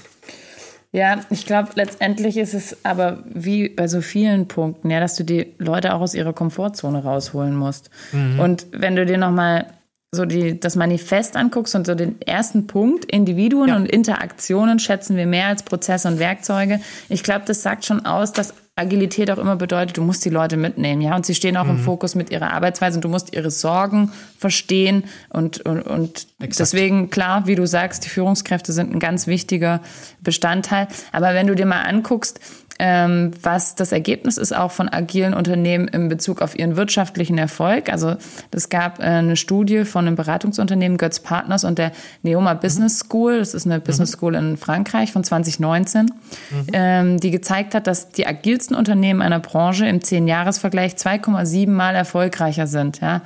Ja, 0.92 1.20
ich 1.30 1.46
glaube, 1.46 1.70
letztendlich 1.74 2.36
ist 2.36 2.54
es 2.54 2.84
aber 2.84 3.24
wie 3.26 3.68
bei 3.68 3.88
so 3.88 4.00
vielen 4.02 4.48
Punkten, 4.48 4.90
ja, 4.90 5.00
dass 5.00 5.16
du 5.16 5.24
die 5.24 5.54
Leute 5.58 5.94
auch 5.94 6.00
aus 6.00 6.14
ihrer 6.14 6.32
Komfortzone 6.32 7.02
rausholen 7.02 7.56
musst. 7.56 7.90
Mhm. 8.12 8.38
Und 8.38 8.66
wenn 8.72 8.96
du 8.96 9.04
dir 9.06 9.18
nochmal 9.18 9.66
so 10.12 10.24
die, 10.24 10.60
das 10.60 10.76
Manifest 10.76 11.36
anguckst 11.36 11.74
und 11.74 11.86
so 11.86 11.94
den 11.94 12.20
ersten 12.22 12.66
Punkt, 12.66 13.04
Individuen 13.06 13.68
ja. 13.68 13.76
und 13.76 13.86
Interaktionen 13.86 14.78
schätzen 14.78 15.16
wir 15.16 15.26
mehr 15.26 15.48
als 15.48 15.62
Prozesse 15.62 16.08
und 16.08 16.18
Werkzeuge. 16.18 16.80
Ich 17.08 17.22
glaube, 17.22 17.44
das 17.46 17.62
sagt 17.62 17.84
schon 17.84 18.06
aus, 18.06 18.32
dass 18.32 18.54
Agilität 18.78 19.30
auch 19.30 19.38
immer 19.38 19.56
bedeutet, 19.56 19.96
du 19.96 20.02
musst 20.02 20.22
die 20.26 20.30
Leute 20.30 20.58
mitnehmen, 20.58 21.00
ja, 21.00 21.16
und 21.16 21.24
sie 21.24 21.34
stehen 21.34 21.56
auch 21.56 21.64
mhm. 21.64 21.70
im 21.70 21.78
Fokus 21.78 22.14
mit 22.14 22.30
ihrer 22.30 22.52
Arbeitsweise 22.52 22.98
und 22.98 23.04
du 23.04 23.08
musst 23.08 23.34
ihre 23.34 23.50
Sorgen 23.50 24.12
verstehen 24.38 25.04
und, 25.30 25.60
und, 25.62 25.80
und 25.80 26.26
deswegen, 26.40 27.08
klar, 27.08 27.46
wie 27.46 27.54
du 27.54 27.66
sagst, 27.66 28.04
die 28.04 28.10
Führungskräfte 28.10 28.74
sind 28.74 28.94
ein 28.94 28.98
ganz 28.98 29.26
wichtiger 29.26 29.80
Bestandteil. 30.20 30.88
Aber 31.10 31.32
wenn 31.32 31.46
du 31.46 31.54
dir 31.54 31.64
mal 31.64 31.82
anguckst, 31.82 32.38
ähm, 32.78 33.30
was 33.42 33.74
das 33.74 33.92
Ergebnis 33.92 34.36
ist 34.36 34.54
auch 34.54 34.70
von 34.70 34.88
agilen 34.88 35.34
Unternehmen 35.34 35.88
in 35.88 36.08
Bezug 36.08 36.42
auf 36.42 36.58
ihren 36.58 36.76
wirtschaftlichen 36.76 37.38
Erfolg. 37.38 37.90
Also 37.90 38.16
es 38.50 38.68
gab 38.68 38.98
äh, 38.98 39.04
eine 39.04 39.36
Studie 39.36 39.84
von 39.84 40.06
einem 40.06 40.16
Beratungsunternehmen 40.16 40.98
Götz 40.98 41.20
Partners 41.20 41.64
und 41.64 41.78
der 41.78 41.92
Neoma 42.22 42.54
Business 42.54 42.98
School, 42.98 43.38
das 43.38 43.54
ist 43.54 43.66
eine 43.66 43.80
Business 43.80 44.12
School 44.12 44.34
in 44.34 44.56
Frankreich 44.56 45.12
von 45.12 45.24
2019, 45.24 46.06
mhm. 46.06 46.66
ähm, 46.72 47.20
die 47.20 47.30
gezeigt 47.30 47.74
hat, 47.74 47.86
dass 47.86 48.10
die 48.10 48.26
agilsten 48.26 48.76
Unternehmen 48.76 49.22
einer 49.22 49.40
Branche 49.40 49.86
im 49.86 50.00
10-Jahres-Vergleich 50.00 50.94
2,7 50.94 51.70
Mal 51.70 51.94
erfolgreicher 51.94 52.66
sind. 52.66 53.00
Ja? 53.00 53.22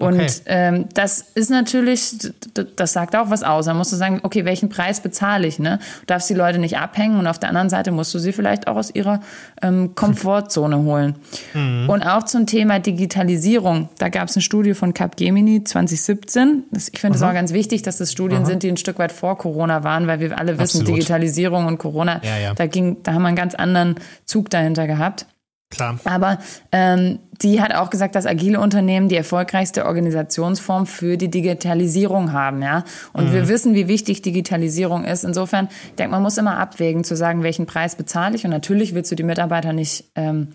Und 0.00 0.14
okay. 0.14 0.30
ähm, 0.46 0.88
das 0.94 1.20
ist 1.34 1.50
natürlich, 1.50 2.32
das 2.76 2.94
sagt 2.94 3.14
auch 3.14 3.28
was 3.28 3.42
aus. 3.42 3.66
Da 3.66 3.74
musst 3.74 3.92
du 3.92 3.96
sagen, 3.96 4.20
okay, 4.22 4.46
welchen 4.46 4.70
Preis 4.70 5.00
bezahle 5.00 5.46
ich? 5.46 5.58
Ne? 5.58 5.78
Du 6.00 6.06
darfst 6.06 6.30
die 6.30 6.34
Leute 6.34 6.58
nicht 6.58 6.78
abhängen 6.78 7.18
und 7.18 7.26
auf 7.26 7.38
der 7.38 7.50
anderen 7.50 7.68
Seite 7.68 7.90
musst 7.90 8.14
du 8.14 8.18
sie 8.18 8.32
vielleicht 8.32 8.66
auch 8.66 8.76
aus 8.76 8.94
ihrer 8.94 9.20
ähm, 9.60 9.94
Komfortzone 9.94 10.78
holen. 10.78 11.16
Mhm. 11.52 11.88
Und 11.88 12.02
auch 12.02 12.24
zum 12.24 12.46
Thema 12.46 12.78
Digitalisierung. 12.78 13.88
Da 13.98 14.08
gab 14.08 14.28
es 14.28 14.36
eine 14.36 14.42
Studie 14.42 14.74
von 14.74 14.94
Capgemini 14.94 15.64
2017. 15.64 16.64
Das, 16.70 16.88
ich 16.88 17.00
finde 17.00 17.16
es 17.16 17.22
auch 17.22 17.32
ganz 17.32 17.52
wichtig, 17.52 17.82
dass 17.82 17.98
das 17.98 18.12
Studien 18.12 18.40
Aha. 18.40 18.46
sind, 18.46 18.62
die 18.62 18.68
ein 18.68 18.76
Stück 18.76 18.98
weit 18.98 19.10
vor 19.10 19.36
Corona 19.36 19.82
waren, 19.82 20.06
weil 20.06 20.20
wir 20.20 20.38
alle 20.38 20.52
wissen, 20.58 20.80
Absolut. 20.80 20.88
Digitalisierung 20.88 21.66
und 21.66 21.78
Corona, 21.78 22.20
ja, 22.22 22.38
ja. 22.38 22.54
da 22.54 22.66
ging, 22.66 22.98
da 23.02 23.14
haben 23.14 23.22
wir 23.22 23.28
einen 23.28 23.36
ganz 23.36 23.54
anderen 23.54 23.96
Zug 24.26 24.50
dahinter 24.50 24.86
gehabt. 24.86 25.26
Klar. 25.70 26.00
Aber 26.04 26.38
ähm, 26.72 27.20
die 27.42 27.60
hat 27.60 27.74
auch 27.74 27.90
gesagt, 27.90 28.16
dass 28.16 28.26
agile 28.26 28.60
Unternehmen 28.60 29.08
die 29.08 29.16
erfolgreichste 29.16 29.86
Organisationsform 29.86 30.86
für 30.86 31.16
die 31.16 31.30
Digitalisierung 31.30 32.32
haben, 32.32 32.60
ja. 32.60 32.84
Und 33.12 33.28
mhm. 33.28 33.32
wir 33.32 33.48
wissen, 33.48 33.74
wie 33.74 33.86
wichtig 33.86 34.20
Digitalisierung 34.20 35.04
ist. 35.04 35.24
Insofern, 35.24 35.68
ich 35.86 35.94
denke, 35.94 36.10
man 36.10 36.22
muss 36.22 36.38
immer 36.38 36.58
abwägen, 36.58 37.04
zu 37.04 37.14
sagen, 37.16 37.44
welchen 37.44 37.66
Preis 37.66 37.94
bezahle 37.94 38.34
ich. 38.34 38.44
Und 38.44 38.50
natürlich 38.50 38.94
willst 38.94 39.12
du 39.12 39.14
die 39.14 39.22
Mitarbeiter 39.22 39.72
nicht 39.72 40.06
ähm, 40.16 40.48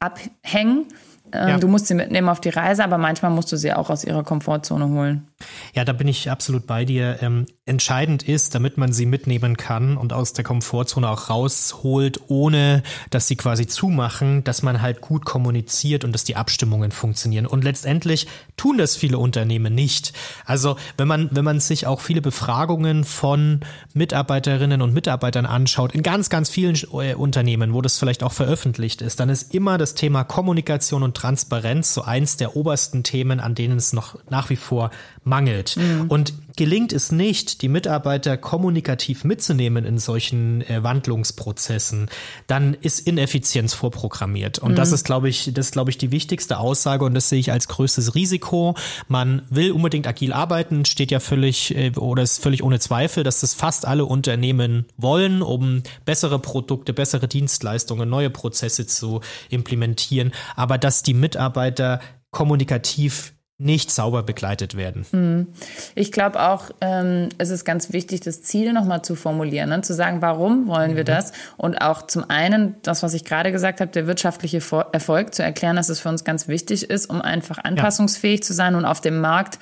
abhängen. 0.00 0.86
Ähm, 1.32 1.48
ja. 1.48 1.58
Du 1.58 1.68
musst 1.68 1.86
sie 1.86 1.94
mitnehmen 1.94 2.28
auf 2.28 2.40
die 2.40 2.48
Reise, 2.48 2.82
aber 2.82 2.98
manchmal 2.98 3.30
musst 3.30 3.52
du 3.52 3.56
sie 3.56 3.72
auch 3.72 3.88
aus 3.88 4.04
ihrer 4.04 4.24
Komfortzone 4.24 4.88
holen. 4.88 5.29
Ja, 5.74 5.84
da 5.84 5.92
bin 5.92 6.08
ich 6.08 6.30
absolut 6.30 6.66
bei 6.66 6.84
dir. 6.84 7.18
Ähm, 7.22 7.46
entscheidend 7.70 8.24
ist, 8.24 8.54
damit 8.54 8.78
man 8.78 8.92
sie 8.92 9.06
mitnehmen 9.06 9.56
kann 9.56 9.96
und 9.96 10.12
aus 10.12 10.32
der 10.32 10.44
Komfortzone 10.44 11.08
auch 11.08 11.30
rausholt, 11.30 12.20
ohne 12.28 12.82
dass 13.10 13.28
sie 13.28 13.36
quasi 13.36 13.66
zumachen, 13.66 14.42
dass 14.42 14.62
man 14.62 14.82
halt 14.82 15.00
gut 15.00 15.24
kommuniziert 15.24 16.02
und 16.04 16.12
dass 16.12 16.24
die 16.24 16.36
Abstimmungen 16.36 16.90
funktionieren. 16.90 17.46
Und 17.46 17.62
letztendlich 17.62 18.26
tun 18.56 18.76
das 18.76 18.96
viele 18.96 19.18
Unternehmen 19.18 19.74
nicht. 19.74 20.12
Also 20.44 20.76
wenn 20.96 21.06
man, 21.06 21.28
wenn 21.30 21.44
man 21.44 21.60
sich 21.60 21.86
auch 21.86 22.00
viele 22.00 22.20
Befragungen 22.20 23.04
von 23.04 23.60
Mitarbeiterinnen 23.94 24.82
und 24.82 24.92
Mitarbeitern 24.92 25.46
anschaut, 25.46 25.94
in 25.94 26.02
ganz, 26.02 26.28
ganz 26.28 26.50
vielen 26.50 26.76
äh, 26.92 27.14
Unternehmen, 27.14 27.72
wo 27.72 27.82
das 27.82 27.98
vielleicht 27.98 28.24
auch 28.24 28.32
veröffentlicht 28.32 29.00
ist, 29.00 29.20
dann 29.20 29.28
ist 29.28 29.54
immer 29.54 29.78
das 29.78 29.94
Thema 29.94 30.24
Kommunikation 30.24 31.04
und 31.04 31.16
Transparenz 31.16 31.94
so 31.94 32.02
eins 32.02 32.36
der 32.36 32.56
obersten 32.56 33.04
Themen, 33.04 33.38
an 33.38 33.54
denen 33.54 33.78
es 33.78 33.92
noch 33.92 34.18
nach 34.28 34.50
wie 34.50 34.56
vor 34.56 34.90
mangelt. 35.30 35.76
Mhm. 35.76 36.06
Und 36.08 36.34
gelingt 36.56 36.92
es 36.92 37.10
nicht, 37.10 37.62
die 37.62 37.68
Mitarbeiter 37.68 38.36
kommunikativ 38.36 39.24
mitzunehmen 39.24 39.86
in 39.86 39.98
solchen 39.98 40.60
äh, 40.62 40.82
Wandlungsprozessen, 40.82 42.10
dann 42.46 42.74
ist 42.74 43.06
Ineffizienz 43.06 43.72
vorprogrammiert. 43.72 44.58
Und 44.58 44.72
mhm. 44.72 44.76
das 44.76 44.92
ist, 44.92 45.04
glaube 45.04 45.30
ich, 45.30 45.50
das 45.54 45.66
ist, 45.66 45.72
glaube 45.72 45.90
ich, 45.90 45.96
die 45.96 46.10
wichtigste 46.10 46.58
Aussage 46.58 47.06
und 47.06 47.14
das 47.14 47.30
sehe 47.30 47.38
ich 47.38 47.50
als 47.50 47.68
größtes 47.68 48.14
Risiko. 48.14 48.74
Man 49.08 49.42
will 49.48 49.72
unbedingt 49.72 50.06
agil 50.06 50.34
arbeiten, 50.34 50.84
steht 50.84 51.10
ja 51.10 51.20
völlig 51.20 51.74
äh, 51.74 51.92
oder 51.96 52.22
ist 52.22 52.42
völlig 52.42 52.62
ohne 52.62 52.80
Zweifel, 52.80 53.24
dass 53.24 53.40
das 53.40 53.54
fast 53.54 53.86
alle 53.86 54.04
Unternehmen 54.04 54.84
wollen, 54.98 55.40
um 55.40 55.82
bessere 56.04 56.40
Produkte, 56.40 56.92
bessere 56.92 57.28
Dienstleistungen, 57.28 58.08
neue 58.08 58.28
Prozesse 58.28 58.86
zu 58.86 59.20
implementieren. 59.48 60.32
Aber 60.56 60.76
dass 60.76 61.02
die 61.02 61.14
Mitarbeiter 61.14 62.00
kommunikativ 62.32 63.32
nicht 63.60 63.90
sauber 63.90 64.22
begleitet 64.22 64.74
werden. 64.74 65.04
Hm. 65.10 65.48
Ich 65.94 66.12
glaube 66.12 66.40
auch, 66.40 66.70
ähm, 66.80 67.28
es 67.36 67.50
ist 67.50 67.66
ganz 67.66 67.92
wichtig, 67.92 68.20
das 68.20 68.42
Ziel 68.42 68.72
nochmal 68.72 69.02
zu 69.02 69.14
formulieren, 69.14 69.68
ne? 69.68 69.82
zu 69.82 69.92
sagen, 69.92 70.22
warum 70.22 70.66
wollen 70.66 70.96
wir 70.96 71.02
mhm. 71.02 71.08
das? 71.08 71.32
Und 71.58 71.80
auch 71.82 72.06
zum 72.06 72.28
einen, 72.28 72.76
das, 72.82 73.02
was 73.02 73.12
ich 73.12 73.24
gerade 73.24 73.52
gesagt 73.52 73.82
habe, 73.82 73.92
der 73.92 74.06
wirtschaftliche 74.06 74.62
Erfolg 74.92 75.34
zu 75.34 75.42
erklären, 75.42 75.76
dass 75.76 75.90
es 75.90 76.00
für 76.00 76.08
uns 76.08 76.24
ganz 76.24 76.48
wichtig 76.48 76.88
ist, 76.88 77.10
um 77.10 77.20
einfach 77.20 77.58
anpassungsfähig 77.58 78.40
ja. 78.40 78.46
zu 78.46 78.54
sein 78.54 78.74
und 78.74 78.86
auf 78.86 79.02
dem 79.02 79.20
Markt 79.20 79.58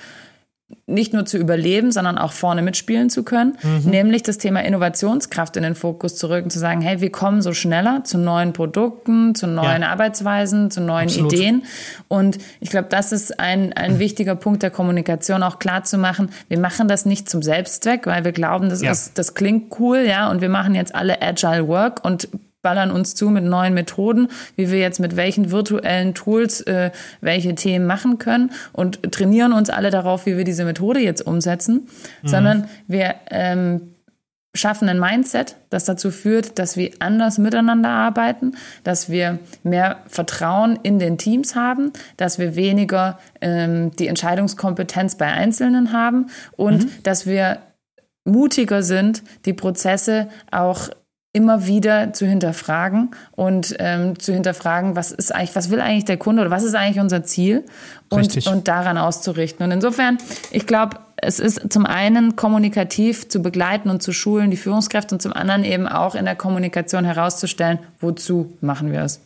nicht 0.89 1.13
nur 1.13 1.25
zu 1.25 1.37
überleben, 1.37 1.91
sondern 1.91 2.17
auch 2.17 2.31
vorne 2.31 2.61
mitspielen 2.61 3.09
zu 3.09 3.23
können, 3.23 3.57
mhm. 3.61 3.89
nämlich 3.89 4.23
das 4.23 4.37
Thema 4.37 4.63
Innovationskraft 4.63 5.55
in 5.55 5.63
den 5.63 5.75
Fokus 5.75 6.15
zu 6.15 6.29
rücken, 6.29 6.49
zu 6.49 6.59
sagen, 6.59 6.81
hey, 6.81 6.99
wir 7.01 7.11
kommen 7.11 7.41
so 7.41 7.53
schneller 7.53 8.03
zu 8.03 8.17
neuen 8.17 8.53
Produkten, 8.53 9.35
zu 9.35 9.47
neuen 9.47 9.83
ja. 9.83 9.89
Arbeitsweisen, 9.89 10.71
zu 10.71 10.81
neuen 10.81 11.07
Absolut. 11.07 11.33
Ideen. 11.33 11.63
Und 12.07 12.39
ich 12.59 12.69
glaube, 12.69 12.87
das 12.89 13.11
ist 13.11 13.39
ein, 13.39 13.73
ein 13.73 13.93
mhm. 13.93 13.99
wichtiger 13.99 14.35
Punkt 14.35 14.63
der 14.63 14.71
Kommunikation, 14.71 15.43
auch 15.43 15.59
klar 15.59 15.83
zu 15.83 15.97
machen, 15.97 16.29
wir 16.47 16.59
machen 16.59 16.87
das 16.87 17.05
nicht 17.05 17.29
zum 17.29 17.41
Selbstzweck, 17.41 18.05
weil 18.05 18.23
wir 18.23 18.31
glauben, 18.31 18.69
das 18.69 18.81
ja. 18.81 18.91
ist, 18.91 19.17
das 19.17 19.33
klingt 19.35 19.79
cool, 19.79 19.99
ja, 20.07 20.29
und 20.29 20.41
wir 20.41 20.49
machen 20.49 20.75
jetzt 20.75 20.93
alle 20.95 21.21
Agile 21.21 21.67
Work 21.67 22.03
und 22.03 22.27
ballern 22.61 22.91
uns 22.91 23.15
zu 23.15 23.29
mit 23.29 23.43
neuen 23.43 23.73
Methoden, 23.73 24.27
wie 24.55 24.69
wir 24.71 24.79
jetzt 24.79 24.99
mit 24.99 25.15
welchen 25.15 25.51
virtuellen 25.51 26.13
Tools 26.13 26.61
äh, 26.61 26.91
welche 27.21 27.55
Themen 27.55 27.85
machen 27.85 28.17
können 28.17 28.51
und 28.73 29.11
trainieren 29.11 29.53
uns 29.53 29.69
alle 29.69 29.91
darauf, 29.91 30.25
wie 30.25 30.37
wir 30.37 30.43
diese 30.43 30.65
Methode 30.65 30.99
jetzt 30.99 31.25
umsetzen, 31.25 31.87
mhm. 32.21 32.27
sondern 32.27 32.69
wir 32.87 33.15
ähm, 33.31 33.93
schaffen 34.55 34.89
ein 34.89 34.99
Mindset, 34.99 35.55
das 35.69 35.85
dazu 35.85 36.11
führt, 36.11 36.57
dass 36.59 36.75
wir 36.75 36.91
anders 36.99 37.37
miteinander 37.37 37.89
arbeiten, 37.89 38.55
dass 38.83 39.09
wir 39.09 39.39
mehr 39.63 39.97
Vertrauen 40.07 40.77
in 40.81 40.99
den 40.99 41.17
Teams 41.17 41.55
haben, 41.55 41.93
dass 42.17 42.39
wir 42.39 42.55
weniger 42.55 43.19
ähm, 43.41 43.91
die 43.97 44.07
Entscheidungskompetenz 44.07 45.15
bei 45.15 45.27
Einzelnen 45.27 45.93
haben 45.93 46.27
und 46.57 46.85
mhm. 46.85 46.91
dass 47.03 47.25
wir 47.25 47.59
mutiger 48.25 48.83
sind, 48.83 49.23
die 49.45 49.53
Prozesse 49.53 50.29
auch 50.51 50.89
immer 51.31 51.67
wieder 51.67 52.11
zu 52.13 52.25
hinterfragen 52.25 53.11
und 53.31 53.75
ähm, 53.79 54.17
zu 54.17 54.33
hinterfragen, 54.33 54.95
was 54.95 55.11
ist 55.11 55.33
eigentlich, 55.33 55.55
was 55.55 55.69
will 55.69 55.79
eigentlich 55.79 56.05
der 56.05 56.17
Kunde 56.17 56.41
oder 56.41 56.51
was 56.51 56.63
ist 56.63 56.73
eigentlich 56.73 56.99
unser 56.99 57.23
Ziel 57.23 57.65
und, 58.09 58.47
und 58.47 58.67
daran 58.67 58.97
auszurichten. 58.97 59.63
Und 59.63 59.71
insofern, 59.71 60.17
ich 60.49 60.65
glaube, 60.65 60.97
es 61.17 61.39
ist 61.39 61.71
zum 61.71 61.85
einen 61.85 62.35
kommunikativ 62.35 63.29
zu 63.29 63.41
begleiten 63.41 63.89
und 63.89 64.01
zu 64.01 64.11
schulen, 64.11 64.49
die 64.49 64.57
Führungskräfte, 64.57 65.15
und 65.15 65.21
zum 65.21 65.33
anderen 65.33 65.63
eben 65.63 65.87
auch 65.87 66.15
in 66.15 66.25
der 66.25 66.35
Kommunikation 66.35 67.05
herauszustellen, 67.05 67.79
wozu 67.99 68.53
machen 68.61 68.91
wir 68.91 69.01
es. 69.03 69.21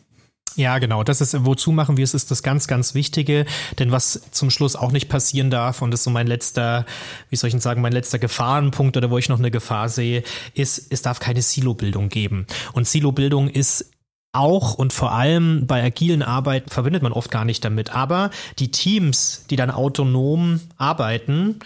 Ja, 0.55 0.77
genau. 0.77 1.03
Das 1.03 1.19
ist, 1.19 1.45
wozu 1.45 1.71
machen 1.71 1.97
wir 1.97 2.03
es, 2.03 2.13
ist 2.13 2.29
das 2.29 2.43
ganz, 2.43 2.67
ganz 2.67 2.93
Wichtige. 2.93 3.45
Denn 3.79 3.91
was 3.91 4.21
zum 4.31 4.49
Schluss 4.49 4.75
auch 4.75 4.91
nicht 4.91 5.09
passieren 5.09 5.49
darf, 5.49 5.81
und 5.81 5.91
das 5.91 6.01
ist 6.01 6.03
so 6.03 6.11
mein 6.11 6.27
letzter, 6.27 6.85
wie 7.29 7.35
soll 7.35 7.47
ich 7.47 7.53
denn 7.53 7.61
sagen, 7.61 7.81
mein 7.81 7.93
letzter 7.93 8.19
Gefahrenpunkt 8.19 8.95
oder 8.95 9.09
wo 9.09 9.17
ich 9.17 9.29
noch 9.29 9.39
eine 9.39 9.51
Gefahr 9.51 9.89
sehe, 9.89 10.23
ist, 10.53 10.91
es 10.91 11.01
darf 11.01 11.19
keine 11.19 11.41
Silobildung 11.41 12.09
geben. 12.09 12.45
Und 12.73 12.87
Silobildung 12.87 13.49
ist 13.49 13.91
auch 14.31 14.73
und 14.73 14.93
vor 14.93 15.11
allem 15.11 15.67
bei 15.67 15.83
agilen 15.83 16.23
Arbeiten 16.23 16.69
verbindet 16.69 17.03
man 17.03 17.13
oft 17.13 17.31
gar 17.31 17.45
nicht 17.45 17.63
damit. 17.63 17.91
Aber 17.95 18.31
die 18.59 18.71
Teams, 18.71 19.45
die 19.49 19.55
dann 19.55 19.71
autonom 19.71 20.59
arbeiten, 20.77 21.59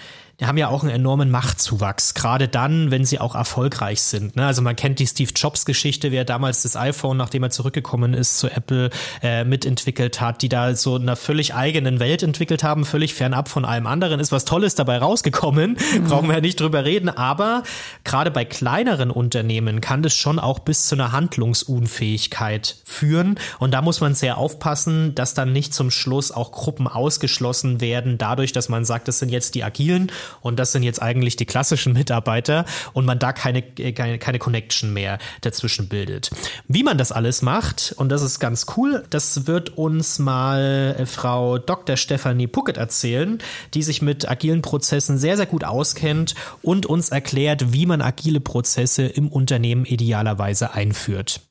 haben 0.45 0.57
ja 0.57 0.67
auch 0.67 0.83
einen 0.83 0.91
enormen 0.91 1.31
Machtzuwachs, 1.31 2.13
gerade 2.13 2.47
dann, 2.47 2.91
wenn 2.91 3.05
sie 3.05 3.19
auch 3.19 3.33
erfolgreich 3.33 4.03
sind. 4.03 4.35
Ne? 4.35 4.45
Also 4.45 4.61
man 4.61 4.75
kennt 4.75 4.99
die 4.99 5.07
Steve 5.07 5.31
Jobs 5.35 5.65
Geschichte, 5.65 6.11
wer 6.11 6.25
damals 6.25 6.61
das 6.61 6.75
iPhone, 6.75 7.17
nachdem 7.17 7.41
er 7.41 7.49
zurückgekommen 7.49 8.13
ist, 8.13 8.37
zu 8.37 8.47
Apple 8.47 8.91
äh, 9.23 9.43
mitentwickelt 9.45 10.21
hat, 10.21 10.43
die 10.43 10.49
da 10.49 10.75
so 10.75 10.95
einer 10.95 11.15
völlig 11.15 11.55
eigenen 11.55 11.99
Welt 11.99 12.21
entwickelt 12.21 12.63
haben, 12.63 12.85
völlig 12.85 13.15
fernab 13.15 13.49
von 13.49 13.65
allem 13.65 13.87
anderen. 13.87 14.19
Ist 14.19 14.31
was 14.31 14.45
Tolles 14.45 14.75
dabei 14.75 14.99
rausgekommen, 14.99 15.71
mhm. 15.71 16.03
brauchen 16.07 16.27
wir 16.27 16.35
ja 16.35 16.41
nicht 16.41 16.59
drüber 16.59 16.85
reden, 16.85 17.09
aber 17.09 17.63
gerade 18.03 18.29
bei 18.29 18.45
kleineren 18.45 19.09
Unternehmen 19.09 19.81
kann 19.81 20.03
das 20.03 20.13
schon 20.13 20.37
auch 20.37 20.59
bis 20.59 20.85
zu 20.85 20.93
einer 20.93 21.13
Handlungsunfähigkeit 21.13 22.77
führen 22.85 23.39
und 23.57 23.73
da 23.73 23.81
muss 23.81 24.01
man 24.01 24.13
sehr 24.13 24.37
aufpassen, 24.37 25.15
dass 25.15 25.33
dann 25.33 25.51
nicht 25.51 25.73
zum 25.73 25.89
Schluss 25.89 26.31
auch 26.31 26.51
Gruppen 26.51 26.87
ausgeschlossen 26.87 27.81
werden, 27.81 28.19
dadurch, 28.19 28.51
dass 28.51 28.69
man 28.69 28.85
sagt, 28.85 29.07
das 29.07 29.17
sind 29.17 29.29
jetzt 29.29 29.55
die 29.55 29.63
Agilen 29.63 30.11
und 30.41 30.59
das 30.59 30.71
sind 30.71 30.83
jetzt 30.83 31.01
eigentlich 31.01 31.35
die 31.35 31.45
klassischen 31.45 31.93
Mitarbeiter 31.93 32.65
und 32.93 33.05
man 33.05 33.19
da 33.19 33.33
keine, 33.33 33.61
keine, 33.61 34.19
keine 34.19 34.39
Connection 34.39 34.93
mehr 34.93 35.19
dazwischen 35.41 35.89
bildet. 35.89 36.29
Wie 36.67 36.83
man 36.83 36.97
das 36.97 37.11
alles 37.11 37.41
macht, 37.41 37.93
und 37.97 38.09
das 38.09 38.21
ist 38.21 38.39
ganz 38.39 38.65
cool, 38.75 39.03
das 39.09 39.47
wird 39.47 39.77
uns 39.77 40.19
mal 40.19 40.95
äh, 40.97 41.05
Frau 41.05 41.57
Dr. 41.57 41.97
Stefanie 41.97 42.47
Puckett 42.47 42.77
erzählen, 42.77 43.39
die 43.73 43.83
sich 43.83 44.01
mit 44.01 44.29
agilen 44.29 44.61
Prozessen 44.61 45.17
sehr, 45.17 45.37
sehr 45.37 45.45
gut 45.45 45.63
auskennt 45.63 46.35
und 46.61 46.85
uns 46.85 47.09
erklärt, 47.09 47.73
wie 47.73 47.85
man 47.85 48.01
agile 48.01 48.39
Prozesse 48.39 49.03
im 49.03 49.27
Unternehmen 49.29 49.85
idealerweise 49.85 50.73
einführt. 50.73 51.41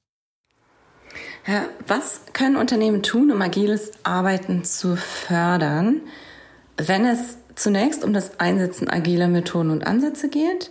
Was 1.86 2.22
können 2.32 2.56
Unternehmen 2.56 3.04
tun, 3.04 3.30
um 3.30 3.40
agiles 3.40 3.92
Arbeiten 4.02 4.64
zu 4.64 4.96
fördern, 4.96 6.00
wenn 6.76 7.06
es 7.06 7.38
zunächst 7.56 8.04
um 8.04 8.12
das 8.12 8.38
Einsetzen 8.38 8.88
agiler 8.88 9.28
Methoden 9.28 9.70
und 9.70 9.86
Ansätze 9.86 10.28
geht. 10.28 10.70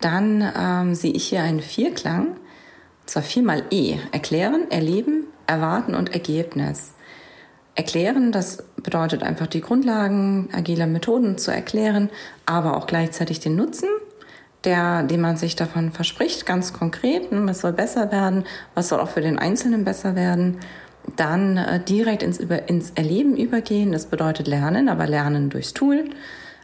Dann 0.00 0.46
ähm, 0.54 0.94
sehe 0.94 1.12
ich 1.12 1.26
hier 1.26 1.42
einen 1.42 1.60
Vierklang, 1.60 2.26
und 2.26 3.10
zwar 3.10 3.22
viermal 3.22 3.62
E. 3.70 3.96
Erklären, 4.12 4.70
erleben, 4.70 5.24
erwarten 5.46 5.94
und 5.94 6.12
Ergebnis. 6.12 6.92
Erklären, 7.74 8.32
das 8.32 8.64
bedeutet 8.76 9.22
einfach 9.22 9.46
die 9.46 9.60
Grundlagen 9.60 10.48
agiler 10.52 10.86
Methoden 10.86 11.38
zu 11.38 11.50
erklären, 11.50 12.10
aber 12.44 12.76
auch 12.76 12.86
gleichzeitig 12.86 13.40
den 13.40 13.54
Nutzen, 13.54 13.88
der, 14.64 15.02
den 15.02 15.20
man 15.20 15.36
sich 15.36 15.56
davon 15.56 15.92
verspricht, 15.92 16.46
ganz 16.46 16.72
konkret. 16.72 17.28
Was 17.30 17.60
soll 17.60 17.72
besser 17.72 18.10
werden? 18.10 18.44
Was 18.74 18.88
soll 18.88 19.00
auch 19.00 19.10
für 19.10 19.20
den 19.20 19.38
Einzelnen 19.38 19.84
besser 19.84 20.16
werden? 20.16 20.58
Dann 21.16 21.56
äh, 21.56 21.80
direkt 21.80 22.22
ins, 22.22 22.38
ins 22.38 22.90
Erleben 22.90 23.36
übergehen. 23.36 23.92
Das 23.92 24.06
bedeutet 24.06 24.46
Lernen, 24.46 24.88
aber 24.88 25.06
Lernen 25.06 25.50
durchs 25.50 25.74
Tool. 25.74 26.04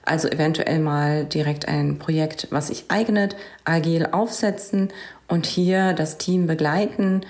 Also 0.04 0.28
eventuell 0.28 0.80
mal 0.80 1.24
direkt 1.24 1.68
ein 1.68 1.98
Projekt, 1.98 2.48
was 2.50 2.68
sich 2.68 2.86
eignet, 2.88 3.36
agil 3.64 4.08
aufsetzen 4.10 4.88
und 5.28 5.46
hier 5.46 5.92
das 5.92 6.18
Team 6.18 6.46
begleiten, 6.46 7.20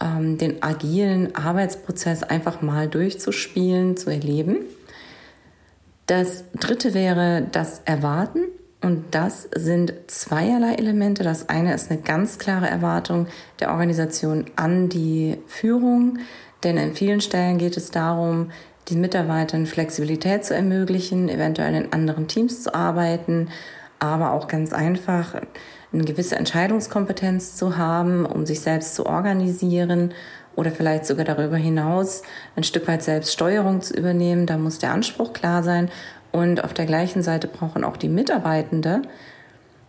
ähm, 0.00 0.36
den 0.36 0.62
agilen 0.62 1.34
Arbeitsprozess 1.36 2.24
einfach 2.24 2.62
mal 2.62 2.88
durchzuspielen, 2.88 3.96
zu 3.96 4.10
erleben. 4.10 4.56
Das 6.06 6.44
dritte 6.58 6.94
wäre 6.94 7.46
das 7.52 7.82
Erwarten. 7.84 8.40
Und 8.82 9.04
das 9.14 9.48
sind 9.54 9.92
zweierlei 10.06 10.74
Elemente. 10.74 11.22
Das 11.22 11.48
eine 11.48 11.74
ist 11.74 11.90
eine 11.90 12.00
ganz 12.00 12.38
klare 12.38 12.68
Erwartung 12.68 13.26
der 13.58 13.70
Organisation 13.72 14.46
an 14.56 14.88
die 14.88 15.38
Führung. 15.46 16.18
Denn 16.62 16.76
in 16.76 16.94
vielen 16.94 17.20
Stellen 17.20 17.58
geht 17.58 17.76
es 17.76 17.90
darum, 17.90 18.50
den 18.88 19.00
Mitarbeitern 19.00 19.66
Flexibilität 19.66 20.44
zu 20.44 20.54
ermöglichen, 20.54 21.28
eventuell 21.28 21.74
in 21.74 21.92
anderen 21.92 22.26
Teams 22.26 22.62
zu 22.62 22.74
arbeiten, 22.74 23.48
aber 23.98 24.32
auch 24.32 24.48
ganz 24.48 24.72
einfach 24.72 25.34
eine 25.92 26.04
gewisse 26.04 26.36
Entscheidungskompetenz 26.36 27.56
zu 27.56 27.76
haben, 27.76 28.24
um 28.24 28.46
sich 28.46 28.60
selbst 28.60 28.94
zu 28.94 29.06
organisieren 29.06 30.14
oder 30.56 30.70
vielleicht 30.70 31.06
sogar 31.06 31.24
darüber 31.24 31.56
hinaus 31.56 32.22
ein 32.56 32.64
Stück 32.64 32.88
weit 32.88 33.02
selbst 33.02 33.32
Steuerung 33.32 33.82
zu 33.82 33.94
übernehmen. 33.94 34.46
Da 34.46 34.56
muss 34.56 34.78
der 34.78 34.92
Anspruch 34.92 35.32
klar 35.32 35.62
sein. 35.62 35.90
Und 36.32 36.64
auf 36.64 36.74
der 36.74 36.86
gleichen 36.86 37.22
Seite 37.22 37.48
brauchen 37.48 37.84
auch 37.84 37.96
die 37.96 38.08
Mitarbeitende, 38.08 39.02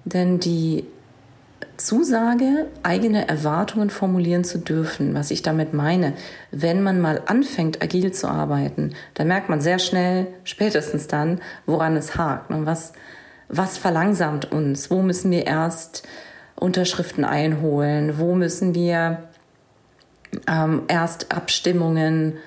denn 0.05 0.39
die 0.39 0.85
Zusage, 1.77 2.67
eigene 2.83 3.27
Erwartungen 3.27 3.89
formulieren 3.89 4.43
zu 4.43 4.59
dürfen. 4.59 5.13
Was 5.13 5.31
ich 5.31 5.41
damit 5.41 5.73
meine, 5.73 6.13
wenn 6.51 6.81
man 6.83 7.01
mal 7.01 7.21
anfängt, 7.25 7.81
agil 7.81 8.11
zu 8.11 8.27
arbeiten, 8.27 8.93
dann 9.15 9.27
merkt 9.27 9.49
man 9.49 9.61
sehr 9.61 9.79
schnell, 9.79 10.27
spätestens 10.43 11.07
dann, 11.07 11.41
woran 11.65 11.95
es 11.97 12.15
hakt 12.15 12.51
und 12.51 12.65
was, 12.65 12.93
was 13.49 13.77
verlangsamt 13.77 14.51
uns, 14.51 14.91
wo 14.91 15.01
müssen 15.01 15.31
wir 15.31 15.45
erst 15.45 16.07
Unterschriften 16.55 17.25
einholen, 17.25 18.19
wo 18.19 18.35
müssen 18.35 18.75
wir 18.75 19.23
ähm, 20.47 20.83
erst 20.87 21.31
Abstimmungen 21.31 22.37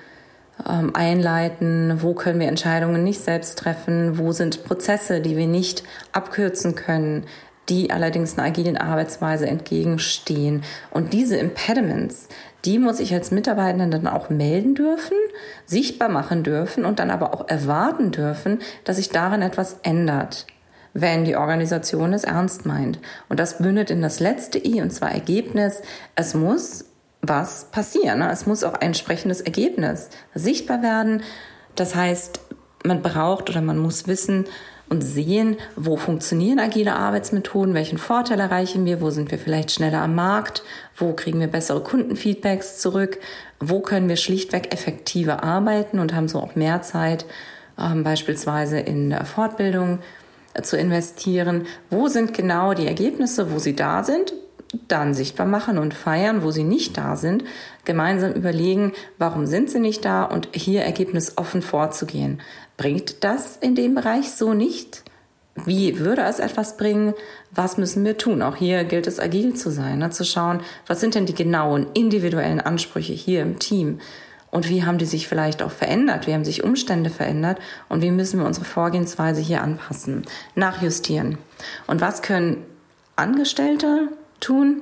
ähm, 0.67 0.95
einleiten, 0.95 2.01
wo 2.01 2.13
können 2.13 2.39
wir 2.39 2.47
Entscheidungen 2.47 3.03
nicht 3.03 3.19
selbst 3.19 3.59
treffen, 3.59 4.17
wo 4.17 4.31
sind 4.31 4.63
Prozesse, 4.63 5.21
die 5.21 5.37
wir 5.37 5.47
nicht 5.47 5.83
abkürzen 6.11 6.75
können, 6.75 7.25
die 7.69 7.91
allerdings 7.91 8.37
einer 8.37 8.47
agilen 8.47 8.77
Arbeitsweise 8.77 9.47
entgegenstehen. 9.47 10.63
Und 10.91 11.13
diese 11.13 11.37
Impediments, 11.37 12.27
die 12.63 12.79
muss 12.79 12.99
ich 12.99 13.13
als 13.13 13.31
Mitarbeitender 13.31 13.97
dann 13.97 14.07
auch 14.07 14.29
melden 14.29 14.75
dürfen, 14.75 15.17
sichtbar 15.65 16.09
machen 16.09 16.43
dürfen 16.43 16.85
und 16.85 16.99
dann 16.99 17.11
aber 17.11 17.33
auch 17.33 17.47
erwarten 17.47 18.11
dürfen, 18.11 18.59
dass 18.83 18.97
sich 18.97 19.09
darin 19.09 19.41
etwas 19.41 19.77
ändert, 19.83 20.45
wenn 20.93 21.25
die 21.25 21.35
Organisation 21.35 22.13
es 22.13 22.23
ernst 22.23 22.65
meint. 22.65 22.99
Und 23.29 23.39
das 23.39 23.57
bündet 23.57 23.89
in 23.89 24.01
das 24.01 24.19
letzte 24.19 24.63
I, 24.63 24.81
und 24.81 24.91
zwar 24.91 25.11
Ergebnis. 25.11 25.81
Es 26.15 26.33
muss 26.33 26.85
was 27.27 27.65
passieren. 27.71 28.19
Ne? 28.19 28.29
Es 28.31 28.45
muss 28.45 28.63
auch 28.63 28.73
ein 28.73 28.87
entsprechendes 28.87 29.41
Ergebnis 29.41 30.09
sichtbar 30.33 30.81
werden. 30.81 31.23
Das 31.75 31.95
heißt, 31.95 32.39
man 32.85 33.01
braucht 33.01 33.49
oder 33.49 33.61
man 33.61 33.77
muss 33.77 34.07
wissen, 34.07 34.45
und 34.87 35.01
sehen, 35.01 35.57
wo 35.75 35.97
funktionieren 35.97 36.59
agile 36.59 36.95
Arbeitsmethoden, 36.95 37.73
welchen 37.73 37.97
Vorteil 37.97 38.39
erreichen 38.39 38.85
wir, 38.85 39.01
wo 39.01 39.09
sind 39.09 39.31
wir 39.31 39.39
vielleicht 39.39 39.71
schneller 39.71 40.01
am 40.01 40.15
Markt, 40.15 40.63
wo 40.95 41.13
kriegen 41.13 41.39
wir 41.39 41.47
bessere 41.47 41.81
Kundenfeedbacks 41.81 42.79
zurück, 42.79 43.19
wo 43.59 43.79
können 43.79 44.09
wir 44.09 44.15
schlichtweg 44.15 44.73
effektiver 44.73 45.43
arbeiten 45.43 45.99
und 45.99 46.13
haben 46.13 46.27
so 46.27 46.39
auch 46.39 46.55
mehr 46.55 46.81
Zeit, 46.83 47.25
ähm, 47.79 48.03
beispielsweise 48.03 48.79
in 48.79 49.09
der 49.09 49.25
Fortbildung 49.25 49.99
äh, 50.53 50.61
zu 50.61 50.77
investieren. 50.77 51.65
Wo 51.89 52.07
sind 52.07 52.33
genau 52.33 52.73
die 52.73 52.87
Ergebnisse, 52.87 53.51
wo 53.51 53.57
sie 53.57 53.75
da 53.75 54.03
sind, 54.03 54.33
dann 54.87 55.13
sichtbar 55.13 55.45
machen 55.45 55.77
und 55.77 55.93
feiern, 55.93 56.43
wo 56.43 56.51
sie 56.51 56.63
nicht 56.63 56.97
da 56.97 57.15
sind, 57.15 57.43
gemeinsam 57.85 58.33
überlegen, 58.33 58.93
warum 59.17 59.45
sind 59.45 59.69
sie 59.69 59.79
nicht 59.79 60.03
da 60.05 60.23
und 60.23 60.49
hier 60.53 60.81
ergebnisoffen 60.81 61.61
vorzugehen. 61.61 62.41
Bringt 62.77 63.23
das 63.23 63.57
in 63.57 63.75
dem 63.75 63.95
Bereich 63.95 64.31
so 64.31 64.53
nicht? 64.53 65.03
Wie 65.63 65.99
würde 65.99 66.23
es 66.23 66.39
etwas 66.39 66.75
bringen? 66.75 67.13
Was 67.51 67.77
müssen 67.77 68.03
wir 68.03 68.17
tun? 68.17 68.41
Auch 68.41 68.57
hier 68.57 68.83
gilt 68.83 69.07
es, 69.07 69.21
agil 69.21 69.53
zu 69.53 69.71
sein, 69.71 69.99
ne? 69.99 70.09
zu 70.09 70.25
schauen, 70.25 70.59
was 70.85 70.99
sind 70.99 71.15
denn 71.15 71.25
die 71.25 71.33
genauen, 71.33 71.87
individuellen 71.93 72.59
Ansprüche 72.59 73.13
hier 73.13 73.41
im 73.41 73.57
Team? 73.57 73.99
Und 74.51 74.69
wie 74.69 74.83
haben 74.83 74.97
die 74.97 75.05
sich 75.05 75.27
vielleicht 75.27 75.61
auch 75.61 75.71
verändert? 75.71 76.27
Wie 76.27 76.33
haben 76.33 76.45
sich 76.45 76.63
Umstände 76.63 77.09
verändert? 77.09 77.59
Und 77.89 78.01
wie 78.01 78.11
müssen 78.11 78.39
wir 78.39 78.45
unsere 78.45 78.65
Vorgehensweise 78.65 79.41
hier 79.41 79.61
anpassen, 79.61 80.23
nachjustieren? 80.55 81.37
Und 81.87 82.01
was 82.01 82.21
können 82.21 82.63
Angestellte 83.15 84.09
tun? 84.39 84.81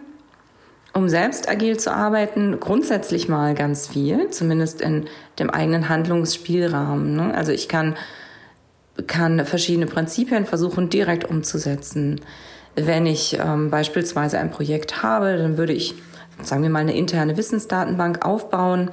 Um 0.93 1.09
selbst 1.09 1.49
agil 1.49 1.77
zu 1.77 1.91
arbeiten, 1.91 2.59
grundsätzlich 2.59 3.27
mal 3.27 3.55
ganz 3.55 3.87
viel, 3.87 4.29
zumindest 4.29 4.79
in 4.79 5.05
dem 5.39 5.49
eigenen 5.49 5.89
Handlungsspielrahmen. 5.89 7.15
Ne? 7.15 7.33
Also 7.33 7.51
ich 7.51 7.67
kann, 7.67 7.95
kann 9.07 9.43
verschiedene 9.45 9.87
Prinzipien 9.87 10.45
versuchen, 10.45 10.89
direkt 10.89 11.25
umzusetzen. 11.25 12.21
Wenn 12.75 13.07
ich 13.07 13.39
ähm, 13.39 13.71
beispielsweise 13.71 14.37
ein 14.37 14.51
Projekt 14.51 15.01
habe, 15.01 15.37
dann 15.37 15.57
würde 15.57 15.73
ich, 15.73 15.95
sagen 16.43 16.61
wir 16.61 16.69
mal, 16.69 16.79
eine 16.79 16.95
interne 16.95 17.37
Wissensdatenbank 17.37 18.23
aufbauen 18.23 18.91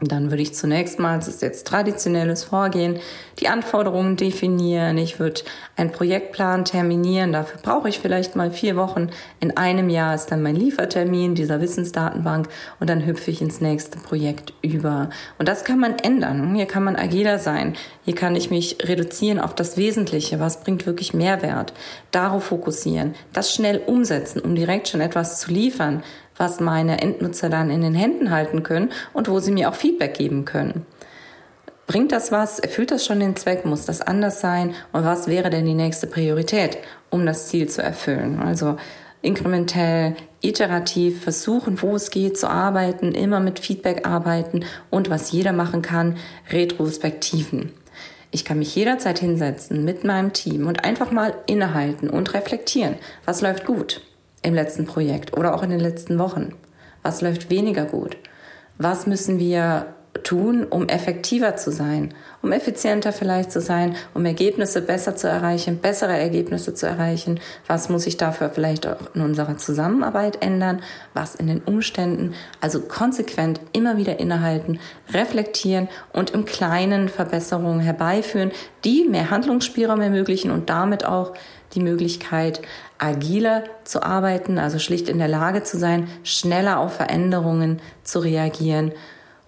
dann 0.00 0.30
würde 0.30 0.42
ich 0.42 0.54
zunächst 0.54 0.98
mal, 0.98 1.18
das 1.18 1.28
ist 1.28 1.42
jetzt 1.42 1.66
traditionelles 1.66 2.44
Vorgehen, 2.44 2.98
die 3.38 3.48
Anforderungen 3.48 4.16
definieren. 4.16 4.96
Ich 4.96 5.20
würde 5.20 5.42
einen 5.76 5.92
Projektplan 5.92 6.64
terminieren. 6.64 7.32
Dafür 7.32 7.60
brauche 7.62 7.88
ich 7.88 7.98
vielleicht 7.98 8.34
mal 8.34 8.50
vier 8.50 8.76
Wochen. 8.76 9.10
In 9.40 9.58
einem 9.58 9.90
Jahr 9.90 10.14
ist 10.14 10.26
dann 10.26 10.42
mein 10.42 10.56
Liefertermin 10.56 11.34
dieser 11.34 11.60
Wissensdatenbank 11.60 12.48
und 12.80 12.88
dann 12.88 13.04
hüpfe 13.04 13.30
ich 13.30 13.42
ins 13.42 13.60
nächste 13.60 13.98
Projekt 13.98 14.54
über. 14.62 15.10
Und 15.38 15.48
das 15.48 15.64
kann 15.64 15.78
man 15.78 15.98
ändern. 15.98 16.54
Hier 16.54 16.66
kann 16.66 16.84
man 16.84 16.96
agiler 16.96 17.38
sein. 17.38 17.74
Hier 18.04 18.14
kann 18.14 18.36
ich 18.36 18.50
mich 18.50 18.78
reduzieren 18.82 19.38
auf 19.38 19.54
das 19.54 19.76
Wesentliche. 19.76 20.40
Was 20.40 20.62
bringt 20.62 20.86
wirklich 20.86 21.12
Mehrwert? 21.12 21.74
Darauf 22.10 22.44
fokussieren. 22.44 23.14
Das 23.34 23.54
schnell 23.54 23.82
umsetzen, 23.86 24.40
um 24.40 24.54
direkt 24.54 24.88
schon 24.88 25.02
etwas 25.02 25.40
zu 25.40 25.50
liefern 25.50 26.02
was 26.40 26.58
meine 26.58 27.02
Endnutzer 27.02 27.50
dann 27.50 27.70
in 27.70 27.82
den 27.82 27.94
Händen 27.94 28.30
halten 28.30 28.62
können 28.62 28.90
und 29.12 29.28
wo 29.28 29.38
sie 29.40 29.52
mir 29.52 29.68
auch 29.68 29.74
Feedback 29.74 30.14
geben 30.14 30.46
können. 30.46 30.86
Bringt 31.86 32.12
das 32.12 32.32
was? 32.32 32.58
Erfüllt 32.58 32.92
das 32.92 33.04
schon 33.04 33.20
den 33.20 33.36
Zweck? 33.36 33.66
Muss 33.66 33.84
das 33.84 34.00
anders 34.00 34.40
sein? 34.40 34.74
Und 34.92 35.04
was 35.04 35.28
wäre 35.28 35.50
denn 35.50 35.66
die 35.66 35.74
nächste 35.74 36.06
Priorität, 36.06 36.78
um 37.10 37.26
das 37.26 37.48
Ziel 37.48 37.68
zu 37.68 37.82
erfüllen? 37.82 38.40
Also 38.40 38.76
inkrementell, 39.20 40.16
iterativ 40.40 41.22
versuchen, 41.22 41.82
wo 41.82 41.94
es 41.94 42.10
geht, 42.10 42.38
zu 42.38 42.48
arbeiten, 42.48 43.12
immer 43.12 43.40
mit 43.40 43.58
Feedback 43.58 44.06
arbeiten 44.06 44.64
und 44.88 45.10
was 45.10 45.32
jeder 45.32 45.52
machen 45.52 45.82
kann, 45.82 46.16
Retrospektiven. 46.50 47.72
Ich 48.30 48.46
kann 48.46 48.60
mich 48.60 48.74
jederzeit 48.74 49.18
hinsetzen 49.18 49.84
mit 49.84 50.04
meinem 50.04 50.32
Team 50.32 50.68
und 50.68 50.84
einfach 50.84 51.10
mal 51.10 51.34
innehalten 51.46 52.08
und 52.08 52.32
reflektieren. 52.32 52.94
Was 53.26 53.42
läuft 53.42 53.66
gut? 53.66 54.00
Im 54.42 54.54
letzten 54.54 54.86
Projekt 54.86 55.36
oder 55.36 55.54
auch 55.54 55.62
in 55.62 55.70
den 55.70 55.80
letzten 55.80 56.18
Wochen? 56.18 56.54
Was 57.02 57.22
läuft 57.22 57.50
weniger 57.50 57.84
gut? 57.84 58.16
Was 58.78 59.06
müssen 59.06 59.38
wir 59.38 59.86
tun, 60.24 60.64
um 60.64 60.88
effektiver 60.88 61.56
zu 61.56 61.70
sein, 61.70 62.14
um 62.42 62.52
effizienter 62.52 63.12
vielleicht 63.12 63.52
zu 63.52 63.60
sein, 63.60 63.94
um 64.12 64.24
Ergebnisse 64.24 64.82
besser 64.82 65.14
zu 65.16 65.28
erreichen, 65.28 65.78
bessere 65.78 66.16
Ergebnisse 66.16 66.74
zu 66.74 66.86
erreichen? 66.86 67.40
Was 67.66 67.88
muss 67.88 68.06
ich 68.06 68.16
dafür 68.16 68.50
vielleicht 68.50 68.86
auch 68.86 69.14
in 69.14 69.22
unserer 69.22 69.56
Zusammenarbeit 69.56 70.42
ändern? 70.42 70.82
Was 71.14 71.34
in 71.34 71.46
den 71.46 71.60
Umständen? 71.60 72.34
Also 72.60 72.80
konsequent 72.80 73.60
immer 73.72 73.96
wieder 73.96 74.18
innehalten, 74.18 74.80
reflektieren 75.12 75.88
und 76.12 76.30
im 76.30 76.44
Kleinen 76.44 77.08
Verbesserungen 77.08 77.80
herbeiführen, 77.80 78.50
die 78.84 79.04
mehr 79.04 79.30
Handlungsspielraum 79.30 80.00
ermöglichen 80.00 80.50
und 80.50 80.70
damit 80.70 81.04
auch 81.04 81.34
die 81.74 81.80
Möglichkeit, 81.80 82.62
agiler 82.98 83.64
zu 83.84 84.02
arbeiten, 84.02 84.58
also 84.58 84.78
schlicht 84.78 85.08
in 85.08 85.18
der 85.18 85.28
Lage 85.28 85.62
zu 85.62 85.78
sein, 85.78 86.08
schneller 86.22 86.78
auf 86.78 86.94
Veränderungen 86.94 87.80
zu 88.02 88.18
reagieren 88.18 88.92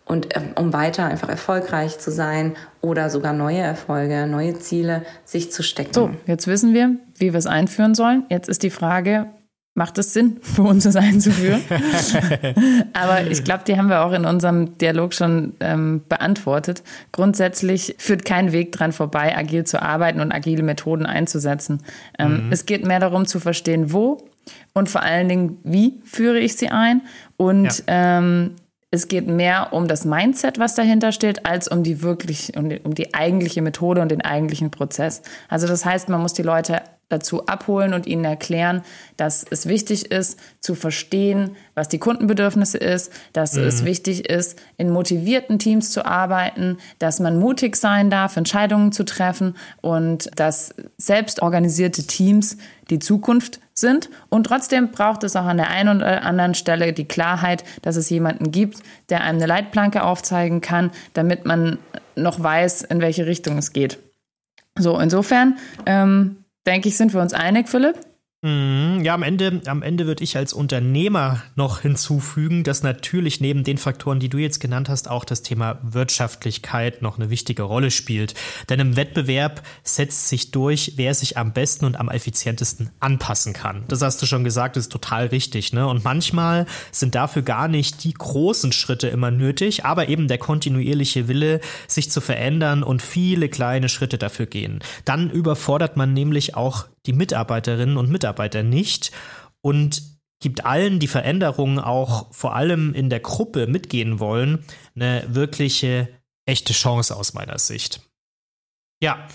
und 0.05 0.37
äh, 0.37 0.41
um 0.57 0.73
weiter 0.73 1.07
einfach 1.07 1.29
erfolgreich 1.29 1.99
zu 1.99 2.11
sein 2.11 2.55
oder 2.81 3.11
sogar 3.11 3.33
neue 3.33 3.59
Erfolge, 3.59 4.27
neue 4.27 4.59
Ziele 4.59 5.05
sich 5.25 5.53
zu 5.53 5.63
stecken. 5.63 5.93
So, 5.95 6.11
jetzt 6.27 6.47
wissen 6.47 6.75
wir, 6.75 6.97
wie 7.17 7.33
wir 7.33 7.39
es 7.39 7.47
einführen 7.47 7.95
sollen. 7.95 8.25
Jetzt 8.29 8.49
ist 8.49 8.63
die 8.63 8.71
Frage, 8.71 9.27
macht 9.75 9.99
es 9.99 10.13
Sinn, 10.13 10.39
für 10.43 10.63
uns 10.63 10.85
das 10.85 10.97
einzuführen? 10.97 11.63
Aber 12.93 13.27
ich 13.31 13.45
glaube, 13.45 13.65
die 13.67 13.77
haben 13.77 13.89
wir 13.89 14.05
auch 14.05 14.13
in 14.13 14.25
unserem 14.25 14.77
Dialog 14.79 15.15
schon 15.15 15.55
ähm, 15.61 16.03
beantwortet. 16.09 16.83
Grundsätzlich 17.13 17.95
führt 17.99 18.25
kein 18.25 18.53
Weg 18.53 18.73
dran 18.73 18.93
vorbei, 18.93 19.37
agil 19.37 19.65
zu 19.65 19.81
arbeiten 19.81 20.21
und 20.21 20.33
agile 20.33 20.63
Methoden 20.63 21.07
einzusetzen. 21.07 21.83
Ähm, 22.19 22.47
mhm. 22.47 22.53
Es 22.53 22.67
geht 22.67 22.87
mehr 22.87 23.01
darum 23.01 23.27
zu 23.27 23.41
verstehen, 23.41 23.93
wo 23.93 24.19
und 24.75 24.89
vor 24.89 25.03
allen 25.03 25.29
Dingen, 25.29 25.59
wie 25.63 26.01
führe 26.05 26.39
ich 26.39 26.57
sie 26.57 26.69
ein 26.69 27.03
und 27.37 27.85
ja. 27.87 28.19
ähm, 28.19 28.57
es 28.95 29.09
geht 29.09 29.27
mehr 29.27 29.73
um 29.73 29.89
das 29.89 30.05
Mindset, 30.05 30.59
was 30.59 30.75
dahinter 30.75 31.13
steht, 31.13 31.47
als 31.47 31.67
um 31.67 31.83
die 31.83 32.03
wirklich, 32.03 32.55
um 32.59 32.69
die, 32.69 32.79
um 32.81 32.95
die 32.95 33.15
eigentliche 33.15 33.63
Methode 33.63 34.03
und 34.03 34.11
den 34.11 34.21
eigentlichen 34.21 34.71
Prozess. 34.71 35.23
Also 35.49 35.67
das 35.67 35.87
heißt, 35.87 36.11
man 36.11 36.21
muss 36.21 36.35
die 36.35 36.43
Leute 36.43 36.83
dazu 37.13 37.47
abholen 37.47 37.95
und 37.95 38.07
ihnen 38.07 38.25
erklären, 38.25 38.83
dass 39.17 39.45
es 39.49 39.67
wichtig 39.67 40.11
ist, 40.11 40.39
zu 40.61 40.75
verstehen, 40.75 41.57
was 41.75 41.89
die 41.89 41.99
Kundenbedürfnisse 41.99 42.79
ist, 42.79 43.13
dass 43.33 43.55
mhm. 43.55 43.65
es 43.65 43.85
wichtig 43.85 44.29
ist, 44.29 44.59
in 44.77 44.91
motivierten 44.91 45.59
Teams 45.59 45.91
zu 45.91 46.07
arbeiten, 46.07 46.79
dass 46.99 47.21
man 47.21 47.39
mutig 47.39 47.77
sein 47.77 48.11
darf, 48.11 48.37
Entscheidungen 48.37 48.93
zu 48.93 49.05
treffen 49.05 49.57
und 49.81 50.31
dass 50.37 50.75
selbstorganisierte 50.97 52.05
Teams 52.05 52.57
die 52.91 52.99
Zukunft 52.99 53.61
sind. 53.75 54.11
Und 54.29 54.45
trotzdem 54.45 54.91
braucht 54.91 55.25
es 55.25 55.37
auch 55.37 55.45
an 55.45 55.57
der 55.57 55.71
einen 55.71 55.99
oder 55.99 56.23
anderen 56.23 56.55
Stelle 56.55 56.93
die 56.93 57.07
Klarheit, 57.07 57.65
dass 57.83 57.97
es 57.97 58.11
jemanden 58.11 58.51
gibt, 58.51 58.79
der 59.09 59.23
einem 59.23 59.39
eine 59.39 59.47
Leitplanke 59.47 60.05
aufzeigen 60.05 60.61
kann, 60.61 60.91
damit 61.15 61.47
man 61.47 61.79
noch 62.17 62.43
weiß, 62.43 62.83
in 62.83 63.01
welche 63.01 63.27
Richtung 63.27 63.59
es 63.59 63.73
geht. 63.73 63.99
So, 64.79 64.99
insofern 64.99 65.59
ähm, 65.87 66.42
denke 66.67 66.89
ich, 66.89 66.97
sind 66.97 67.13
wir 67.13 67.21
uns 67.21 67.35
einig, 67.35 67.69
Philipp. 67.69 67.99
Mhm. 68.45 69.05
Ja, 69.05 69.15
am 69.15 69.23
Ende, 69.23 69.61
am 69.67 69.83
Ende 69.83 70.07
würde 70.09 70.25
ich 70.25 70.37
als 70.37 70.53
Unternehmer 70.53 71.45
noch 71.55 71.81
hinzufügen, 71.81 72.65
dass 72.65 72.83
natürlich 72.83 73.41
neben 73.41 73.63
den 73.63 73.79
Faktoren, 73.79 74.19
die 74.19 74.29
du 74.29 74.39
jetzt 74.39 74.59
genannt 74.59 74.89
hast, 74.89 75.09
auch 75.09 75.25
das 75.25 75.43
Thema 75.43 75.79
Wirtschaftlichkeit 75.83 77.03
noch 77.03 77.19
eine 77.19 77.31
wichtige 77.31 77.63
Rolle 77.63 77.93
spielt. 77.93 78.35
Denn 78.69 78.81
im 78.81 78.97
Wettbewerb 78.97 79.63
setzt 79.85 80.29
sich 80.29 80.51
durch, 80.51 80.95
wer 80.97 81.15
sich 81.15 81.39
am 81.39 81.53
besten 81.53 81.85
und 81.85 82.01
am 82.01 82.09
effizientesten 82.09 82.91
anpassen 82.99 83.53
kann. 83.53 83.85
Das 83.87 84.03
hast 84.03 84.21
du 84.21 84.27
schon 84.27 84.43
gesagt, 84.43 84.77
ist 84.77 84.91
total 84.91 85.27
richtig. 85.27 85.73
Ne? 85.73 85.87
Und 85.87 86.03
manchmal 86.03 86.67
sind 86.91 87.15
dafür 87.15 87.43
gar 87.43 87.69
nicht 87.69 88.03
die 88.03 88.15
großen 88.15 88.73
Schritte 88.73 89.07
immer 89.07 89.31
nötig, 89.31 89.85
aber 89.85 90.09
eben 90.09 90.27
der 90.27 90.39
kontinuierliche 90.39 91.29
Wille, 91.29 91.61
sich 91.87 92.11
zu 92.11 92.21
verändern 92.21 92.83
und 92.83 93.03
viele 93.03 93.49
kleine 93.49 93.89
Schritte 93.89 94.19
dafür 94.19 94.47
gehen. 94.47 94.81
Dann 95.05 95.31
überfordert 95.31 95.97
man 95.97 96.13
nämlich 96.13 96.57
auch 96.57 96.87
die 97.07 97.13
Mitarbeiterinnen 97.13 97.97
und 97.97 98.11
Mitarbeiter 98.11 98.63
nicht 98.63 99.13
und 99.61 100.03
gibt 100.41 100.65
allen, 100.65 100.99
die 100.99 101.07
Veränderungen 101.07 101.79
auch 101.79 102.33
vor 102.33 102.55
allem 102.55 102.95
in 102.95 103.11
der 103.11 103.21
Gruppe 103.21 103.67
mitgehen 103.67 104.19
wollen, 104.19 104.65
eine 104.95 105.25
wirkliche 105.29 106.09
echte 106.47 106.73
Chance 106.73 107.17
aus 107.17 107.33
meiner 107.33 107.59
Sicht. 107.59 108.01
Ja, 109.01 109.27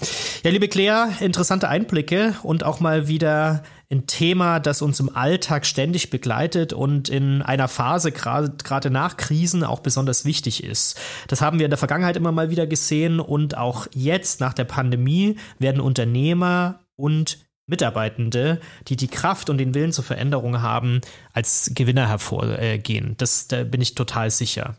ja, 0.44 0.52
liebe 0.52 0.70
Claire, 0.70 1.10
interessante 1.20 1.68
Einblicke 1.68 2.36
und 2.44 2.64
auch 2.64 2.80
mal 2.80 3.10
wieder 3.10 3.64
ein 3.90 4.08
Thema, 4.08 4.60
das 4.60 4.82
uns 4.82 5.00
im 5.00 5.14
Alltag 5.14 5.66
ständig 5.66 6.10
begleitet 6.10 6.72
und 6.72 7.10
in 7.10 7.42
einer 7.42 7.68
Phase 7.68 8.14
gerade 8.14 8.90
nach 8.90 9.18
Krisen 9.18 9.66
auch 9.66 9.80
besonders 9.80 10.24
wichtig 10.24 10.64
ist. 10.64 10.98
Das 11.28 11.42
haben 11.42 11.60
wir 11.60 11.66
in 11.66 11.72
der 11.72 11.78
Vergangenheit 11.78 12.16
immer 12.16 12.32
mal 12.32 12.50
wieder 12.50 12.68
gesehen 12.68 13.20
und 13.20 13.58
auch 13.58 13.88
jetzt 13.94 14.40
nach 14.40 14.54
der 14.54 14.66
Pandemie 14.66 15.38
werden 15.60 15.82
Unternehmer 15.82 16.80
und 16.96 17.47
Mitarbeitende, 17.68 18.60
die 18.88 18.96
die 18.96 19.08
Kraft 19.08 19.50
und 19.50 19.58
den 19.58 19.74
Willen 19.74 19.92
zur 19.92 20.04
Veränderung 20.04 20.62
haben, 20.62 21.02
als 21.34 21.72
Gewinner 21.76 22.08
hervorgehen. 22.08 23.16
Das, 23.18 23.48
da 23.48 23.64
bin 23.64 23.82
ich 23.82 23.94
total 23.94 24.32
sicher. 24.32 24.78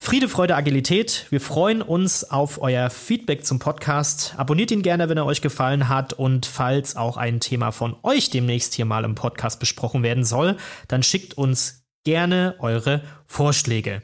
Friede, 0.00 0.28
Freude, 0.28 0.54
Agilität. 0.54 1.26
Wir 1.30 1.40
freuen 1.40 1.80
uns 1.80 2.30
auf 2.30 2.60
euer 2.60 2.90
Feedback 2.90 3.46
zum 3.46 3.58
Podcast. 3.58 4.34
Abonniert 4.36 4.70
ihn 4.70 4.82
gerne, 4.82 5.08
wenn 5.08 5.16
er 5.16 5.24
euch 5.24 5.40
gefallen 5.40 5.88
hat. 5.88 6.12
Und 6.12 6.44
falls 6.44 6.94
auch 6.94 7.16
ein 7.16 7.40
Thema 7.40 7.72
von 7.72 7.96
euch 8.02 8.28
demnächst 8.28 8.74
hier 8.74 8.84
mal 8.84 9.04
im 9.04 9.14
Podcast 9.14 9.60
besprochen 9.60 10.02
werden 10.02 10.24
soll, 10.24 10.56
dann 10.88 11.02
schickt 11.02 11.38
uns 11.38 11.86
gerne 12.04 12.54
eure 12.58 13.00
Vorschläge. 13.26 14.02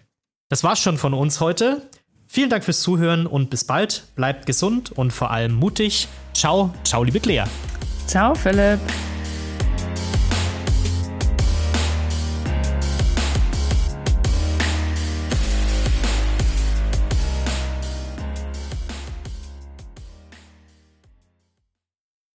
Das 0.49 0.65
war's 0.65 0.81
schon 0.81 0.97
von 0.97 1.13
uns 1.13 1.39
heute. 1.39 1.83
Vielen 2.27 2.49
Dank 2.49 2.65
fürs 2.65 2.81
Zuhören 2.81 3.27
und 3.27 3.51
bis 3.51 3.65
bald. 3.65 4.05
Bleibt 4.15 4.47
gesund 4.47 4.93
und 4.93 5.13
vor 5.13 5.31
allem 5.31 5.53
mutig. 5.53 6.09
Ciao, 6.33 6.73
ciao, 6.83 7.05
liebe 7.05 7.21
Claire. 7.21 7.47
Ciao, 8.11 8.35
Philipp. 8.35 8.81